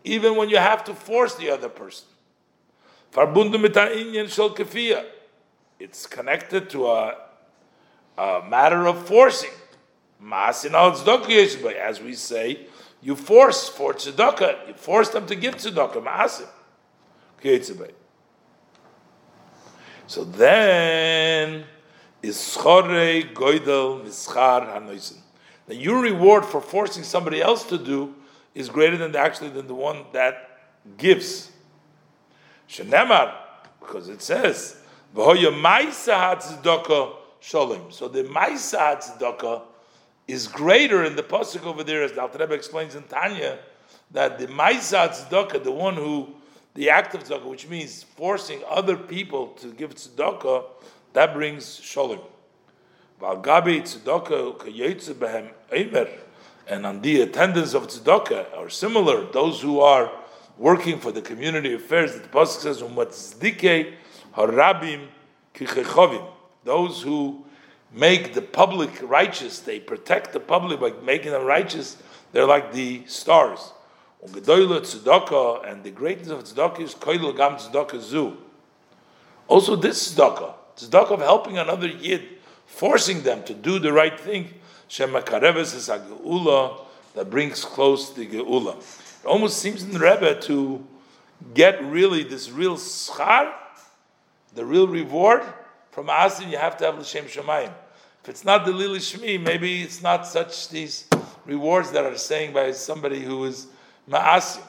Even 0.04 0.36
when 0.36 0.50
you 0.50 0.58
have 0.58 0.84
to 0.86 0.94
force 0.94 1.36
the 1.36 1.50
other 1.50 1.70
person. 1.70 2.08
It's 5.80 6.06
connected 6.08 6.70
to 6.70 6.88
a, 6.88 7.18
a 8.18 8.42
matter 8.50 8.86
of 8.88 9.08
forcing. 9.08 9.52
As 10.22 10.64
we 12.02 12.14
say, 12.14 12.68
you 13.06 13.16
force 13.16 13.70
for 13.70 13.94
tzedakah, 13.94 14.68
you 14.68 14.74
force 14.74 15.10
them 15.10 15.28
to 15.28 15.36
give 15.36 15.56
tzedakah, 15.56 16.04
ma'asim. 16.04 16.48
So 20.08 20.24
then 20.24 21.66
is 22.24 22.38
goidel 22.58 24.04
mischar 24.04 24.74
hanoisen. 24.74 25.18
Now 25.68 25.76
your 25.76 26.02
reward 26.02 26.46
for 26.46 26.60
forcing 26.60 27.04
somebody 27.04 27.44
else 27.44 27.64
to 27.66 27.78
do 27.78 28.16
is 28.56 28.70
greater 28.70 28.98
than 28.98 29.12
the, 29.12 29.20
actually 29.20 29.50
than 29.50 29.68
the 29.68 29.76
one 29.76 30.06
that 30.14 30.62
gives. 30.98 31.52
Shenemar, 32.68 33.36
because 33.82 34.10
it 34.10 34.24
says, 34.24 34.78
"V'hoya 35.16 35.54
ma'isa 35.54 36.42
tzedakah 36.42 37.18
shalom." 37.40 37.92
So 37.92 38.08
the 38.08 38.24
ma'isa 38.24 39.00
tzedakah 39.00 39.62
is 40.28 40.48
greater 40.48 41.04
in 41.04 41.16
the 41.16 41.24
pasuk 41.24 41.66
over 41.66 41.84
there, 41.84 42.04
as 42.04 42.14
the 42.14 42.22
Alter 42.22 42.40
Rebbe 42.40 42.54
explains 42.54 42.96
in 42.96 43.04
Tanya, 43.04 43.60
that 44.12 44.40
the 44.40 44.48
ma'isa 44.48 45.10
tzedakah, 45.10 45.64
the 45.64 45.72
one 45.72 45.96
who 45.96 46.36
the 46.74 46.90
act 46.90 47.14
of 47.16 47.24
tzedakah, 47.24 47.46
which 47.46 47.68
means 47.68 48.04
forcing 48.04 48.62
other 48.70 48.98
people 48.98 49.48
to 49.60 49.72
give 49.72 49.96
tzedakah, 49.96 50.66
that 51.14 51.34
brings 51.34 51.76
shalom. 51.80 52.20
And 56.68 56.86
on 56.86 57.02
the 57.02 57.22
attendance 57.22 57.74
of 57.74 57.88
tzedakah 57.88 58.58
are 58.58 58.70
similar, 58.70 59.26
those 59.32 59.62
who 59.62 59.80
are 59.80 60.12
working 60.58 61.00
for 61.00 61.12
the 61.12 61.22
community 61.22 61.74
affairs, 61.74 62.14
the 62.14 62.28
pasuk 62.28 62.62
says, 62.62 62.82
"Umatzdike 62.82 63.94
harabim 64.36 65.08
kichechovim." 65.54 66.26
Those 66.66 67.02
who 67.04 67.45
make 67.94 68.34
the 68.34 68.42
public 68.42 68.92
righteous, 69.02 69.60
they 69.60 69.80
protect 69.80 70.34
the 70.34 70.40
public 70.40 70.80
by 70.80 70.92
making 71.04 71.32
them 71.32 71.46
righteous. 71.46 71.98
They're 72.32 72.46
like 72.46 72.74
the 72.74 73.06
stars. 73.06 73.72
And 74.22 74.34
the 74.34 75.92
greatness 75.94 76.30
of 76.30 76.44
tzedakah 76.44 76.80
is 76.82 76.96
koil 76.96 77.36
gam 77.36 77.58
tzedakah 77.58 78.02
zu. 78.02 78.38
Also, 79.48 79.76
this 79.76 80.14
tzedakah, 80.14 80.54
tzedakah 80.76 81.12
of 81.12 81.22
helping 81.22 81.58
another 81.58 81.88
yid, 81.88 82.24
forcing 82.66 83.22
them 83.22 83.44
to 83.44 83.54
do 83.54 83.78
the 83.80 83.94
right 83.94 84.20
thing, 84.20 84.54
shemakareves 84.90 85.76
is 85.76 85.90
a 85.90 86.00
geula 86.00 86.82
that 87.14 87.30
brings 87.30 87.64
close 87.64 88.14
the 88.14 88.26
geula. 88.26 88.78
It 88.78 89.28
almost 89.28 89.60
seems 89.60 89.84
in 89.84 89.92
the 89.92 90.00
Rebbe 90.00 90.40
to 90.42 90.86
get 91.54 91.84
really 91.84 92.24
this 92.24 92.50
real 92.50 92.78
schar, 92.78 93.54
the 94.56 94.66
real 94.66 94.88
reward 94.88 95.44
from 95.96 96.08
asim. 96.08 96.52
You 96.52 96.58
have 96.58 96.76
to 96.78 96.86
have 96.86 97.00
l'shem 97.00 97.24
shemayim. 97.24 97.72
If 98.22 98.30
it's 98.30 98.44
not 98.44 98.66
the 98.66 98.72
lili 98.72 99.00
shmi, 99.00 99.42
maybe 99.42 99.82
it's 99.82 100.02
not 100.04 100.28
such 100.28 100.68
these 100.68 101.08
rewards 101.46 101.92
that 101.92 102.04
are 102.04 102.18
saying 102.18 102.52
by 102.52 102.72
somebody 102.72 103.22
who 103.22 103.46
is 103.46 103.68
Ma'asim 104.10 104.62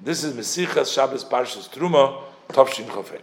This 0.00 0.24
is 0.24 0.34
Mesichas 0.34 0.92
Shabbos 0.92 1.24
Parshas 1.24 1.68
Truma, 1.68 2.22
Tovshin 2.48 2.86
Chofei. 2.86 3.22